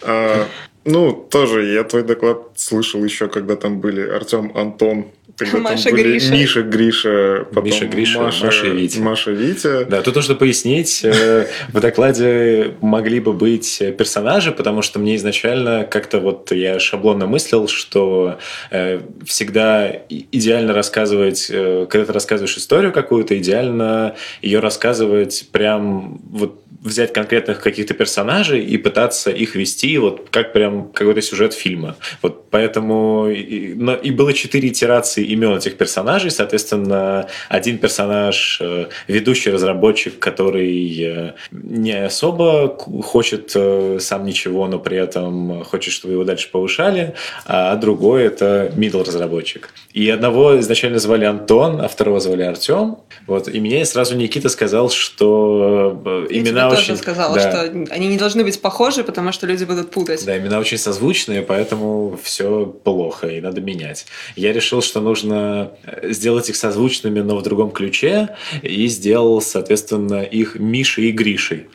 Да. 0.00 0.46
Ну, 0.84 1.12
тоже 1.12 1.72
я 1.72 1.84
твой 1.84 2.02
доклад 2.02 2.52
слышал 2.56 3.02
еще, 3.04 3.28
когда 3.28 3.56
там 3.56 3.80
были 3.80 4.02
Артем, 4.02 4.52
Антон, 4.54 5.06
Тогда 5.36 5.58
Маша 5.58 5.84
там 5.84 5.92
были 5.94 6.10
Гриша. 6.10 6.32
Миша 6.32 6.62
Гриша, 6.62 7.46
потом 7.48 7.64
Миша 7.64 7.86
Гриша, 7.86 8.20
Маша, 8.20 8.44
Маша 8.46 8.66
и 8.66 8.70
Витя. 8.70 8.98
Маша 8.98 9.30
Витя. 9.32 9.84
Да, 9.84 10.02
тут 10.02 10.14
нужно 10.14 10.36
пояснить, 10.36 11.00
э, 11.02 11.46
в 11.72 11.80
докладе 11.80 12.74
могли 12.80 13.18
бы 13.18 13.32
быть 13.32 13.82
персонажи, 13.98 14.52
потому 14.52 14.82
что 14.82 15.00
мне 15.00 15.16
изначально 15.16 15.84
как-то 15.90 16.20
вот 16.20 16.52
я 16.52 16.78
шаблонно 16.78 17.26
мыслил, 17.26 17.66
что 17.66 18.38
э, 18.70 19.00
всегда 19.26 19.90
идеально 20.08 20.72
рассказывать, 20.72 21.48
э, 21.50 21.86
когда 21.90 22.06
ты 22.06 22.12
рассказываешь 22.12 22.56
историю 22.56 22.92
какую-то, 22.92 23.36
идеально 23.36 24.14
ее 24.40 24.60
рассказывать 24.60 25.48
прям 25.50 26.20
вот 26.30 26.63
взять 26.84 27.14
конкретных 27.14 27.60
каких-то 27.60 27.94
персонажей 27.94 28.62
и 28.62 28.76
пытаться 28.76 29.30
их 29.30 29.54
вести 29.54 29.96
вот 29.96 30.28
как 30.30 30.52
прям 30.52 30.90
какой-то 30.90 31.22
сюжет 31.22 31.54
фильма. 31.54 31.96
Вот 32.20 32.50
поэтому 32.50 33.28
и, 33.30 33.72
но, 33.74 33.94
и 33.94 34.10
было 34.10 34.34
четыре 34.34 34.68
итерации 34.68 35.24
имен 35.24 35.56
этих 35.56 35.78
персонажей, 35.78 36.30
соответственно, 36.30 37.26
один 37.48 37.78
персонаж 37.78 38.58
э, 38.60 38.86
ведущий 39.08 39.50
разработчик, 39.50 40.18
который 40.18 41.02
э, 41.02 41.32
не 41.50 42.04
особо 42.04 42.76
хочет 43.02 43.52
э, 43.54 43.98
сам 44.00 44.26
ничего, 44.26 44.66
но 44.68 44.78
при 44.78 44.98
этом 44.98 45.64
хочет, 45.64 45.94
чтобы 45.94 46.12
его 46.12 46.24
дальше 46.24 46.50
повышали, 46.52 47.14
а 47.46 47.74
другой 47.76 48.24
это 48.24 48.70
middle 48.76 49.04
разработчик. 49.04 49.70
И 49.94 50.10
одного 50.10 50.60
изначально 50.60 50.98
звали 50.98 51.24
Антон, 51.24 51.80
а 51.80 51.88
второго 51.88 52.20
звали 52.20 52.42
Артем. 52.42 52.98
Вот, 53.26 53.48
и 53.48 53.58
мне 53.58 53.84
сразу 53.86 54.16
Никита 54.16 54.50
сказал, 54.50 54.90
что 54.90 56.26
имена 56.28 56.73
тоже 56.76 56.92
очень, 56.92 56.96
сказала, 57.02 57.34
да. 57.34 57.50
что 57.50 57.60
они 57.90 58.08
не 58.08 58.16
должны 58.16 58.44
быть 58.44 58.60
похожи, 58.60 59.04
потому 59.04 59.32
что 59.32 59.46
люди 59.46 59.64
будут 59.64 59.90
путать. 59.90 60.24
Да, 60.24 60.36
имена 60.36 60.58
очень 60.58 60.78
созвучные, 60.78 61.42
поэтому 61.42 62.18
все 62.22 62.66
плохо, 62.66 63.28
и 63.28 63.40
надо 63.40 63.60
менять. 63.60 64.06
Я 64.36 64.52
решил, 64.52 64.82
что 64.82 65.00
нужно 65.00 65.72
э, 65.84 66.12
сделать 66.12 66.48
их 66.48 66.56
созвучными, 66.56 67.20
но 67.20 67.36
в 67.36 67.42
другом 67.42 67.70
ключе, 67.70 68.36
и 68.62 68.86
сделал, 68.88 69.40
соответственно, 69.40 70.22
их 70.22 70.56
Мишей 70.56 71.06
и 71.06 71.12
Гришей. 71.12 71.68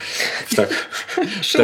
Шило 1.42 1.64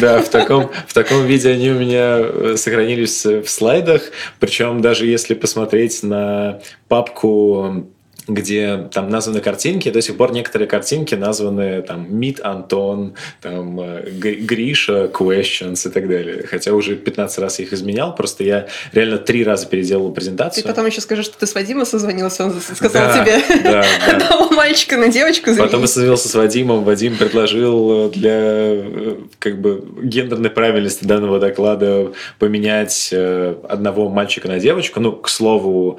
Да, 0.00 0.22
в 0.22 0.28
таком, 0.28 0.70
в 0.86 0.94
таком 0.94 1.26
виде 1.26 1.50
они 1.50 1.70
у 1.70 1.78
меня 1.78 2.18
э, 2.18 2.54
сохранились 2.56 3.24
в 3.24 3.46
слайдах, 3.46 4.02
причем 4.40 4.80
даже 4.80 5.06
если 5.06 5.34
посмотреть 5.34 6.02
на 6.02 6.60
папку 6.88 7.86
где 8.28 8.88
там 8.92 9.08
названы 9.08 9.40
картинки, 9.40 9.90
до 9.90 10.00
сих 10.00 10.16
пор 10.16 10.32
некоторые 10.32 10.68
картинки 10.68 11.14
названы 11.14 11.82
там 11.82 12.06
Мид 12.14 12.40
Антон, 12.42 13.14
там 13.40 13.80
э, 13.80 14.10
Гриша, 14.10 15.10
Questions 15.12 15.88
и 15.88 15.92
так 15.92 16.08
далее. 16.08 16.46
Хотя 16.46 16.72
уже 16.72 16.96
15 16.96 17.38
раз 17.38 17.58
я 17.58 17.64
их 17.64 17.72
изменял, 17.72 18.14
просто 18.14 18.44
я 18.44 18.68
реально 18.92 19.18
три 19.18 19.44
раза 19.44 19.66
переделал 19.66 20.12
презентацию. 20.12 20.62
Ты 20.62 20.68
потом 20.68 20.86
еще 20.86 21.00
скажешь, 21.00 21.26
что 21.26 21.38
ты 21.38 21.46
с 21.46 21.54
Вадимом 21.54 21.84
созвонился, 21.84 22.44
он 22.44 22.60
сказал 22.60 23.08
да, 23.08 23.24
тебе 23.24 23.62
да, 23.64 23.84
да. 24.06 24.12
одного 24.12 24.50
мальчика 24.50 24.96
на 24.96 25.08
девочку 25.08 25.46
заменить. 25.50 25.70
Потом 25.70 25.80
я 25.82 25.86
созвонился 25.86 26.28
с 26.28 26.34
Вадимом, 26.34 26.84
Вадим 26.84 27.16
предложил 27.16 28.10
для 28.10 28.30
э, 28.32 29.16
как 29.38 29.60
бы 29.60 29.84
гендерной 30.02 30.50
правильности 30.50 31.04
данного 31.04 31.40
доклада 31.40 32.12
поменять 32.38 33.10
э, 33.12 33.56
одного 33.68 34.08
мальчика 34.08 34.48
на 34.48 34.60
девочку. 34.60 35.00
Ну, 35.00 35.12
к 35.12 35.28
слову, 35.28 35.98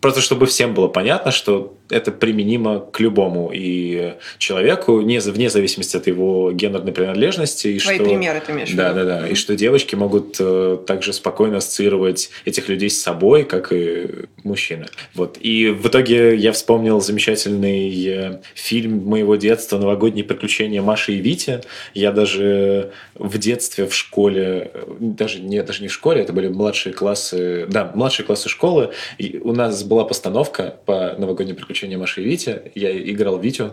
Просто 0.00 0.20
чтобы 0.20 0.46
всем 0.46 0.74
было 0.74 0.88
понятно, 0.88 1.30
что 1.30 1.74
это 1.90 2.12
применимо 2.12 2.80
к 2.80 3.00
любому 3.00 3.50
и 3.52 4.14
человеку, 4.38 5.00
не, 5.00 5.18
вне 5.18 5.50
зависимости 5.50 5.96
от 5.96 6.06
его 6.06 6.52
гендерной 6.52 6.92
принадлежности. 6.92 7.68
И 7.68 7.78
Твои 7.78 7.96
что, 7.96 8.04
примеры 8.04 8.42
ты 8.44 8.52
имеешь 8.52 8.72
Да, 8.72 8.92
да, 8.92 9.04
да. 9.04 9.28
И 9.28 9.34
что 9.34 9.56
девочки 9.56 9.94
могут 9.94 10.36
э, 10.38 10.78
также 10.86 11.12
спокойно 11.12 11.58
ассоциировать 11.58 12.30
этих 12.44 12.68
людей 12.68 12.90
с 12.90 13.00
собой, 13.00 13.44
как 13.44 13.72
и 13.72 14.08
мужчины. 14.44 14.86
Вот. 15.14 15.38
И 15.40 15.68
в 15.68 15.88
итоге 15.88 16.36
я 16.36 16.52
вспомнил 16.52 17.00
замечательный 17.00 18.06
э, 18.06 18.40
фильм 18.54 19.04
моего 19.06 19.36
детства 19.36 19.78
«Новогодние 19.78 20.24
приключения 20.24 20.82
Маши 20.82 21.14
и 21.14 21.16
Вити». 21.16 21.60
Я 21.94 22.12
даже 22.12 22.92
в 23.14 23.38
детстве 23.38 23.86
в 23.86 23.94
школе, 23.94 24.70
э, 24.72 24.82
даже 25.00 25.40
не, 25.40 25.62
даже 25.62 25.82
не 25.82 25.88
в 25.88 25.92
школе, 25.92 26.22
это 26.22 26.32
были 26.32 26.48
младшие 26.48 26.92
классы, 26.92 27.66
да, 27.68 27.90
младшие 27.94 28.26
классы 28.26 28.48
школы, 28.48 28.90
и 29.18 29.38
у 29.42 29.52
нас 29.52 29.82
была 29.82 30.04
постановка 30.04 30.76
по 30.86 31.14
«Новогодним 31.18 31.56
приключениям 31.56 31.79
приключения 31.80 31.98
Маши 31.98 32.22
и 32.22 32.24
Вити. 32.24 32.62
Я 32.74 32.96
играл 33.10 33.38
Витю. 33.38 33.72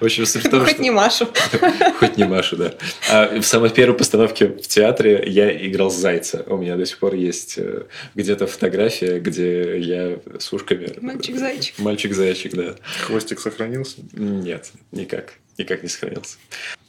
В 0.00 0.04
общем, 0.04 0.24
том, 0.50 0.64
Хоть 0.64 0.78
не 0.78 0.90
Машу. 0.90 1.28
Хоть 2.00 2.16
не 2.16 2.24
Машу, 2.24 2.56
да. 2.56 2.74
А 3.10 3.40
в 3.40 3.44
самой 3.44 3.68
первой 3.68 3.94
постановке 3.94 4.46
в 4.48 4.66
театре 4.66 5.22
я 5.26 5.50
играл 5.66 5.90
Зайца. 5.90 6.44
У 6.46 6.56
меня 6.56 6.76
до 6.76 6.86
сих 6.86 6.98
пор 6.98 7.14
есть 7.14 7.58
э, 7.58 7.82
где-то 8.14 8.46
фотография, 8.46 9.20
где 9.20 9.78
я 9.78 10.18
с 10.38 10.50
ушками... 10.50 10.94
Мальчик-зайчик. 11.02 11.78
Мальчик-зайчик, 11.78 12.54
да. 12.54 12.76
Хвостик 13.02 13.38
сохранился? 13.38 13.98
Нет, 14.14 14.72
никак 14.92 15.34
никак 15.58 15.82
не 15.82 15.88
сохранился. 15.88 16.36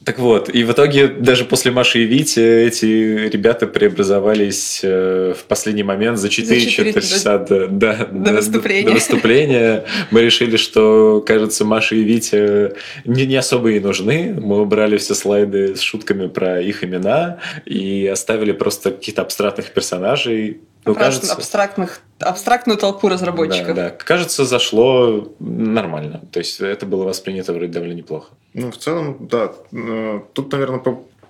Так 0.04 0.18
вот, 0.18 0.48
и 0.48 0.62
в 0.64 0.72
итоге 0.72 1.08
даже 1.08 1.44
после 1.44 1.70
Маши 1.70 2.04
и 2.04 2.06
Вити 2.06 2.40
эти 2.40 3.28
ребята 3.28 3.66
преобразовались 3.66 4.80
э, 4.82 5.34
в 5.36 5.44
последний 5.44 5.82
момент 5.82 6.18
за 6.18 6.28
4, 6.28 6.60
за 6.60 6.70
4 6.70 6.92
часа 7.00 7.38
до, 7.38 7.66
до, 7.66 8.08
до, 8.10 8.32
выступления. 8.34 8.86
до 8.86 8.92
выступления. 8.92 9.84
Мы 10.10 10.22
решили, 10.22 10.56
что, 10.56 11.22
кажется, 11.26 11.64
Маша 11.64 11.94
и 11.96 12.02
Витя 12.02 12.74
не, 13.04 13.26
не 13.26 13.36
особо 13.36 13.72
и 13.72 13.80
нужны. 13.80 14.34
Мы 14.38 14.60
убрали 14.60 14.96
все 14.98 15.14
слайды 15.14 15.74
с 15.74 15.80
шутками 15.80 16.28
про 16.28 16.60
их 16.60 16.84
имена 16.84 17.38
и 17.66 18.06
оставили 18.06 18.52
просто 18.52 18.92
каких-то 18.92 19.22
абстрактных 19.22 19.72
персонажей, 19.72 20.58
ну, 20.94 20.94
кажется, 20.94 21.32
абстрактных, 21.32 22.00
абстрактную 22.18 22.78
толпу 22.78 23.08
разработчиков. 23.08 23.74
Да, 23.74 23.90
да. 23.90 23.90
Кажется, 23.90 24.44
зашло 24.44 25.32
нормально. 25.38 26.22
То 26.32 26.38
есть 26.38 26.60
это 26.60 26.86
было 26.86 27.04
воспринято 27.04 27.52
вроде 27.52 27.72
довольно 27.72 27.94
неплохо. 27.94 28.28
Ну, 28.54 28.70
в 28.70 28.76
целом, 28.76 29.28
да. 29.28 29.52
Э, 29.72 30.20
тут, 30.32 30.52
наверное, 30.52 30.80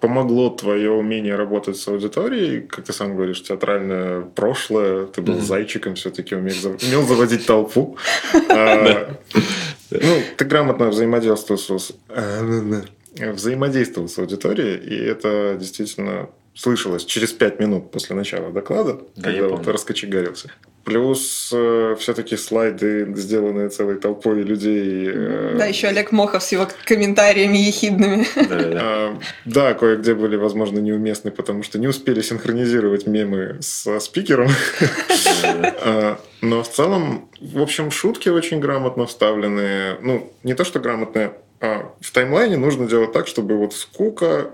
помогло 0.00 0.50
твое 0.50 0.90
умение 0.90 1.34
работать 1.34 1.76
с 1.76 1.88
аудиторией, 1.88 2.62
как 2.62 2.84
ты 2.84 2.92
сам 2.92 3.16
говоришь, 3.16 3.42
театральное 3.42 4.22
прошлое, 4.22 5.06
ты 5.06 5.20
был 5.20 5.34
mm-hmm. 5.34 5.42
зайчиком, 5.42 5.94
все-таки 5.96 6.34
умел 6.34 6.54
заводить 7.02 7.46
толпу. 7.46 7.96
А, 8.50 9.10
ну, 9.90 10.22
ты 10.36 10.44
грамотно 10.44 10.88
взаимодействовал 10.88 11.58
с 11.58 11.92
взаимодействовал 13.18 14.08
с 14.08 14.18
аудиторией, 14.18 14.76
и 14.76 14.94
это 14.94 15.56
действительно 15.58 16.28
слышалось 16.58 17.04
через 17.04 17.32
пять 17.32 17.60
минут 17.60 17.92
после 17.92 18.16
начала 18.16 18.50
доклада, 18.50 18.98
да, 19.14 19.30
когда 19.30 19.48
вот 19.48 19.68
раскочегарился. 19.68 20.50
Плюс 20.82 21.50
э, 21.54 21.96
все-таки 22.00 22.36
слайды, 22.36 23.06
сделанные 23.14 23.68
целой 23.68 23.96
толпой 23.96 24.42
людей. 24.42 25.08
Э, 25.08 25.54
да, 25.56 25.66
еще 25.66 25.88
Олег 25.88 26.10
Мохов 26.10 26.42
с 26.42 26.50
его 26.50 26.66
комментариями 26.84 27.58
ехидными. 27.58 28.26
Да, 28.48 29.14
да. 29.44 29.74
кое-где 29.74 30.14
были, 30.14 30.34
возможно, 30.36 30.80
неуместны, 30.80 31.30
потому 31.30 31.62
что 31.62 31.78
не 31.78 31.86
успели 31.86 32.22
синхронизировать 32.22 33.06
мемы 33.06 33.58
со 33.60 34.00
спикером. 34.00 34.48
А, 35.80 36.18
но 36.40 36.62
в 36.62 36.70
целом, 36.70 37.30
в 37.40 37.62
общем, 37.62 37.90
шутки 37.90 38.28
очень 38.28 38.58
грамотно 38.58 39.06
вставлены. 39.06 39.96
Ну, 40.00 40.32
не 40.42 40.54
то, 40.54 40.64
что 40.64 40.80
грамотные, 40.80 41.34
а 41.60 41.92
в 42.00 42.10
таймлайне 42.10 42.56
нужно 42.56 42.88
делать 42.88 43.12
так, 43.12 43.26
чтобы 43.28 43.56
вот 43.56 43.74
скука 43.74 44.50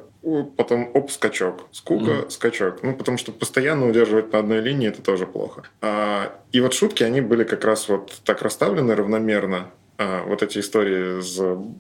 потом 0.57 0.91
оп, 0.95 1.11
скачок, 1.11 1.67
скука, 1.73 2.11
mm-hmm. 2.11 2.31
скачок. 2.31 2.83
Ну, 2.83 2.95
потому 2.95 3.19
что 3.19 3.33
постоянно 3.33 3.89
удерживать 3.89 4.33
на 4.33 4.39
одной 4.39 4.61
линии 4.61 4.89
это 4.89 5.03
тоже 5.03 5.27
плохо. 5.27 5.65
А, 5.81 6.41
и 6.53 6.61
вот 6.61 6.75
шутки, 6.75 7.03
они 7.03 7.21
были 7.21 7.45
как 7.45 7.65
раз 7.65 7.89
вот 7.89 8.13
так 8.25 8.43
расставлены 8.43 8.95
равномерно. 8.95 9.71
А, 9.97 10.25
вот 10.25 10.43
эти 10.43 10.59
истории 10.59 11.21
с, 11.21 11.37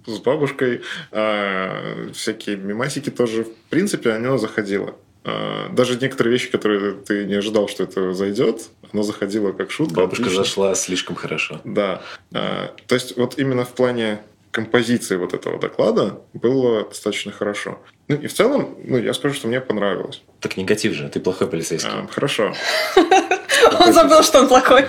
с 0.06 0.18
бабушкой, 0.20 0.82
а, 1.10 2.10
всякие 2.12 2.56
мемасики 2.56 3.10
тоже, 3.10 3.44
в 3.44 3.54
принципе, 3.70 4.10
оно 4.10 4.38
заходило. 4.38 4.94
А, 5.24 5.68
даже 5.70 5.98
некоторые 5.98 6.32
вещи, 6.32 6.50
которые 6.50 6.92
ты 6.92 7.24
не 7.24 7.34
ожидал, 7.34 7.66
что 7.68 7.84
это 7.84 8.12
зайдет, 8.12 8.68
оно 8.92 9.02
заходило 9.02 9.52
как 9.52 9.70
шутка. 9.70 9.96
Бабушка 9.96 10.24
отлично. 10.24 10.44
зашла 10.44 10.74
слишком 10.74 11.16
хорошо. 11.16 11.60
Да. 11.64 12.02
А, 12.32 12.74
то 12.86 12.94
есть 12.94 13.16
вот 13.16 13.38
именно 13.38 13.64
в 13.64 13.72
плане 13.74 14.20
композиции 14.54 15.16
вот 15.16 15.34
этого 15.34 15.58
доклада 15.58 16.20
было 16.32 16.84
достаточно 16.84 17.32
хорошо. 17.32 17.80
Ну 18.08 18.16
и 18.16 18.28
в 18.28 18.32
целом, 18.32 18.76
ну 18.84 18.98
я 18.98 19.12
скажу, 19.12 19.34
что 19.34 19.48
мне 19.48 19.60
понравилось. 19.60 20.22
Так 20.40 20.56
негатив 20.56 20.94
же, 20.94 21.08
ты 21.08 21.18
плохой 21.18 21.48
полицейский. 21.48 21.90
А, 21.92 22.06
хорошо. 22.06 22.54
Он 23.80 23.92
забыл, 23.92 24.22
что 24.22 24.40
он 24.40 24.48
плохой. 24.48 24.84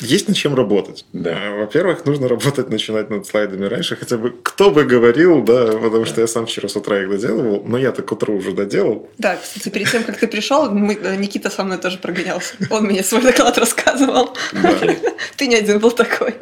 Есть 0.00 0.28
над 0.28 0.36
чем 0.36 0.54
работать. 0.54 1.04
Да. 1.12 1.36
Во-первых, 1.56 2.04
нужно 2.04 2.28
работать, 2.28 2.70
начинать 2.70 3.10
над 3.10 3.26
слайдами 3.26 3.64
раньше. 3.66 3.96
Хотя 3.96 4.16
бы 4.16 4.30
кто 4.42 4.70
бы 4.70 4.84
говорил, 4.84 5.42
да, 5.42 5.66
потому 5.66 6.04
что 6.04 6.20
я 6.20 6.26
сам 6.26 6.46
вчера 6.46 6.68
с 6.68 6.76
утра 6.76 7.02
их 7.02 7.10
доделывал, 7.10 7.62
но 7.66 7.78
я-то 7.78 8.02
к 8.02 8.12
утру 8.12 8.36
уже 8.36 8.52
доделал. 8.52 9.08
Да, 9.18 9.36
кстати, 9.36 9.68
перед 9.68 9.90
тем, 9.90 10.04
как 10.04 10.18
ты 10.18 10.26
пришел, 10.28 10.70
мы- 10.70 10.94
э, 11.02 11.16
Никита 11.16 11.50
со 11.50 11.64
мной 11.64 11.78
тоже 11.78 11.98
прогонялся. 11.98 12.54
Он 12.70 12.84
мне 12.84 13.02
свой 13.02 13.22
доклад 13.22 13.58
рассказывал. 13.58 14.36
Да. 14.52 14.74
Ты 15.36 15.46
не 15.46 15.56
один 15.56 15.78
был 15.78 15.90
такой. 15.90 16.34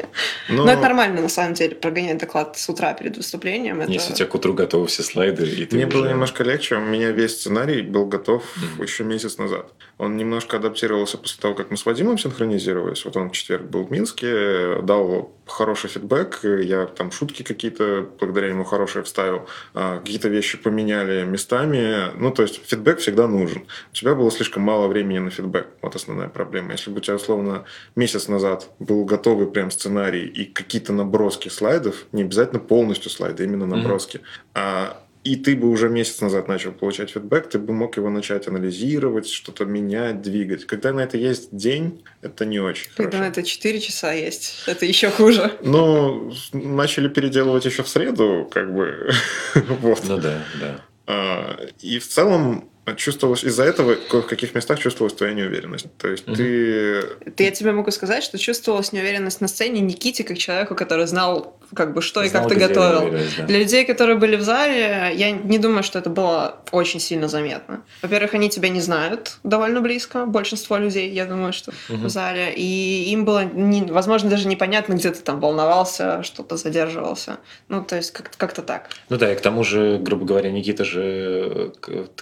Но- 0.49 0.65
Но 0.65 0.73
это 0.73 0.83
нормально, 0.83 1.21
на 1.23 1.29
самом 1.29 1.55
деле, 1.55 1.75
прогонять 1.75 2.19
доклад 2.19 2.57
с 2.59 2.69
утра 2.69 2.93
перед 2.95 3.17
выступлением. 3.17 3.81
Это... 3.81 3.93
Если 3.93 4.13
у 4.13 4.17
тебя 4.17 4.27
к 4.27 4.35
утру 4.35 4.53
готовы 4.55 4.87
все 4.87 5.03
слайды, 5.03 5.45
и 5.47 5.65
ты 5.67 5.77
Мне 5.77 5.87
уже- 5.87 5.97
было 5.97 6.09
немножко 6.09 6.45
легче. 6.45 6.77
У 6.77 6.81
меня 6.81 7.11
весь 7.11 7.33
сценарий 7.41 7.83
был 7.83 8.07
готов 8.07 8.43
еще 8.81 9.05
месяц 9.05 9.39
назад. 9.39 9.73
Он 9.99 10.17
немножко 10.17 10.57
адаптировался 10.59 11.19
после 11.19 11.41
того, 11.41 11.55
как 11.55 11.71
мы 11.71 11.77
с 11.77 11.87
Вадимом 11.87 12.19
синхронизировались. 12.19 13.05
Вот 13.05 13.17
он 13.17 13.31
четверг 13.47 13.71
был 13.71 13.85
в 13.85 13.91
Минске, 13.93 14.83
дал 14.83 15.33
хороший 15.47 15.89
фидбэк. 15.89 16.41
Я 16.65 16.87
там 16.87 17.13
шутки 17.13 17.45
какие-то 17.45 18.09
благодаря 18.19 18.49
ему 18.49 18.65
хорошие 18.65 19.05
вставил. 19.05 19.47
А, 19.75 20.01
Какие-то 20.01 20.29
вещи 20.29 20.59
поменяли 20.59 21.25
местами. 21.25 22.11
Ну, 22.19 22.33
то 22.33 22.43
есть 22.43 22.61
фидбэк 22.67 22.99
всегда 22.99 23.29
нужен. 23.29 23.67
У 23.93 23.95
тебя 23.95 24.17
было 24.17 24.31
слишком 24.33 24.65
мало 24.65 24.89
времени 24.89 25.19
на 25.19 25.31
фидбэк. 25.31 25.69
Вот 25.83 25.95
основная 25.95 26.29
проблема. 26.29 26.73
Если 26.73 26.91
бы 26.91 26.99
у 26.99 27.01
тебя, 27.01 27.15
условно, 27.15 27.65
месяц 27.95 28.27
назад 28.27 28.69
был 28.81 29.05
готовый 29.05 29.47
прям 29.47 29.71
сценарий 29.71 30.27
и 30.27 30.45
какие-то 30.45 30.93
наброски 30.93 31.49
слайдов, 31.49 32.07
не 32.11 32.23
обязательно 32.23 32.59
полностью 32.59 33.11
слайды, 33.11 33.45
именно 33.45 33.67
Мгм. 33.67 33.79
наброски, 33.83 34.23
а 34.55 35.01
и 35.27 35.35
ты 35.35 35.57
бы 35.57 35.69
уже 35.69 35.89
месяц 35.89 36.21
назад 36.21 36.47
начал 36.47 36.71
получать 36.71 37.11
фидбэк, 37.11 37.49
ты 37.49 37.59
бы 37.59 37.73
мог 37.73 37.97
его 37.97 38.11
начать 38.11 38.47
анализировать, 38.47 39.29
что-то 39.29 39.65
менять, 39.65 40.23
двигать. 40.23 40.67
Когда 40.67 40.93
на 40.93 41.01
это 41.01 41.17
есть 41.17 41.49
день, 41.51 42.05
это 42.23 42.45
не 42.47 42.61
очень 42.61 42.91
Когда 42.97 43.19
на 43.19 43.25
хорошо. 43.25 43.41
это 43.41 43.43
4 43.43 43.81
часа 43.81 44.13
есть, 44.13 44.63
это 44.69 44.87
еще 44.87 45.11
хуже. 45.11 45.53
Но 45.63 46.31
начали 46.53 47.09
переделывать 47.09 47.65
еще 47.65 47.83
в 47.83 47.89
среду, 47.89 48.49
как 48.53 48.73
бы. 48.73 49.11
вот. 49.81 50.01
Ну 50.05 50.19
да, 50.19 50.45
да. 50.61 50.81
А, 51.09 51.59
И 51.81 51.99
в 51.99 52.07
целом 52.07 52.71
чувствовалось 52.95 53.43
из-за 53.45 53.65
этого 53.65 53.97
в 54.11 54.23
каких 54.23 54.55
местах 54.55 54.79
чувствовалась 54.79 55.15
твоя 55.15 55.33
неуверенность. 55.35 55.87
То 55.99 56.09
есть 56.09 56.25
ты 56.27 57.03
Это 57.25 57.43
я 57.43 57.51
тебе 57.51 57.73
могу 57.73 57.91
сказать, 57.91 58.23
что 58.23 58.39
чувствовалась 58.39 58.93
неуверенность 58.93 59.41
на 59.41 59.49
сцене 59.49 59.81
Никите, 59.81 60.23
как 60.25 60.39
человеку, 60.39 60.75
который 60.77 61.07
знал, 61.07 61.57
как 61.75 61.95
бы, 61.95 62.03
что 62.03 62.23
и 62.23 62.29
Знал, 62.29 62.45
как 62.45 62.53
ты 62.53 62.59
готовил. 62.61 63.11
да. 63.39 63.45
Для 63.47 63.59
людей, 63.59 63.85
которые 63.85 64.17
были 64.17 64.37
в 64.37 64.43
зале, 64.43 65.11
я 65.15 65.33
не 65.33 65.59
думаю, 65.59 65.83
что 65.83 65.99
это 65.99 66.11
было 66.11 66.61
очень 66.71 67.01
сильно 67.01 67.27
заметно. 67.29 67.83
Во-первых, 68.03 68.35
они 68.35 68.49
тебя 68.49 68.69
не 68.69 68.81
знают 68.81 69.39
довольно 69.43 69.81
близко, 69.81 70.27
большинство 70.27 70.77
людей, 70.77 71.11
я 71.11 71.25
думаю, 71.27 71.53
что 71.53 71.73
Мгм. 71.89 72.07
в 72.07 72.09
зале. 72.09 72.53
И 72.55 73.11
им 73.11 73.25
было, 73.25 73.45
не- 73.45 73.91
возможно, 73.91 74.31
даже 74.31 74.47
непонятно, 74.47 74.95
где 74.95 75.11
ты 75.11 75.21
там 75.21 75.41
волновался, 75.41 76.23
что-то 76.23 76.57
задерживался. 76.57 77.39
Ну, 77.69 77.83
то 77.83 77.97
есть 77.97 78.13
как- 78.13 78.31
как-то 78.37 78.63
так. 78.63 78.91
Ну 79.09 79.17
да, 79.17 79.33
и 79.33 79.37
к 79.37 79.41
тому 79.41 79.65
же, 79.65 79.99
грубо 80.01 80.25
говоря, 80.25 80.51
Никита 80.53 80.85
же, 80.85 81.73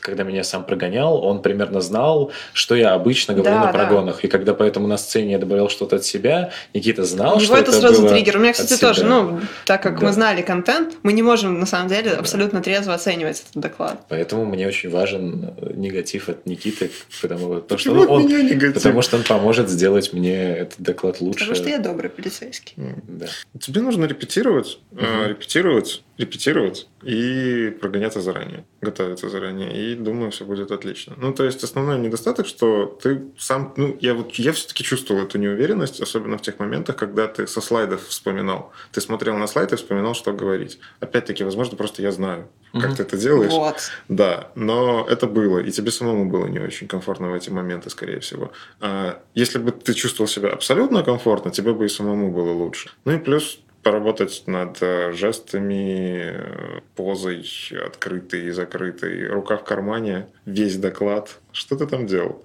когда 0.00 0.22
меня 0.24 0.42
сам 0.54 0.64
прогонял, 0.64 1.22
он 1.24 1.42
примерно 1.42 1.80
знал, 1.80 2.30
что 2.52 2.74
я 2.76 2.94
обычно 2.94 3.34
говорю 3.34 3.54
Да, 3.56 3.60
на 3.66 3.72
да. 3.72 3.78
прогонах. 3.78 4.24
И 4.24 4.28
когда 4.28 4.54
поэтому 4.54 4.86
на 4.86 4.96
сцене 4.96 5.32
я 5.32 5.38
добавлял 5.38 5.68
что-то 5.68 5.96
от 5.96 6.04
себя, 6.04 6.52
Никита 6.74 7.04
знал, 7.04 7.36
У 7.36 7.40
что 7.40 7.56
это, 7.56 7.70
это 7.70 7.80
сразу 7.80 8.02
было 8.02 8.10
триггер. 8.12 8.36
У 8.36 8.40
меня, 8.40 8.52
кстати, 8.52 8.74
себя. 8.74 8.88
тоже, 8.88 9.04
ну, 9.04 9.40
так 9.66 9.82
как 9.82 9.98
Да. 9.98 10.06
мы 10.06 10.12
знали 10.12 10.42
контент, 10.42 10.94
мы 11.02 11.12
не 11.12 11.22
можем, 11.22 11.58
на 11.58 11.66
самом 11.66 11.88
деле, 11.88 12.10
Да. 12.10 12.18
абсолютно 12.18 12.60
трезво 12.62 12.94
оценивать 12.94 13.40
этот 13.50 13.62
доклад. 13.62 13.98
Поэтому 14.08 14.44
мне 14.44 14.68
очень 14.68 14.90
важен 14.90 15.54
негатив 15.74 16.28
от 16.28 16.46
Никиты, 16.46 16.90
потому, 17.20 17.54
потому 17.56 17.78
что 17.78 17.92
он, 17.92 18.26
негатив? 18.28 18.74
потому 18.74 19.02
что 19.02 19.16
он 19.16 19.24
поможет 19.24 19.68
сделать 19.68 20.12
мне 20.12 20.36
этот 20.58 20.80
доклад 20.80 21.20
лучше. 21.20 21.40
Потому 21.40 21.56
что 21.56 21.68
я 21.68 21.78
добрый 21.78 22.10
полицейский. 22.10 22.74
Да. 23.08 23.26
Тебе 23.58 23.80
нужно 23.80 24.04
репетировать, 24.04 24.78
э, 24.96 25.02
Мгм. 25.04 25.28
репетировать, 25.30 26.02
репетировать 26.18 26.86
и 27.04 27.70
прогоняться 27.70 28.20
заранее, 28.20 28.64
готовиться 28.80 29.28
заранее. 29.28 29.92
И 29.92 29.94
думаю, 29.94 30.30
все 30.30 30.44
будет 30.44 30.70
отлично. 30.70 31.14
Ну, 31.16 31.32
то 31.32 31.44
есть 31.44 31.62
основной 31.62 31.98
недостаток, 31.98 32.46
что 32.46 32.86
ты 33.02 33.22
сам, 33.38 33.72
ну, 33.76 33.96
я 34.00 34.14
вот 34.14 34.32
я 34.34 34.52
все-таки 34.52 34.84
чувствовал 34.84 35.22
эту 35.22 35.38
неуверенность, 35.38 36.00
особенно 36.00 36.38
в 36.38 36.42
тех 36.42 36.58
моментах, 36.58 36.96
когда 36.96 37.26
ты 37.26 37.46
со 37.46 37.60
слайдов 37.60 38.06
вспоминал. 38.08 38.72
Ты 38.92 39.00
смотрел 39.00 39.36
на 39.36 39.46
слайд 39.46 39.72
и 39.72 39.76
вспоминал, 39.76 40.14
что 40.14 40.32
говорить. 40.32 40.78
Опять-таки, 41.00 41.44
возможно, 41.44 41.76
просто 41.76 42.02
я 42.02 42.12
знаю, 42.12 42.48
как 42.72 42.86
Мгм. 42.86 42.96
ты 42.96 43.02
это 43.02 43.16
делаешь. 43.16 43.52
Вот. 43.52 43.76
Да, 44.08 44.50
но 44.54 45.06
это 45.08 45.26
было, 45.26 45.58
и 45.58 45.70
тебе 45.70 45.90
самому 45.90 46.30
было 46.30 46.46
не 46.46 46.58
очень 46.58 46.88
комфортно 46.88 47.30
в 47.30 47.34
эти 47.34 47.50
моменты, 47.50 47.90
скорее 47.90 48.20
всего. 48.20 48.50
А 48.80 49.20
если 49.34 49.58
бы 49.58 49.70
ты 49.70 49.94
чувствовал 49.94 50.28
себя 50.28 50.50
абсолютно 50.50 51.02
комфортно, 51.02 51.50
тебе 51.50 51.72
бы 51.72 51.84
и 51.84 51.88
самому 51.88 52.32
было 52.32 52.52
лучше. 52.52 52.90
Ну 53.04 53.12
и 53.12 53.18
плюс 53.18 53.60
поработать 53.84 54.44
над 54.46 54.82
э, 54.82 55.12
жестами, 55.12 56.32
э, 56.34 56.80
позой, 56.96 57.46
открытой 57.86 58.46
и 58.46 58.50
закрытой, 58.50 59.28
рука 59.28 59.56
в 59.56 59.64
кармане, 59.64 60.26
весь 60.46 60.76
доклад. 60.76 61.38
Что 61.52 61.76
ты 61.76 61.86
там 61.86 62.06
делал? 62.06 62.44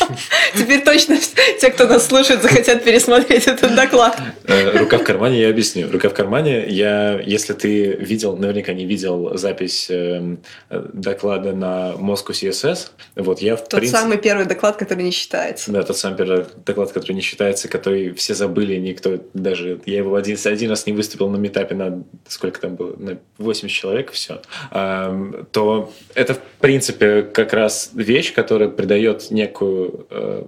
Теперь 0.54 0.82
точно 0.84 1.18
те, 1.60 1.70
кто 1.70 1.86
нас 1.86 2.06
слушает, 2.06 2.42
захотят 2.42 2.84
пересмотреть 2.84 3.46
этот 3.46 3.74
доклад. 3.74 4.20
Э, 4.44 4.78
Рука 4.78 4.98
в 4.98 5.04
кармане, 5.04 5.40
я 5.40 5.50
объясню. 5.50 5.90
Рука 5.90 6.08
в 6.08 6.14
кармане, 6.14 6.66
я, 6.68 7.20
если 7.20 7.52
ты 7.52 7.92
видел, 7.92 8.36
наверняка 8.36 8.72
не 8.72 8.86
видел 8.86 9.36
запись 9.36 9.88
эм, 9.90 10.40
доклада 10.70 11.52
на 11.52 11.92
Moscow 11.98 12.30
CSS, 12.30 12.90
вот 13.16 13.40
я 13.40 13.56
в 13.56 13.60
Тот 13.68 13.80
принципе... 13.80 13.98
самый 13.98 14.18
первый 14.18 14.46
доклад, 14.46 14.76
который 14.76 15.04
не 15.04 15.10
считается. 15.10 15.70
Да, 15.72 15.82
тот 15.82 15.96
самый 15.96 16.16
первый 16.16 16.44
доклад, 16.64 16.92
который 16.92 17.14
не 17.14 17.20
считается, 17.20 17.68
который 17.68 18.12
все 18.14 18.34
забыли, 18.34 18.76
никто 18.76 19.18
даже... 19.34 19.80
Я 19.86 19.98
его 19.98 20.14
один, 20.14 20.36
один 20.44 20.70
раз 20.70 20.86
не 20.86 20.92
выступил 20.92 21.28
на 21.28 21.36
метапе 21.36 21.74
на... 21.74 22.02
Сколько 22.28 22.60
там 22.60 22.76
было? 22.76 22.94
На 22.96 23.18
80 23.38 23.70
человек, 23.70 24.12
все. 24.12 24.40
то 24.70 25.92
это, 26.14 26.34
в 26.34 26.40
принципе, 26.60 27.22
как 27.22 27.52
раз 27.52 27.90
вещь, 27.94 28.32
которая 28.32 28.68
придает 28.68 29.30
некую... 29.30 29.81
э, 30.10 30.46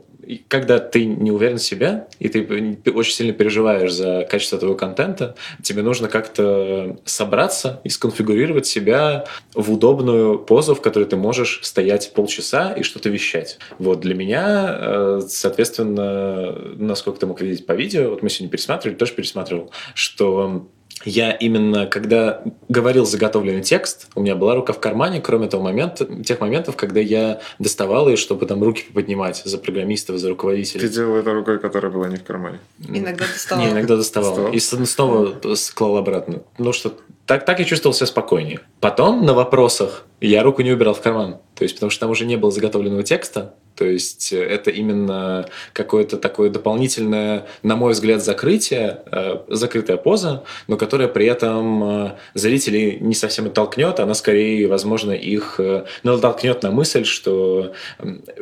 когда 0.48 0.78
ты 0.78 1.04
не 1.04 1.30
уверен 1.30 1.58
в 1.58 1.62
себе, 1.62 2.06
и 2.18 2.28
ты 2.28 2.90
очень 2.92 3.12
сильно 3.12 3.32
переживаешь 3.32 3.92
за 3.92 4.26
качество 4.30 4.58
твоего 4.58 4.76
контента, 4.76 5.34
тебе 5.62 5.82
нужно 5.82 6.08
как-то 6.08 6.98
собраться 7.04 7.80
и 7.84 7.88
сконфигурировать 7.88 8.66
себя 8.66 9.26
в 9.54 9.72
удобную 9.72 10.38
позу, 10.38 10.74
в 10.74 10.80
которой 10.80 11.04
ты 11.04 11.16
можешь 11.16 11.60
стоять 11.62 12.12
полчаса 12.14 12.72
и 12.72 12.82
что-то 12.82 13.08
вещать. 13.08 13.58
Вот 13.78 14.00
для 14.00 14.14
меня, 14.14 14.78
э, 14.78 15.20
соответственно, 15.28 16.52
насколько 16.76 17.20
ты 17.20 17.26
мог 17.26 17.40
видеть 17.40 17.66
по 17.66 17.72
видео, 17.72 18.10
вот 18.10 18.22
мы 18.22 18.30
сегодня 18.30 18.50
пересматривали, 18.50 18.96
тоже 18.96 19.12
пересматривал, 19.12 19.70
что 19.94 20.68
я 21.04 21.32
именно, 21.32 21.86
когда 21.86 22.42
говорил 22.68 23.06
заготовленный 23.06 23.62
текст, 23.62 24.08
у 24.14 24.20
меня 24.20 24.34
была 24.34 24.54
рука 24.54 24.72
в 24.72 24.80
кармане, 24.80 25.20
кроме 25.20 25.48
того 25.48 25.62
момента, 25.62 26.06
тех 26.22 26.40
моментов, 26.40 26.76
когда 26.76 27.00
я 27.00 27.40
доставал 27.58 28.08
ее, 28.08 28.16
чтобы 28.16 28.46
там 28.46 28.62
руки 28.62 28.84
поднимать 28.92 29.42
за 29.44 29.58
программистов, 29.58 30.16
за 30.16 30.26
Ты 30.26 30.30
руководителей. 30.30 30.88
делал 30.88 31.16
это 31.16 31.32
рукой, 31.32 31.58
которая 31.58 31.92
была 31.92 32.08
не 32.08 32.16
в 32.16 32.24
кармане. 32.24 32.60
Иногда 32.88 33.24
доставал. 33.26 33.64
Не, 33.64 33.70
иногда 33.72 33.96
доставал. 33.96 34.52
И 34.52 34.58
снова 34.58 35.54
склал 35.54 35.96
обратно. 35.96 36.42
Ну 36.58 36.72
что, 36.72 36.94
так, 37.26 37.44
так 37.44 37.58
я 37.58 37.64
чувствовал 37.64 37.94
себя 37.94 38.06
спокойнее. 38.06 38.60
Потом 38.80 39.24
на 39.24 39.34
вопросах 39.34 40.04
я 40.20 40.42
руку 40.42 40.62
не 40.62 40.72
убирал 40.72 40.94
в 40.94 41.00
карман. 41.00 41.38
То 41.64 41.66
есть, 41.66 41.76
потому 41.76 41.88
что 41.88 42.00
там 42.00 42.10
уже 42.10 42.26
не 42.26 42.36
было 42.36 42.50
заготовленного 42.50 43.02
текста. 43.02 43.54
То 43.74 43.86
есть, 43.86 44.34
э, 44.34 44.44
это 44.44 44.70
именно 44.70 45.48
какое-то 45.72 46.18
такое 46.18 46.50
дополнительное, 46.50 47.46
на 47.62 47.74
мой 47.74 47.94
взгляд, 47.94 48.22
закрытие, 48.22 49.02
э, 49.10 49.38
закрытая 49.48 49.96
поза, 49.96 50.44
но 50.68 50.76
которая 50.76 51.08
при 51.08 51.24
этом 51.24 51.84
э, 51.84 52.12
зрителей 52.34 52.98
не 53.00 53.14
совсем 53.14 53.46
оттолкнет, 53.46 53.98
она 53.98 54.12
скорее, 54.12 54.68
возможно, 54.68 55.12
их 55.12 55.58
э, 55.58 55.86
натолкнет 56.02 56.62
на 56.62 56.70
мысль, 56.70 57.06
что 57.06 57.72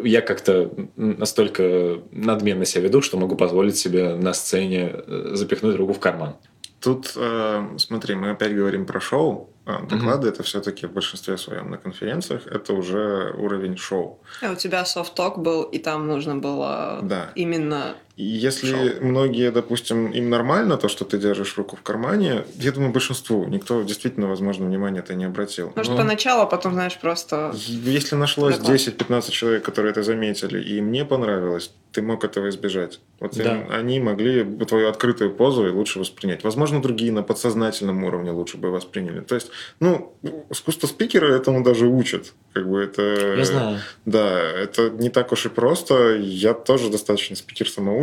я 0.02 0.20
как-то 0.20 0.72
настолько 0.96 2.00
надменно 2.10 2.64
себя 2.64 2.82
веду, 2.82 3.02
что 3.02 3.18
могу 3.18 3.36
позволить 3.36 3.76
себе 3.76 4.16
на 4.16 4.32
сцене 4.32 4.96
запихнуть 5.06 5.76
руку 5.76 5.92
в 5.92 6.00
карман. 6.00 6.34
Тут, 6.80 7.16
смотри, 7.76 8.16
мы 8.16 8.30
опять 8.30 8.52
говорим 8.52 8.84
про 8.84 9.00
шоу. 9.00 9.51
А, 9.64 9.82
Доклады 9.82 10.28
это 10.28 10.42
все-таки 10.42 10.86
в 10.86 10.92
большинстве 10.92 11.38
своем 11.38 11.70
на 11.70 11.78
конференциях 11.78 12.46
это 12.46 12.72
уже 12.72 13.32
уровень 13.38 13.76
шоу. 13.76 14.20
А 14.42 14.50
у 14.52 14.54
тебя 14.56 14.84
софт-ток 14.84 15.38
был, 15.38 15.62
и 15.62 15.78
там 15.78 16.06
нужно 16.08 16.36
было 16.36 16.98
Да. 17.02 17.30
именно 17.36 17.94
И 18.16 18.24
если 18.24 18.66
Шел. 18.70 19.00
многие, 19.00 19.50
допустим, 19.50 20.10
им 20.10 20.28
нормально 20.28 20.76
то, 20.76 20.88
что 20.88 21.04
ты 21.06 21.16
держишь 21.18 21.56
руку 21.56 21.76
в 21.76 21.82
кармане, 21.82 22.44
я 22.56 22.70
думаю, 22.72 22.92
большинству 22.92 23.46
никто 23.46 23.82
действительно, 23.82 24.26
возможно, 24.28 24.66
внимания 24.66 24.98
это 25.00 25.14
не 25.14 25.24
обратил. 25.24 25.72
Может, 25.74 25.92
Но 25.92 25.98
поначалу, 25.98 26.42
а 26.42 26.46
потом, 26.46 26.74
знаешь, 26.74 26.98
просто... 27.00 27.54
Если 27.56 28.14
нашлось 28.16 28.58
Да. 28.58 28.72
10-15 28.74 29.30
человек, 29.30 29.62
которые 29.64 29.92
это 29.92 30.02
заметили, 30.02 30.62
и 30.62 30.80
мне 30.82 31.04
понравилось, 31.06 31.70
ты 31.92 32.02
мог 32.02 32.24
этого 32.24 32.48
избежать. 32.50 33.00
Вот 33.20 33.34
Да. 33.36 33.44
им- 33.56 33.70
они 33.70 34.00
могли 34.00 34.42
бы 34.42 34.64
твою 34.66 34.88
открытую 34.88 35.30
позу 35.34 35.66
и 35.66 35.70
лучше 35.70 35.98
воспринять. 35.98 36.44
Возможно, 36.44 36.82
другие 36.82 37.12
на 37.12 37.22
подсознательном 37.22 38.04
уровне 38.04 38.30
лучше 38.30 38.56
бы 38.58 38.70
восприняли. 38.70 39.20
То 39.20 39.34
есть, 39.36 39.50
ну, 39.80 40.14
искусство 40.50 40.86
спикера 40.86 41.26
этому 41.34 41.62
даже 41.62 41.86
учат. 41.86 42.32
Как 42.52 42.68
бы 42.68 42.82
это... 42.82 43.34
Я 43.38 43.44
знаю. 43.44 43.78
Да, 44.04 44.38
это 44.40 44.90
не 44.90 45.08
так 45.10 45.32
уж 45.32 45.46
и 45.46 45.48
просто. 45.48 46.16
Я 46.16 46.52
тоже 46.54 46.90
достаточно 46.90 47.36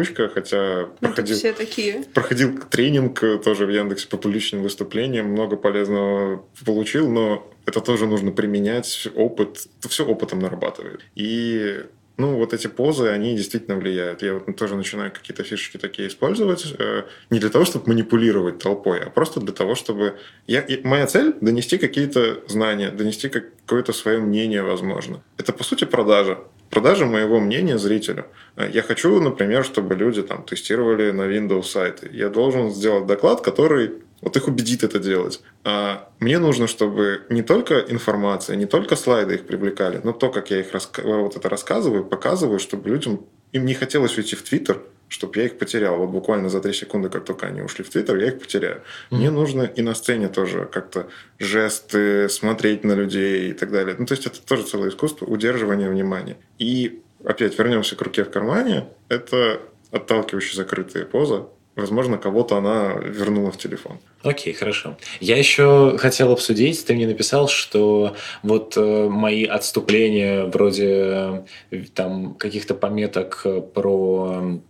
спикер-самоучка, 0.03 0.29
хотя 0.29 0.89
Ну, 1.01 1.07
проходил, 1.07 1.35
все 1.37 1.53
такие. 1.53 2.03
проходил 2.13 2.59
тренинг 2.69 3.19
тоже 3.43 3.65
в 3.65 3.69
Яндексе 3.69 4.07
по 4.07 4.17
публичным 4.17 4.61
выступлениям, 4.63 5.27
много 5.27 5.55
полезного 5.55 6.45
получил, 6.65 7.09
но 7.09 7.49
это 7.65 7.81
тоже 7.81 8.05
нужно 8.05 8.31
применять, 8.31 9.07
опыт, 9.15 9.67
это 9.79 9.89
все 9.89 10.05
опытом 10.05 10.39
нарабатывает. 10.39 11.01
И 11.15 11.83
ну, 12.17 12.35
вот 12.35 12.53
эти 12.53 12.67
позы, 12.67 13.07
они 13.07 13.33
действительно 13.33 13.77
влияют. 13.77 14.21
Я 14.23 14.33
вот 14.33 14.53
тоже 14.57 14.75
начинаю 14.75 15.09
какие-то 15.09 15.43
фишечки 15.43 15.77
такие 15.77 16.09
использовать, 16.09 16.65
э, 16.77 17.03
не 17.29 17.39
для 17.39 17.49
того, 17.49 17.63
чтобы 17.63 17.87
манипулировать 17.87 18.59
толпой, 18.59 18.99
а 18.99 19.09
просто 19.09 19.39
для 19.39 19.53
того, 19.53 19.73
чтобы... 19.73 20.17
Я, 20.45 20.65
моя 20.83 21.07
цель– 21.07 21.33
донести 21.41 21.77
какие-то 21.77 22.43
знания, 22.47 22.91
донести 22.91 23.29
как- 23.29 23.55
какое-то 23.65 23.93
свое 23.93 24.17
мнение, 24.17 24.63
возможно. 24.63 25.23
Это, 25.37 25.53
по 25.53 25.63
сути, 25.63 25.85
продажа. 25.85 26.39
Продажа 26.69 27.05
моего 27.05 27.39
мнения 27.39 27.77
зрителю. 27.77 28.25
Я 28.57 28.81
хочу, 28.83 29.19
например, 29.19 29.65
чтобы 29.65 29.95
люди 29.95 30.21
там 30.21 30.43
тестировали 30.43 31.11
на 31.11 31.23
Windows 31.23 31.63
сайты. 31.63 32.09
Я 32.11 32.29
должен 32.29 32.69
сделать 32.69 33.07
доклад, 33.07 33.41
который 33.41 33.91
вот 34.21 34.35
их 34.35 34.47
убедит 34.47 34.83
это 34.83 34.99
делать. 34.99 35.41
А 35.63 36.09
мне 36.19 36.39
нужно, 36.39 36.67
чтобы 36.67 37.21
не 37.29 37.41
только 37.41 37.79
информация, 37.79 38.55
не 38.55 38.65
только 38.65 38.95
слайды 38.95 39.35
их 39.35 39.47
привлекали, 39.47 40.01
но 40.03 40.11
то, 40.11 40.29
как 40.29 40.51
я 40.51 40.59
их 40.59 40.67
вот 41.03 41.37
это 41.37 41.49
рассказываю, 41.49 42.03
показываю, 42.03 42.59
чтобы 42.59 42.89
людям 42.89 43.25
им 43.51 43.65
не 43.65 43.73
хотелось 43.73 44.17
уйти 44.17 44.35
в 44.35 44.43
Твиттер, 44.43 44.81
чтобы 45.09 45.39
я 45.39 45.45
их 45.45 45.57
потерял. 45.57 45.97
Вот 45.97 46.09
буквально 46.09 46.49
за 46.49 46.61
три 46.61 46.71
секунды, 46.73 47.09
как 47.09 47.25
только 47.25 47.47
они 47.47 47.61
ушли 47.61 47.83
в 47.83 47.89
Твиттер, 47.89 48.15
я 48.17 48.27
их 48.27 48.39
потеряю. 48.39 48.81
Мне 49.09 49.29
нужно 49.31 49.63
и 49.63 49.81
на 49.81 49.93
сцене 49.95 50.29
тоже 50.29 50.69
как-то 50.71 51.07
жесты, 51.39 52.29
смотреть 52.29 52.83
на 52.83 52.93
людей 52.93 53.49
и 53.49 53.53
так 53.53 53.71
далее. 53.71 53.95
Ну, 53.99 54.05
то 54.05 54.13
есть 54.13 54.25
это 54.25 54.39
тоже 54.41 54.63
целое 54.63 54.89
искусство 54.89 55.25
удерживания 55.25 55.89
внимания. 55.89 56.37
И 56.59 57.01
опять 57.25 57.57
вернемся 57.57 57.95
к 57.95 58.01
руке 58.01 58.23
в 58.23 58.29
кармане. 58.29 58.87
Это 59.09 59.59
отталкивающая 59.91 60.55
закрытая 60.55 61.05
поза. 61.05 61.47
Возможно, 61.75 62.17
кого-то 62.17 62.57
она 62.57 62.95
вернула 63.03 63.51
в 63.51 63.57
телефон. 63.57 63.99
Окей, 64.21 64.53
хорошо. 64.53 64.97
Я 65.21 65.37
еще 65.37 65.97
хотел 65.97 66.31
обсудить, 66.31 66.85
ты 66.85 66.93
мне 66.93 67.07
написал, 67.07 67.47
что 67.47 68.15
вот 68.43 68.75
э, 68.75 69.07
мои 69.09 69.45
отступления 69.45 70.45
вроде 70.45 71.45
э, 71.71 71.83
там 71.95 72.33
каких-то 72.35 72.73
пометок 72.73 73.41
э, 73.45 73.61
про 73.61 74.33
м, 74.41 74.63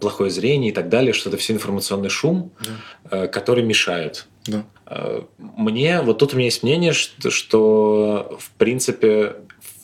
плохое 0.00 0.30
зрение 0.30 0.70
и 0.70 0.74
так 0.74 0.88
далее, 0.88 1.12
что 1.12 1.28
это 1.28 1.38
все 1.38 1.52
информационный 1.52 2.08
шум, 2.08 2.52
э, 3.10 3.26
который 3.28 3.64
мешает. 3.64 4.26
Да. 4.46 4.64
Э, 4.86 5.22
Мне, 5.38 6.00
вот 6.02 6.18
тут 6.18 6.34
у 6.34 6.36
меня 6.36 6.46
есть 6.46 6.62
мнение, 6.62 6.92
что, 6.92 7.30
что 7.30 8.38
в 8.40 8.50
принципе 8.52 9.36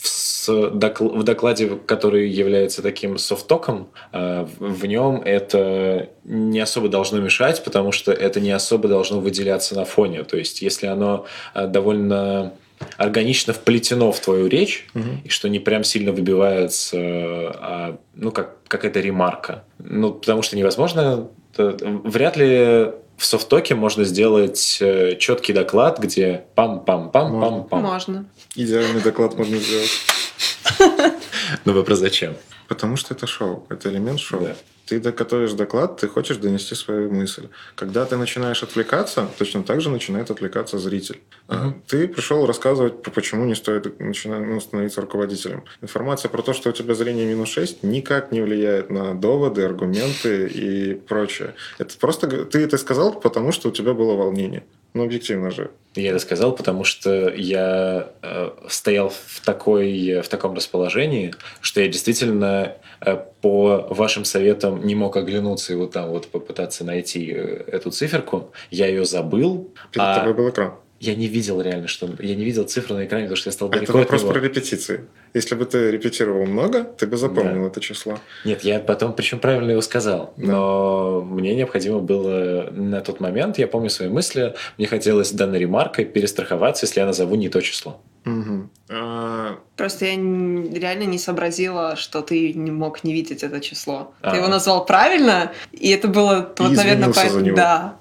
в, 0.02 0.48
докл- 0.48 1.18
в 1.18 1.22
докладе, 1.22 1.68
который 1.86 2.28
является 2.28 2.82
таким 2.82 3.16
софтоком, 3.18 3.88
э, 4.12 4.46
в 4.58 4.86
нем 4.86 5.22
это 5.24 6.10
не 6.24 6.60
особо 6.60 6.88
должно 6.88 7.20
мешать, 7.20 7.64
потому 7.64 7.92
что 7.92 8.12
это 8.12 8.40
не 8.40 8.50
особо 8.50 8.88
должно 8.88 9.20
выделяться 9.20 9.74
на 9.74 9.84
фоне. 9.84 10.24
То 10.24 10.36
есть, 10.36 10.62
если 10.62 10.86
оно 10.86 11.26
довольно 11.54 12.52
органично 12.96 13.52
вплетено 13.52 14.12
в 14.12 14.20
твою 14.20 14.46
речь, 14.46 14.86
и 15.24 15.28
что 15.28 15.48
не 15.48 15.58
прям 15.58 15.84
сильно 15.84 16.12
выбивается, 16.12 16.96
а, 16.98 17.98
ну, 18.14 18.30
как 18.30 18.56
какая-то 18.68 19.00
ремарка. 19.00 19.64
Ну, 19.78 20.12
потому 20.12 20.42
что 20.42 20.56
невозможно, 20.56 21.28
э, 21.56 21.76
вряд 22.04 22.36
ли 22.36 22.90
в 23.16 23.24
софтоке 23.24 23.74
можно 23.74 24.04
сделать 24.04 24.78
э, 24.80 25.16
четкий 25.16 25.52
доклад, 25.52 26.00
где 26.00 26.44
пам-пам-пам-пам-пам. 26.56 27.80
Можно. 27.80 28.26
Идеальный 28.56 29.00
доклад 29.00 29.36
можно 29.36 29.56
сделать. 29.56 29.90
Ну, 31.66 31.74
вопрос 31.74 31.98
зачем? 31.98 32.34
Потому 32.68 32.96
что 32.96 33.14
это 33.14 33.26
шоу, 33.26 33.66
это 33.68 33.88
элемент 33.90 34.20
шоу. 34.20 34.40
Да. 34.40 34.56
Ты 34.86 35.00
готовишь 35.00 35.52
доклад, 35.52 35.98
ты 35.98 36.08
хочешь 36.08 36.36
донести 36.36 36.74
свою 36.74 37.10
мысль. 37.10 37.48
Когда 37.74 38.04
ты 38.04 38.16
начинаешь 38.16 38.62
отвлекаться, 38.62 39.26
точно 39.38 39.62
так 39.62 39.80
же 39.80 39.88
начинает 39.88 40.30
отвлекаться 40.30 40.78
зритель. 40.78 41.20
А, 41.48 41.72
Ты 41.86 42.06
пришел 42.06 42.44
рассказывать, 42.44 43.02
про 43.02 43.10
почему 43.10 43.46
не 43.46 43.54
стоит 43.54 43.98
начинать, 43.98 44.46
ну, 44.46 44.60
становиться 44.60 45.00
руководителем. 45.00 45.64
Информация 45.80 46.28
про 46.28 46.42
то, 46.42 46.52
что 46.52 46.68
у 46.68 46.72
тебя 46.72 46.94
зрение 46.94 47.24
минус 47.24 47.48
6, 47.48 47.82
никак 47.82 48.30
не 48.30 48.42
влияет 48.42 48.90
на 48.90 49.14
доводы, 49.14 49.62
аргументы 49.62 50.46
и 50.48 50.94
прочее. 50.94 51.54
Это 51.78 51.96
просто 51.98 52.44
ты 52.44 52.60
это 52.60 52.76
сказал, 52.76 53.18
потому 53.18 53.52
что 53.52 53.70
у 53.70 53.72
тебя 53.72 53.94
было 53.94 54.14
волнение. 54.14 54.64
Ну, 54.94 55.02
объективно 55.02 55.50
же. 55.50 55.70
Я 55.96 56.10
это 56.10 56.18
сказал, 56.20 56.54
потому 56.54 56.84
что 56.84 57.28
я 57.34 58.10
э, 58.22 58.50
стоял 58.68 59.10
в, 59.10 59.40
такой, 59.44 60.20
в 60.22 60.28
таком 60.28 60.54
расположении, 60.54 61.34
что 61.60 61.80
я 61.80 61.88
действительно 61.88 62.76
э, 63.00 63.16
по 63.40 63.86
вашим 63.90 64.24
советам 64.24 64.84
не 64.84 64.94
мог 64.94 65.16
оглянуться 65.16 65.72
и 65.72 65.76
вот 65.76 65.92
там 65.92 66.10
вот 66.10 66.28
попытаться 66.28 66.84
найти 66.84 67.32
э, 67.32 67.64
эту 67.66 67.90
циферку. 67.90 68.52
Я 68.70 68.86
ее 68.86 69.04
забыл. 69.04 69.72
Перед 69.92 70.06
а 70.06 70.18
тобой 70.18 70.34
был 70.34 70.50
экран. 70.50 70.74
Я 71.00 71.14
не 71.14 71.26
видел 71.26 71.60
реально, 71.60 71.88
что... 71.88 72.08
Я 72.20 72.34
не 72.34 72.44
видел 72.44 72.64
цифры 72.64 72.94
на 72.94 73.04
экране, 73.04 73.24
потому 73.24 73.36
что 73.36 73.48
я 73.48 73.52
стал 73.52 73.68
А 73.68 73.70
Это 73.72 73.78
далеко 73.80 73.98
от 73.98 74.04
вопрос 74.04 74.22
него. 74.22 74.32
про 74.32 74.40
репетиции. 74.40 75.04
Если 75.34 75.54
бы 75.54 75.64
ты 75.66 75.90
репетировал 75.90 76.46
много, 76.46 76.84
ты 76.84 77.06
бы 77.06 77.16
запомнил 77.16 77.62
Да. 77.62 77.66
это 77.66 77.80
число. 77.80 78.18
Нет, 78.44 78.62
я 78.62 78.78
потом, 78.78 79.12
причем 79.12 79.38
правильно 79.38 79.72
его 79.72 79.82
сказал, 79.82 80.32
но 80.36 81.20
мне 81.22 81.54
необходимо 81.54 81.98
было 81.98 82.68
на 82.70 83.00
тот 83.00 83.20
момент, 83.20 83.58
я 83.58 83.66
помню 83.66 83.90
свои 83.90 84.08
мысли, 84.08 84.54
мне 84.78 84.86
хотелось 84.86 85.32
данной 85.32 85.58
ремаркой 85.58 86.04
перестраховаться, 86.04 86.86
если 86.86 87.00
я 87.00 87.06
назову 87.06 87.34
не 87.34 87.48
то 87.48 87.60
число. 87.60 88.00
Мгм. 88.24 88.70
А, 88.88 89.58
Просто 89.76 90.06
я 90.06 90.12
реально 90.14 91.04
не 91.04 91.18
сообразила, 91.18 91.96
что 91.96 92.22
ты 92.22 92.54
не 92.54 92.70
мог 92.70 93.04
не 93.04 93.12
видеть 93.12 93.42
это 93.42 93.60
число. 93.60 94.14
А. 94.22 94.30
Ты 94.30 94.38
его 94.38 94.48
назвал 94.48 94.86
правильно, 94.86 95.52
и 95.72 95.90
это 95.90 96.08
было, 96.08 96.54
И 96.58 96.62
вот, 96.62 96.72
наверное, 96.72 97.08
него. 97.08 97.56
Да. 97.56 97.96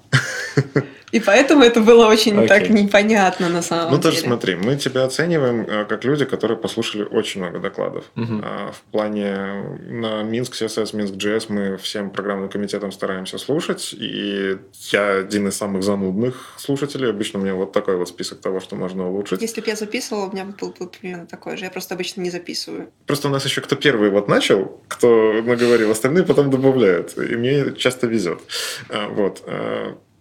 И 1.12 1.20
поэтому 1.20 1.62
это 1.62 1.80
было 1.80 2.08
очень 2.08 2.36
Окей. 2.36 2.48
так 2.48 2.70
непонятно 2.70 3.48
на 3.48 3.62
самом 3.62 3.84
Ну, 3.84 3.98
деле. 3.98 4.02
тоже 4.02 4.18
смотри, 4.18 4.56
мы 4.56 4.74
тебя 4.76 5.04
оцениваем 5.04 5.60
э, 5.60 5.84
как 5.84 6.04
люди, 6.04 6.24
которые 6.24 6.56
послушали 6.56 7.04
очень 7.04 7.40
много 7.40 7.60
докладов. 7.60 8.04
А, 8.16 8.72
В 8.72 8.80
плане 8.90 9.62
на 9.88 10.24
Минск 10.24 10.54
CSS, 10.60 10.96
Минск 10.96 11.14
JS 11.14 11.46
мы 11.50 11.76
всем 11.76 12.10
программным 12.10 12.48
комитетом 12.48 12.90
стараемся 12.90 13.38
слушать, 13.38 13.94
и 13.96 14.56
я 14.90 15.18
один 15.18 15.46
из 15.46 15.56
самых 15.56 15.84
занудных 15.84 16.54
слушателей. 16.56 17.10
Обычно 17.10 17.38
у 17.38 17.42
меня 17.42 17.54
вот 17.54 17.70
такой 17.72 17.96
вот 17.96 18.08
список 18.08 18.40
того, 18.40 18.58
что 18.58 18.74
можно 18.74 19.08
улучшить. 19.08 19.40
Если 19.40 19.60
бы 19.60 19.68
я 19.68 19.76
записывала, 19.76 20.26
у 20.26 20.32
меня 20.32 20.44
был, 20.60 20.74
был 20.76 20.88
примерно 20.88 21.26
такой 21.26 21.56
же. 21.56 21.64
Я 21.64 21.70
просто 21.70 21.94
обычно 21.94 22.22
не 22.22 22.30
записываю. 22.30 22.88
Просто 23.06 23.28
у 23.28 23.30
нас 23.30 23.44
еще 23.44 23.60
кто 23.60 23.76
первый 23.76 24.10
вот 24.10 24.26
начал, 24.26 24.80
кто 24.88 25.32
наговорил, 25.44 25.92
остальные 25.92 26.24
потом 26.24 26.50
добавляют. 26.50 27.16
И 27.18 27.36
мне 27.36 27.72
часто 27.76 28.08
везет. 28.08 28.40
А, 28.88 29.06
Вот. 29.10 29.44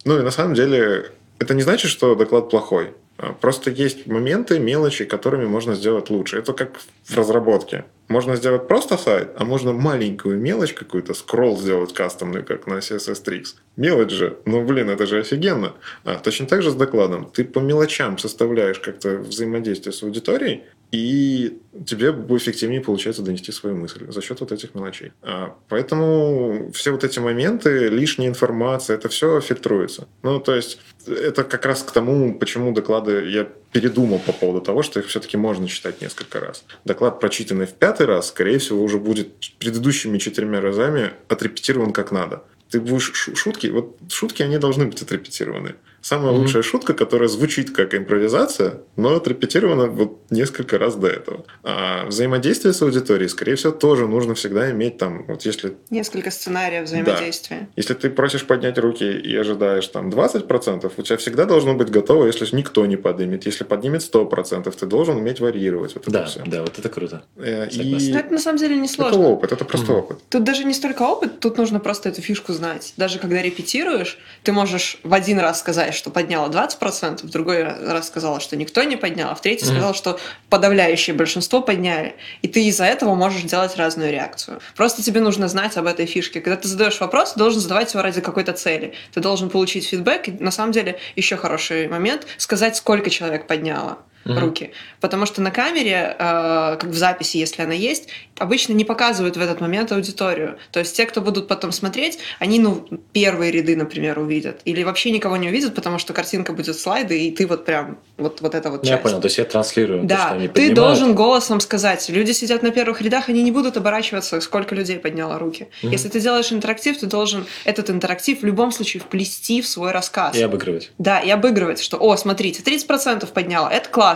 Ну 0.05 0.19
и 0.19 0.23
на 0.23 0.31
самом 0.31 0.53
деле 0.53 1.11
это 1.39 1.53
не 1.53 1.61
значит, 1.61 1.89
что 1.89 2.15
доклад 2.15 2.49
плохой. 2.49 2.93
А, 3.17 3.33
Просто 3.33 3.69
есть 3.69 4.07
моменты, 4.07 4.59
мелочи, 4.59 5.05
которыми 5.05 5.45
можно 5.45 5.75
сделать 5.75 6.09
лучше. 6.09 6.37
Это 6.37 6.53
как 6.53 6.79
в 7.03 7.17
разработке. 7.17 7.85
Можно 8.07 8.35
сделать 8.35 8.67
просто 8.67 8.97
сайт, 8.97 9.29
а 9.37 9.45
можно 9.45 9.71
маленькую 9.73 10.37
мелочь 10.37 10.73
какую-то, 10.73 11.13
скролл 11.13 11.57
сделать 11.57 11.93
кастомный, 11.93 12.43
как 12.43 12.67
на 12.67 12.75
CSS 12.75 13.23
Tricks. 13.23 13.55
Мелочь 13.77 14.11
же, 14.11 14.37
ну 14.45 14.63
блин, 14.65 14.89
это 14.89 15.05
же 15.05 15.19
офигенно. 15.19 15.73
А, 16.03 16.15
точно 16.15 16.47
так 16.47 16.61
же 16.61 16.71
с 16.71 16.75
докладом. 16.75 17.29
Ты 17.31 17.45
по 17.45 17.59
мелочам 17.59 18.17
составляешь 18.17 18.79
как-то 18.79 19.17
взаимодействие 19.17 19.93
с 19.93 20.03
аудиторией, 20.03 20.63
и 20.93 21.59
тебе 21.87 22.09
эффективнее 22.09 22.79
получается 22.79 23.23
донести 23.23 23.51
свою 23.51 23.75
мысль 23.75 24.05
за 24.11 24.21
счет 24.21 24.39
вот 24.41 24.51
этих 24.51 24.75
мелочей. 24.75 25.11
А, 25.23 25.55
Поэтому 25.67 26.71
все 26.71 26.91
вот 26.91 27.03
эти 27.03 27.17
моменты, 27.17 27.87
лишняя 27.87 28.29
информация, 28.29 28.95
это 28.95 29.09
все 29.09 29.39
фильтруется. 29.41 30.07
Ну, 30.21 30.39
то 30.39 30.53
есть 30.53 30.79
это 31.07 31.43
как 31.43 31.65
раз 31.65 31.83
к 31.83 31.91
тому, 31.91 32.33
почему 32.37 32.71
доклады 32.71 33.29
я 33.29 33.47
передумал 33.71 34.19
по 34.19 34.31
поводу 34.31 34.61
того, 34.61 34.83
что 34.83 34.99
их 34.99 35.07
все-таки 35.07 35.37
можно 35.37 35.67
читать 35.67 36.01
несколько 36.01 36.39
раз. 36.39 36.63
Доклад, 36.85 37.19
прочитанный 37.19 37.65
в 37.65 37.73
пятый 37.73 38.05
раз, 38.05 38.29
скорее 38.29 38.59
всего, 38.59 38.83
уже 38.83 38.97
будет 38.99 39.33
предыдущими 39.59 40.17
четырьмя 40.17 40.61
разами 40.61 41.11
отрепетирован 41.27 41.93
как 41.93 42.11
надо. 42.11 42.43
Ты 42.69 42.79
будешь 42.79 43.11
шу- 43.13 43.35
шутки, 43.35 43.67
вот 43.67 43.97
шутки, 44.09 44.41
они 44.41 44.57
должны 44.57 44.85
быть 44.85 45.01
отрепетированы. 45.01 45.75
Самая 46.03 46.31
Мгм. 46.33 46.41
лучшая 46.41 46.61
шутка, 46.61 46.93
которая 46.93 47.27
звучит 47.29 47.71
как 47.71 47.95
импровизация, 47.95 48.81
но 48.97 49.15
отрепетирована 49.15 49.87
вот 49.87 50.19
несколько 50.29 50.77
раз 50.77 50.95
до 50.95 51.07
этого. 51.07 51.45
А 51.63 52.05
взаимодействие 52.05 52.73
с 52.73 52.81
аудиторией, 52.81 53.29
скорее 53.29 53.55
всего, 53.55 53.71
тоже 53.71 54.07
нужно 54.07 54.35
всегда 54.35 54.69
иметь 54.71 54.97
там, 54.97 55.25
вот 55.27 55.43
если 55.45 55.77
Несколько 55.89 56.29
сценариев 56.29 56.85
взаимодействия. 56.85 57.69
Если 57.75 57.93
ты 57.93 58.09
просишь 58.09 58.45
поднять 58.45 58.77
руки 58.77 59.05
и 59.05 59.35
ожидаешь 59.35 59.87
там 59.87 60.09
20%, 60.09 60.91
у 60.97 61.01
тебя 61.01 61.17
всегда 61.17 61.45
должно 61.45 61.73
быть 61.73 61.89
готово, 61.89 62.25
если 62.27 62.45
никто 62.55 62.85
не 62.85 62.97
поднимет. 62.97 63.45
Если 63.45 63.63
поднимет 63.63 64.01
100%, 64.03 64.75
ты 64.75 64.85
должен 64.85 65.17
уметь 65.17 65.39
варьировать 65.39 65.93
вот 65.95 66.03
это 66.03 66.11
Да, 66.11 66.25
все. 66.25 66.41
да, 66.45 66.61
вот 66.61 66.77
это 66.77 66.89
круто. 66.89 67.23
Э. 67.37 67.67
И 67.69 68.11
Но 68.11 68.19
это 68.19 68.33
на 68.33 68.39
самом 68.39 68.57
деле 68.59 68.75
не 68.75 68.85
это 68.85 68.93
сложно. 68.93 69.21
опыт, 69.29 69.51
это 69.53 69.63
просто 69.63 69.91
Мгм. 69.93 69.99
опыт. 70.01 70.19
Тут 70.29 70.43
даже 70.43 70.65
не 70.65 70.73
столько 70.73 71.03
опыт, 71.03 71.39
тут 71.39 71.57
нужно 71.57 71.79
просто 71.79 72.09
эту 72.09 72.21
фишку 72.21 72.51
знать. 72.53 72.93
Даже 72.97 73.19
когда 73.19 73.41
репетируешь, 73.41 74.17
ты 74.43 74.51
можешь 74.51 74.99
в 75.03 75.13
один 75.13 75.39
раз 75.39 75.59
сказать, 75.59 75.92
что 75.93 76.09
подняла 76.09 76.47
20%, 76.49 77.23
в 77.23 77.29
другой 77.29 77.63
раз 77.63 78.07
сказала, 78.07 78.39
что 78.39 78.55
никто 78.55 78.83
не 78.83 78.95
поднял, 78.95 79.29
а 79.29 79.35
в 79.35 79.41
третий 79.41 79.65
Мгм. 79.65 79.73
сказал, 79.73 79.93
что 79.93 80.19
подавляющее 80.49 81.15
большинство 81.15 81.61
подняли. 81.61 82.15
И 82.41 82.47
ты 82.47 82.65
из-за 82.65 82.85
этого 82.85 83.15
можешь 83.15 83.43
делать 83.43 83.75
разную 83.77 84.11
реакцию. 84.11 84.59
Просто 84.75 85.01
тебе 85.03 85.21
нужно 85.21 85.47
знать 85.47 85.77
об 85.77 85.85
этой 85.87 86.05
фишке. 86.05 86.41
Когда 86.41 86.57
ты 86.57 86.67
задаешь 86.67 86.99
вопрос, 86.99 87.33
ты 87.33 87.39
должен 87.39 87.61
задавать 87.61 87.93
его 87.93 88.03
ради 88.03 88.21
какой-то 88.21 88.53
цели. 88.53 88.93
Ты 89.13 89.19
должен 89.19 89.49
получить 89.49 89.87
фидбэк. 89.87 90.27
И 90.27 90.31
на 90.31 90.51
самом 90.51 90.71
деле 90.71 90.99
еще 91.15 91.37
хороший 91.37 91.87
момент 91.87 92.25
сказать, 92.37 92.75
сколько 92.75 93.09
человек 93.09 93.47
подняло 93.47 93.97
Мгм. 94.25 94.39
руки. 94.39 94.71
Потому 95.01 95.25
что 95.25 95.41
на 95.41 95.51
камере, 95.51 96.15
э, 96.17 96.77
как 96.79 96.85
в 96.85 96.95
записи, 96.95 97.37
если 97.37 97.61
она 97.61 97.73
есть, 97.73 98.07
обычно 98.37 98.73
не 98.73 98.85
показывают 98.85 99.37
в 99.37 99.41
этот 99.41 99.59
момент 99.61 99.91
аудиторию. 99.91 100.57
То 100.71 100.79
есть 100.79 100.95
те, 100.95 101.05
кто 101.05 101.21
будут 101.21 101.47
потом 101.47 101.71
смотреть, 101.71 102.19
они, 102.39 102.59
ну, 102.59 102.87
первые 103.11 103.51
ряды, 103.51 103.75
например, 103.75 104.19
увидят. 104.19 104.61
Или 104.65 104.83
вообще 104.83 105.11
никого 105.11 105.37
не 105.37 105.49
увидят, 105.49 105.75
потому 105.75 105.99
что 105.99 106.13
картинка 106.13 106.53
будет 106.53 106.77
слайды, 106.79 107.19
и 107.19 107.31
ты 107.31 107.45
вот 107.47 107.65
прям 107.65 107.97
вот, 108.17 108.41
вот 108.41 108.55
это 108.55 108.69
вот 108.71 108.83
Ну, 108.83 108.89
Я 108.89 108.95
часть. 108.95 109.03
понял, 109.03 109.19
то 109.19 109.25
есть 109.25 109.37
я 109.37 109.45
транслирую 109.45 110.01
то, 110.01 110.07
Да, 110.07 110.25
что 110.27 110.35
они 110.35 110.47
ты 110.47 110.73
должен 110.73 111.15
голосом 111.15 111.59
сказать. 111.59 112.07
Люди 112.09 112.31
сидят 112.31 112.63
на 112.63 112.71
первых 112.71 113.01
рядах, 113.01 113.29
они 113.29 113.43
не 113.43 113.51
будут 113.51 113.75
оборачиваться, 113.77 114.39
сколько 114.41 114.73
людей 114.75 114.99
подняло 114.99 115.37
руки. 115.37 115.67
Мгм. 115.81 115.91
Если 115.91 116.09
ты 116.09 116.19
делаешь 116.19 116.51
интерактив, 116.51 116.97
ты 116.97 117.07
должен 117.07 117.45
этот 117.65 117.89
интерактив 117.89 118.41
в 118.41 118.45
любом 118.45 118.71
случае 118.71 119.01
вплести 119.01 119.61
в 119.61 119.67
свой 119.67 119.91
рассказ. 119.91 120.35
И 120.35 120.41
обыгрывать. 120.41 120.91
Да, 120.97 121.19
и 121.19 121.29
обыгрывать, 121.29 121.81
что, 121.81 121.97
о, 121.97 122.15
смотрите, 122.17 122.61
30% 122.61 123.31
подняла, 123.33 123.71
это 123.71 123.89
классно. 123.89 124.12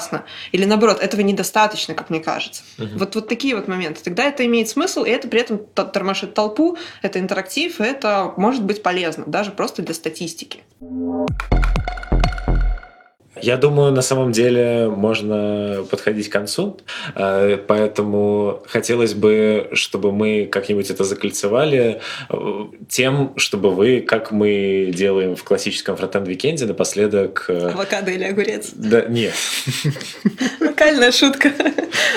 Или 0.52 0.66
наоборот, 0.66 1.00
этого 1.02 1.22
недостаточно, 1.22 1.94
как 1.94 2.10
мне 2.10 2.20
кажется. 2.20 2.64
Мгм. 2.78 2.98
Вот, 2.98 3.16
вот 3.16 3.28
такие 3.28 3.56
вот 3.56 3.68
моменты. 3.68 4.02
Тогда 4.04 4.24
это 4.26 4.46
имеет 4.46 4.70
смысл, 4.70 5.04
и 5.04 5.10
это 5.10 5.28
при 5.28 5.42
этом 5.42 5.60
тормошит 5.74 6.34
толпу, 6.34 6.78
это 7.02 7.20
интерактив, 7.20 7.80
это 7.82 8.34
может 8.38 8.64
быть 8.64 8.84
полезно, 8.84 9.24
даже 9.28 9.52
просто 9.52 9.82
для 9.82 9.94
статистики. 9.94 10.64
Я 13.42 13.58
думаю, 13.58 13.92
на 13.92 14.02
самом 14.02 14.32
деле 14.32 14.90
можно 14.90 15.86
подходить 15.90 16.30
к 16.30 16.32
концу, 16.32 16.78
э, 17.16 17.58
поэтому 17.68 18.64
хотелось 18.68 19.14
бы, 19.14 19.70
чтобы 19.74 20.12
мы 20.12 20.46
как-нибудь 20.46 20.90
это 20.90 21.04
закольцевали 21.04 22.02
э, 22.30 22.66
тем, 22.90 23.34
чтобы 23.38 23.72
вы, 23.72 24.02
как 24.02 24.32
мы 24.32 24.92
делаем 24.94 25.36
в 25.36 25.44
классическом 25.44 25.96
Frontend 25.98 26.30
Weekend 26.30 26.58
е, 26.58 26.66
напоследок... 26.66 27.46
э, 27.50 27.70
Авокадо 27.70 28.12
или 28.12 28.24
огурец. 28.24 28.72
Да, 28.74 29.02
нет, 29.02 29.34
Локальная 30.60 31.12
шутка. 31.12 31.52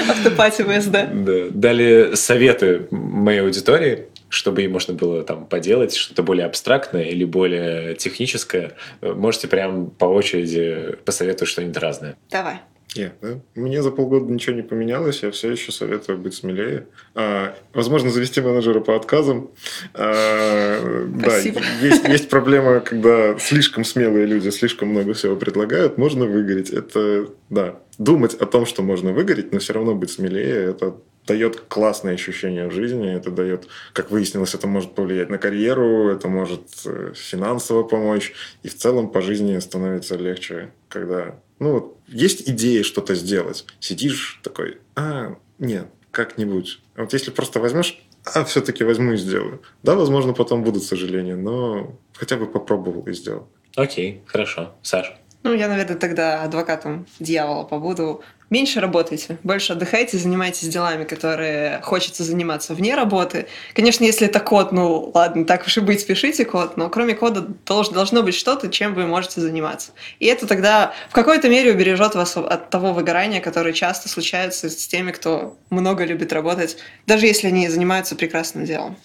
Автопати 0.08 0.62
ВСД. 0.62 0.90
да, 0.92 1.32
дали 1.50 2.14
советы 2.14 2.86
моей 2.90 3.40
аудитории, 3.40 4.06
чтобы 4.31 4.62
ей 4.62 4.68
можно 4.68 4.95
было 4.95 5.22
там 5.22 5.45
поделать 5.45 5.95
что-то 5.95 6.22
более 6.22 6.47
абстрактное 6.47 7.03
или 7.03 7.24
более 7.24 7.95
техническое. 7.97 8.72
Э, 9.03 9.12
Можете 9.12 9.49
прям 9.49 9.91
по 9.91 10.07
очереди 10.07 10.97
посоветовать 11.05 11.51
что-нибудь 11.51 11.76
разное. 11.76 12.16
Давай. 12.31 12.61
Не, 12.97 13.12
да? 13.20 13.41
Мне 13.55 13.83
за 13.83 13.91
полгода 13.93 14.33
ничего 14.33 14.57
не 14.57 14.62
поменялось, 14.62 15.22
я 15.22 15.31
все 15.31 15.53
еще 15.53 15.70
советую 15.70 16.18
быть 16.18 16.35
смелее. 16.35 16.89
А, 17.14 17.55
возможно, 17.72 18.11
завести 18.11 18.41
менеджера 18.41 18.81
по 18.81 18.97
отказам. 18.97 19.51
А, 19.95 21.07
да, 21.07 21.39
есть, 21.39 22.09
есть 22.09 22.28
проблема, 22.28 22.81
когда 22.81 23.39
слишком 23.39 23.85
смелые 23.85 24.26
люди 24.26 24.49
слишком 24.49 24.89
много 24.89 25.14
всего 25.14 25.37
предлагают, 25.37 25.99
можно 25.99 26.26
выгореть. 26.26 26.70
Это, 26.70 27.28
да, 27.49 27.76
думать 27.99 28.35
о 28.35 28.47
том, 28.47 28.66
что 28.66 28.83
можно 28.83 29.12
выгореть, 29.12 29.53
но 29.53 29.61
все 29.61 29.72
равно 29.72 29.95
быть 29.95 30.11
смелее, 30.11 30.70
это 30.70 30.97
дает 31.26 31.60
классное 31.60 32.14
ощущение 32.14 32.68
в 32.68 32.72
жизни, 32.72 33.14
это 33.14 33.30
дает, 33.30 33.68
как 33.92 34.10
выяснилось, 34.10 34.54
это 34.54 34.66
может 34.66 34.94
повлиять 34.94 35.30
на 35.30 35.38
карьеру, 35.38 36.08
это 36.08 36.28
может 36.28 36.62
э, 36.84 37.12
финансово 37.14 37.82
помочь, 37.84 38.32
и 38.62 38.68
в 38.68 38.76
целом 38.76 39.10
по 39.10 39.20
жизни 39.20 39.58
становится 39.58 40.16
легче, 40.16 40.72
когда, 40.88 41.40
ну, 41.58 41.96
есть 42.08 42.48
идея 42.48 42.82
что-то 42.82 43.14
сделать, 43.14 43.64
сидишь 43.78 44.40
такой, 44.42 44.78
а, 44.96 45.36
нет, 45.58 45.86
как-нибудь. 46.10 46.80
А 46.96 47.02
вот 47.02 47.12
если 47.12 47.30
просто 47.30 47.60
возьмешь, 47.60 48.02
а, 48.24 48.44
все-таки 48.44 48.84
возьму 48.84 49.12
и 49.12 49.16
сделаю. 49.16 49.62
Да, 49.82 49.94
возможно, 49.94 50.32
потом 50.32 50.62
будут 50.62 50.82
сожаления, 50.82 51.36
но 51.36 51.98
хотя 52.14 52.36
бы 52.36 52.46
попробовал 52.46 53.02
и 53.06 53.12
сделал. 53.12 53.48
Окей, 53.76 54.22
хорошо. 54.26 54.74
Саш? 54.82 55.19
Ну, 55.43 55.55
я, 55.55 55.68
наверное, 55.68 55.97
тогда 55.97 56.43
адвокатом 56.43 57.07
дьявола 57.18 57.64
побуду. 57.64 58.22
Меньше 58.51 58.80
работайте, 58.80 59.38
больше 59.45 59.74
отдыхайте, 59.74 60.18
занимайтесь 60.18 60.66
делами, 60.66 61.05
которые 61.05 61.80
хочется 61.82 62.24
заниматься 62.24 62.74
вне 62.74 62.97
работы. 62.97 63.47
Конечно, 63.74 64.03
если 64.03 64.26
это 64.26 64.41
код, 64.41 64.72
ну 64.72 65.12
ладно, 65.14 65.45
так 65.45 65.66
уж 65.66 65.76
и 65.78 65.80
быть, 65.80 66.05
пишите 66.05 66.45
код, 66.45 66.76
но 66.76 66.91
кроме 66.91 67.14
кода 67.14 67.47
долж- 67.64 67.93
должно 67.93 68.24
быть 68.24 68.34
что-то, 68.34 68.68
чем 68.68 68.95
вы 68.95 69.07
можете 69.07 69.41
заниматься. 69.41 69.93
И 70.18 70.26
это 70.26 70.49
тогда 70.49 70.93
в 71.11 71.12
какой-то 71.12 71.49
мере 71.49 71.72
убережет 71.72 72.16
вас 72.16 72.36
от 72.36 72.70
того 72.70 72.93
выгорания, 72.93 73.41
которое 73.41 73.72
часто 73.72 74.09
случается 74.09 74.68
с 74.68 74.88
теми, 74.88 75.12
кто 75.12 75.57
много 75.70 76.05
любит 76.05 76.32
работать, 76.32 76.76
даже 77.07 77.26
если 77.26 77.47
они 77.47 77.68
занимаются 77.68 78.16
прекрасным 78.16 78.64
делом. 78.64 78.97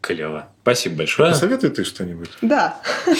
Клево. 0.00 0.48
Спасибо 0.62 0.96
большое. 0.96 1.32
Посоветуй 1.32 1.68
ты 1.68 1.84
что-нибудь. 1.84 2.30
Да. 2.40 2.80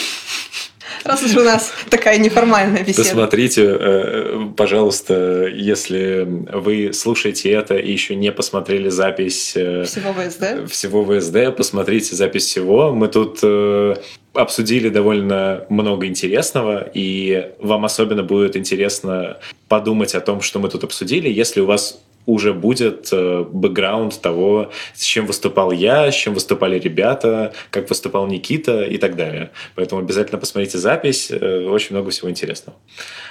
Раз 1.09 1.23
уж 1.23 1.37
у 1.37 1.41
нас 1.41 1.73
такая 1.89 2.19
неформальная 2.19 2.85
беседа. 2.85 3.03
Посмотрите, 3.03 3.65
э, 3.67 4.49
пожалуйста, 4.57 5.47
если 5.47 6.27
вы 6.53 6.93
слушаете 6.93 7.51
это 7.51 7.77
и 7.77 7.91
еще 7.91 8.15
не 8.15 8.31
посмотрели 8.31 8.91
запись 8.91 9.55
э, 9.57 9.85
Всего 9.85 10.13
ВСД. 10.13 10.71
всего 10.71 11.05
ВСД, 11.05 11.57
посмотрите 11.57 12.15
запись 12.15 12.45
всего. 12.45 12.93
Мы 12.93 13.09
тут 13.09 13.39
э, 13.43 13.95
обсудили 14.35 14.91
довольно 14.91 15.65
много 15.71 16.07
интересного, 16.07 16.89
и 16.93 17.53
вам 17.59 17.87
особенно 17.87 18.23
будет 18.23 18.57
интересно 18.57 19.39
подумать 19.69 20.15
о 20.15 20.21
том, 20.21 20.43
что 20.43 20.59
мы 20.59 20.69
тут 20.69 20.85
обсудили, 20.85 21.29
если 21.29 21.61
у 21.61 21.67
вас 21.67 22.01
уже 22.29 22.53
будет 22.53 23.09
э, 23.11 23.43
бэкграунд 23.51 24.21
того, 24.21 24.71
с 24.95 25.03
чем 25.03 25.25
выступал 25.25 25.73
я, 25.73 26.13
с 26.13 26.15
чем 26.15 26.35
выступали 26.35 26.79
ребята, 26.79 27.55
как 27.71 27.89
выступал 27.89 28.27
Никита 28.27 28.83
и 28.83 28.99
так 28.99 29.17
далее. 29.17 29.51
Поэтому 29.75 30.03
обязательно 30.03 30.39
посмотрите 30.39 30.77
запись, 30.77 31.31
э, 31.31 31.65
очень 31.65 31.97
много 31.97 32.11
всего 32.11 32.29
интересного. 32.29 32.77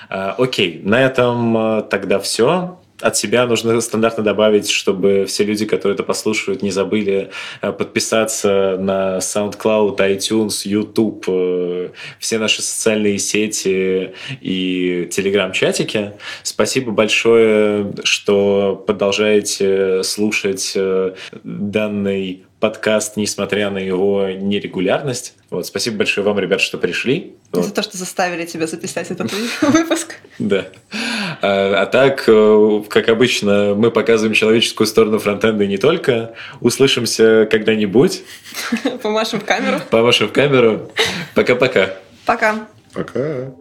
А, 0.09 0.35
Окей, 0.39 0.81
на 0.83 0.99
этом 0.99 1.57
э, 1.57 1.83
тогда 1.83 2.17
все. 2.17 2.79
От 3.01 3.15
себя 3.15 3.45
нужно 3.45 3.79
стандартно 3.81 4.23
добавить, 4.23 4.69
чтобы 4.69 5.25
все 5.25 5.43
люди, 5.43 5.65
которые 5.65 5.93
это 5.95 6.03
послушают, 6.03 6.63
не 6.63 6.71
забыли 6.71 7.29
э, 7.61 7.71
подписаться 7.71 8.77
на 8.79 9.17
SoundCloud, 9.17 9.97
iTunes, 9.97 10.61
YouTube, 10.67 11.25
э, 11.27 11.89
все 12.19 12.39
наши 12.39 12.61
социальные 12.61 13.19
сети 13.19 14.13
и 14.41 15.07
телеграм-чатики. 15.11 16.13
Спасибо 16.43 16.91
большое, 16.91 17.93
что 18.03 18.83
продолжаете 18.87 20.03
слушать 20.03 20.73
э, 20.75 21.13
данный 21.43 22.43
подкаст, 22.59 23.17
несмотря 23.17 23.69
на 23.69 23.77
его 23.77 24.29
нерегулярность. 24.29 25.35
Вот, 25.49 25.65
спасибо 25.65 25.97
большое 25.97 26.25
вам, 26.25 26.39
ребят, 26.39 26.59
что 26.59 26.77
пришли. 26.77 27.35
За 27.51 27.61
Вот. 27.61 27.73
то, 27.73 27.83
что 27.83 27.97
заставили 27.97 28.45
тебя 28.45 28.67
записать 28.67 29.11
этот 29.11 29.31
выпуск. 29.61 30.15
Да. 30.39 30.65
А, 31.41 31.81
а 31.81 31.85
так, 31.85 32.23
э, 32.27 32.83
как 32.89 33.09
обычно, 33.09 33.73
мы 33.75 33.91
показываем 33.91 34.33
человеческую 34.33 34.87
сторону 34.87 35.19
фронтенда 35.19 35.63
и 35.63 35.67
не 35.67 35.77
только. 35.77 36.33
Услышимся 36.61 37.47
когда-нибудь. 37.49 38.23
Помашем 39.01 39.39
в 39.39 39.45
камеру. 39.45 39.79
Помашем 39.89 40.27
в 40.27 40.31
камеру. 40.31 40.91
Пока-пока. 41.35 41.91
Пока. 42.25 42.67
Пока. 42.93 43.51